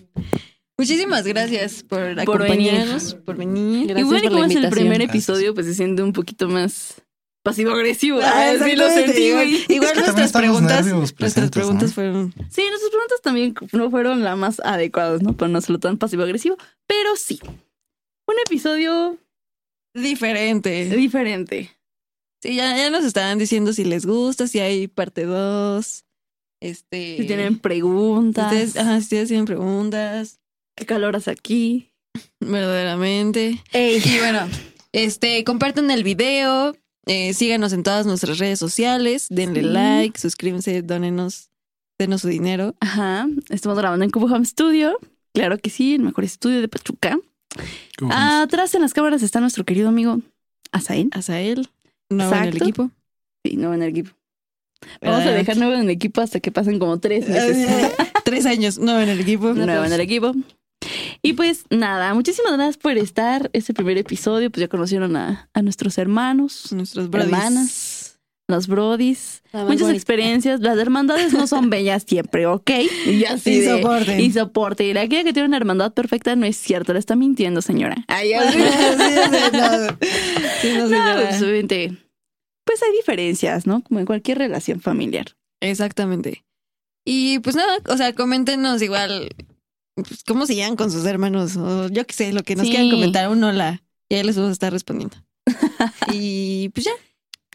Muchísimas 0.77 1.25
gracias 1.25 1.83
por, 1.83 2.13
Por 2.25 2.41
acompañarnos, 2.43 3.15
por 3.15 3.35
venir. 3.37 3.87
Gracias 3.87 4.05
Igual 4.05 4.19
y 4.19 4.23
por 4.23 4.31
la 4.31 4.41
como 4.41 4.45
es 4.51 4.55
el 4.55 4.69
primer 4.69 5.01
episodio, 5.01 5.53
pues 5.55 5.65
se 5.65 5.73
siente 5.73 6.03
un 6.03 6.13
poquito 6.13 6.47
más 6.49 7.01
pasivo-agresivo. 7.43 8.19
Ah, 8.21 8.51
Ah, 8.51 8.63
sí 8.63 8.75
lo 8.75 8.89
sentí, 8.89 9.23
igual, 9.23 9.47
güey. 9.47 9.65
igual 9.69 9.89
Es 9.89 9.93
que 9.93 10.01
nuestras 10.01 10.31
preguntas, 10.33 10.85
nuestras 10.85 11.49
preguntas 11.49 11.89
¿no? 11.89 11.93
fueron 11.95 12.33
Sí, 12.51 12.61
nuestras 12.69 12.91
preguntas 12.91 13.21
también 13.23 13.55
no 13.71 13.89
fueron 13.89 14.23
las 14.23 14.37
más 14.37 14.59
adecuadas, 14.63 15.21
¿no? 15.23 15.33
Para 15.35 15.49
no 15.49 15.57
hacerlo 15.57 15.79
tan 15.79 15.97
pasivo-agresivo. 15.97 16.57
Pero 16.85 17.15
sí, 17.15 17.39
un 18.27 18.35
episodio 18.45 19.17
diferentes. 20.01 20.95
diferente. 20.95 21.71
Sí, 22.41 22.55
ya, 22.55 22.75
ya 22.77 22.89
nos 22.89 23.03
estaban 23.03 23.37
diciendo 23.39 23.73
si 23.73 23.83
les 23.83 24.05
gusta, 24.05 24.47
si 24.47 24.59
hay 24.59 24.87
parte 24.87 25.23
2. 25.25 26.05
Este. 26.61 27.17
Si 27.17 27.27
tienen 27.27 27.59
preguntas, 27.59 28.49
si 28.51 28.57
ustedes, 28.57 28.77
ajá, 28.77 28.97
si 28.97 29.03
ustedes 29.03 29.27
tienen 29.29 29.45
preguntas, 29.45 30.39
qué 30.75 30.85
calor 30.85 31.15
hace 31.15 31.31
aquí. 31.31 31.91
verdaderamente. 32.39 33.61
Y 33.73 34.19
bueno, 34.19 34.47
este, 34.91 35.43
compartan 35.43 35.91
el 35.91 36.03
video, 36.03 36.75
eh, 37.05 37.33
síganos 37.33 37.73
en 37.73 37.83
todas 37.83 38.05
nuestras 38.05 38.37
redes 38.39 38.59
sociales, 38.59 39.27
denle 39.29 39.61
Sí. 39.61 39.67
like, 39.67 40.19
suscríbanse, 40.19 40.81
donenos, 40.81 41.49
denos 41.99 42.21
su 42.21 42.27
dinero. 42.27 42.75
Ajá, 42.79 43.27
estamos 43.49 43.77
grabando 43.77 44.03
en 44.05 44.11
Cubo 44.11 44.25
Home 44.27 44.45
Studio. 44.45 44.97
Claro 45.33 45.57
que 45.59 45.69
sí, 45.69 45.95
el 45.95 46.01
mejor 46.01 46.23
estudio 46.23 46.61
de 46.61 46.67
Pachuca. 46.67 47.19
¿Cómo 47.97 48.11
Atrás 48.13 48.73
en 48.75 48.81
las 48.81 48.93
cámaras 48.93 49.21
está 49.23 49.39
nuestro 49.39 49.63
querido 49.65 49.89
amigo 49.89 50.19
Azael. 50.71 51.09
Azael, 51.11 51.67
nuevo 52.09 52.31
en 52.33 52.39
el 52.41 52.47
Exacto. 52.47 52.63
equipo. 52.65 52.91
Sí, 53.43 53.57
nuevo 53.57 53.73
en 53.73 53.83
el 53.83 53.89
equipo. 53.89 54.11
Vamos 55.01 55.21
a 55.25 55.31
dejar 55.31 55.57
nuevo 55.57 55.73
en 55.73 55.81
el 55.81 55.89
equipo 55.89 56.21
hasta 56.21 56.39
que 56.39 56.51
pasen 56.51 56.77
como 56.79 56.99
tres 56.99 57.27
meses. 57.27 57.91
Tres 58.25 58.45
años, 58.45 58.77
nuevo 58.77 58.99
en 58.99 59.09
el 59.09 59.21
equipo. 59.21 59.53
nuevo 59.53 59.85
en 59.85 59.93
el 59.93 60.01
equipo. 60.01 60.33
Y 61.21 61.33
pues 61.33 61.63
nada, 61.69 62.13
muchísimas 62.13 62.53
gracias 62.53 62.77
por 62.77 62.97
estar. 62.97 63.49
Este 63.53 63.73
primer 63.73 63.97
episodio, 63.97 64.51
pues 64.51 64.61
ya 64.61 64.67
conocieron 64.67 65.15
a, 65.15 65.49
a 65.53 65.61
nuestros 65.61 65.97
hermanos, 65.97 66.67
brothers. 66.71 67.13
hermanas, 67.15 67.86
los. 68.47 68.67
La 69.51 69.59
más 69.59 69.67
Muchas 69.67 69.81
bonita. 69.81 69.97
experiencias. 69.97 70.59
Las 70.61 70.77
hermandades 70.77 71.33
no 71.33 71.47
son 71.47 71.69
bellas 71.69 72.03
siempre, 72.07 72.45
¿ok? 72.47 72.71
Y 73.07 73.25
así 73.25 73.51
Y 73.51 73.59
de- 73.59 73.75
soporten. 73.81 74.19
Y 74.19 74.31
soporte. 74.31 74.85
Y 74.85 74.93
la 74.93 75.07
que 75.07 75.23
que 75.23 75.33
tiene 75.33 75.47
una 75.47 75.57
hermandad 75.57 75.93
perfecta 75.93 76.35
no 76.35 76.45
es 76.45 76.57
cierto, 76.57 76.93
la 76.93 76.99
está 76.99 77.15
mintiendo, 77.15 77.61
señora. 77.61 77.95
Ay, 78.07 78.31
Sí, 78.51 78.57
sí, 78.59 78.59
no. 79.53 79.97
Sí, 80.61 80.73
no, 80.73 80.79
No, 80.83 80.89
señora. 80.89 81.29
pues, 81.29 81.91
pues 82.65 82.83
hay 82.83 82.91
diferencias, 82.97 83.65
¿no? 83.67 83.81
Como 83.81 83.99
en 83.99 84.05
cualquier 84.05 84.37
relación 84.39 84.81
familiar. 84.81 85.35
Exactamente. 85.61 86.43
Y 87.05 87.39
pues 87.39 87.55
nada, 87.55 87.77
o 87.87 87.95
sea, 87.97 88.13
coméntenos 88.13 88.81
igual 88.81 89.29
pues, 89.95 90.23
cómo 90.25 90.45
se 90.45 90.55
llevan 90.55 90.75
con 90.75 90.91
sus 90.91 91.05
hermanos 91.05 91.55
o 91.57 91.87
yo 91.89 92.05
qué 92.05 92.13
sé, 92.13 92.33
lo 92.33 92.43
que 92.43 92.55
nos 92.55 92.65
Sí. 92.65 92.71
quieran 92.71 92.91
comentar, 92.91 93.29
un 93.29 93.43
hola. 93.43 93.81
Y 94.09 94.15
ahí 94.15 94.23
les 94.23 94.35
vamos 94.35 94.49
a 94.49 94.53
estar 94.53 94.71
respondiendo. 94.73 95.15
y 96.13 96.69
pues 96.69 96.85
ya. 96.85 96.91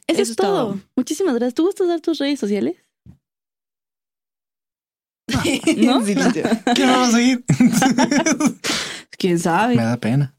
Eso, 0.07 0.23
Eso 0.23 0.31
es 0.33 0.37
todo. 0.37 0.67
todo. 0.75 0.81
Muchísimas 0.97 1.35
gracias. 1.35 1.55
¿Tú 1.55 1.65
gustas 1.65 1.89
dar 1.89 2.01
tus 2.01 2.19
redes 2.19 2.39
sociales? 2.41 2.77
¿No? 5.77 6.05
Silencio. 6.05 6.43
¿Quién 6.75 6.89
me 6.89 6.97
va 6.97 7.07
a 7.07 7.11
seguir? 7.11 7.45
¿Quién 9.19 9.39
sabe? 9.39 9.77
me 9.77 9.83
da 9.83 9.97
pena. 9.97 10.35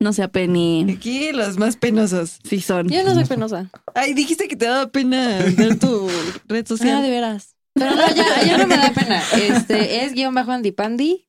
No 0.00 0.12
se 0.12 0.22
apenen. 0.22 0.90
Aquí 0.90 1.32
los 1.32 1.56
más 1.56 1.76
penosos. 1.76 2.38
Sí 2.44 2.60
son. 2.60 2.88
Yo 2.88 3.04
no 3.04 3.14
soy 3.14 3.24
penosa. 3.24 3.70
Ay, 3.94 4.12
dijiste 4.12 4.48
que 4.48 4.56
te 4.56 4.66
daba 4.66 4.90
pena 4.90 5.38
dar 5.56 5.76
tu 5.78 6.08
red 6.46 6.64
Ah, 6.64 6.68
social. 6.68 7.02
de 7.02 7.10
veras. 7.10 7.56
Pero 7.74 7.94
no, 7.94 8.14
ya, 8.14 8.42
ya 8.44 8.58
no 8.58 8.66
me 8.66 8.76
da 8.76 8.92
pena. 8.92 9.22
Este 9.32 10.04
es 10.04 10.12
guion 10.12 10.34
bajo 10.34 10.50
Andipandi 10.52 11.26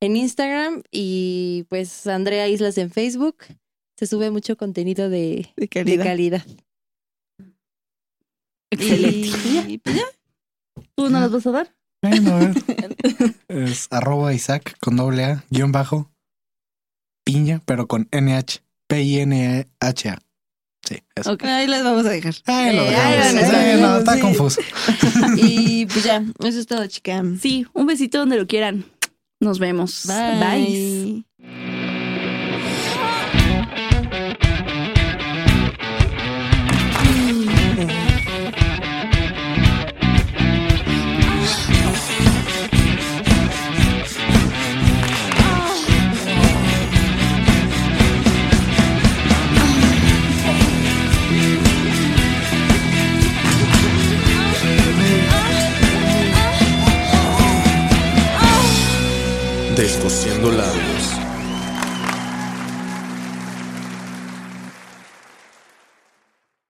en 0.00 0.16
Instagram 0.16 0.82
y 0.90 1.64
pues 1.68 2.06
Andrea 2.06 2.48
Islas 2.48 2.78
en 2.78 2.90
Facebook. 2.90 3.38
Se 3.98 4.06
sube 4.06 4.30
mucho 4.30 4.56
contenido 4.56 5.10
de, 5.10 5.52
de 5.56 5.84
de 5.84 5.98
calidad. 5.98 6.44
Excelente. 8.72 9.28
Y 9.68 9.78
pues 9.78 9.96
ya. 9.96 10.04
¿Tú 10.96 11.08
no 11.10 11.20
las 11.20 11.30
vas 11.30 11.46
a 11.46 11.50
dar? 11.50 11.74
Bueno, 12.02 12.32
a 12.34 12.38
ver. 12.38 12.54
Es 13.48 13.86
arroba 13.90 14.32
Isaac 14.34 14.76
con 14.80 14.96
doble 14.96 15.24
A, 15.24 15.44
guion 15.50 15.72
bajo, 15.72 16.10
piña, 17.24 17.60
pero 17.66 17.86
con 17.86 18.08
NH. 18.12 18.60
P-I-N-H-A. 18.88 20.18
Sí, 20.84 20.98
eso. 21.14 21.32
Ok. 21.32 21.44
Ahí 21.44 21.66
les 21.68 21.84
vamos 21.84 22.04
a 22.06 22.10
dejar. 22.10 22.34
Ay, 22.46 22.76
lo 22.76 22.82
Eh, 22.82 22.90
dejamos. 22.90 23.16
ahí 23.26 23.36
estar. 23.38 23.78
no, 23.78 23.98
está 23.98 24.14
Sí. 24.16 24.20
confuso. 24.20 24.60
Y 25.36 25.86
pues 25.86 26.04
ya, 26.04 26.24
eso 26.40 26.58
es 26.58 26.66
todo, 26.66 26.86
chica. 26.88 27.22
Sí, 27.40 27.66
un 27.72 27.86
besito 27.86 28.18
donde 28.18 28.36
lo 28.36 28.46
quieran. 28.46 28.84
Nos 29.40 29.58
vemos. 29.58 30.04
Bye. 30.06 31.24
Bye. 31.38 31.71
Descosiendo 60.12 60.52
labios. 60.52 60.91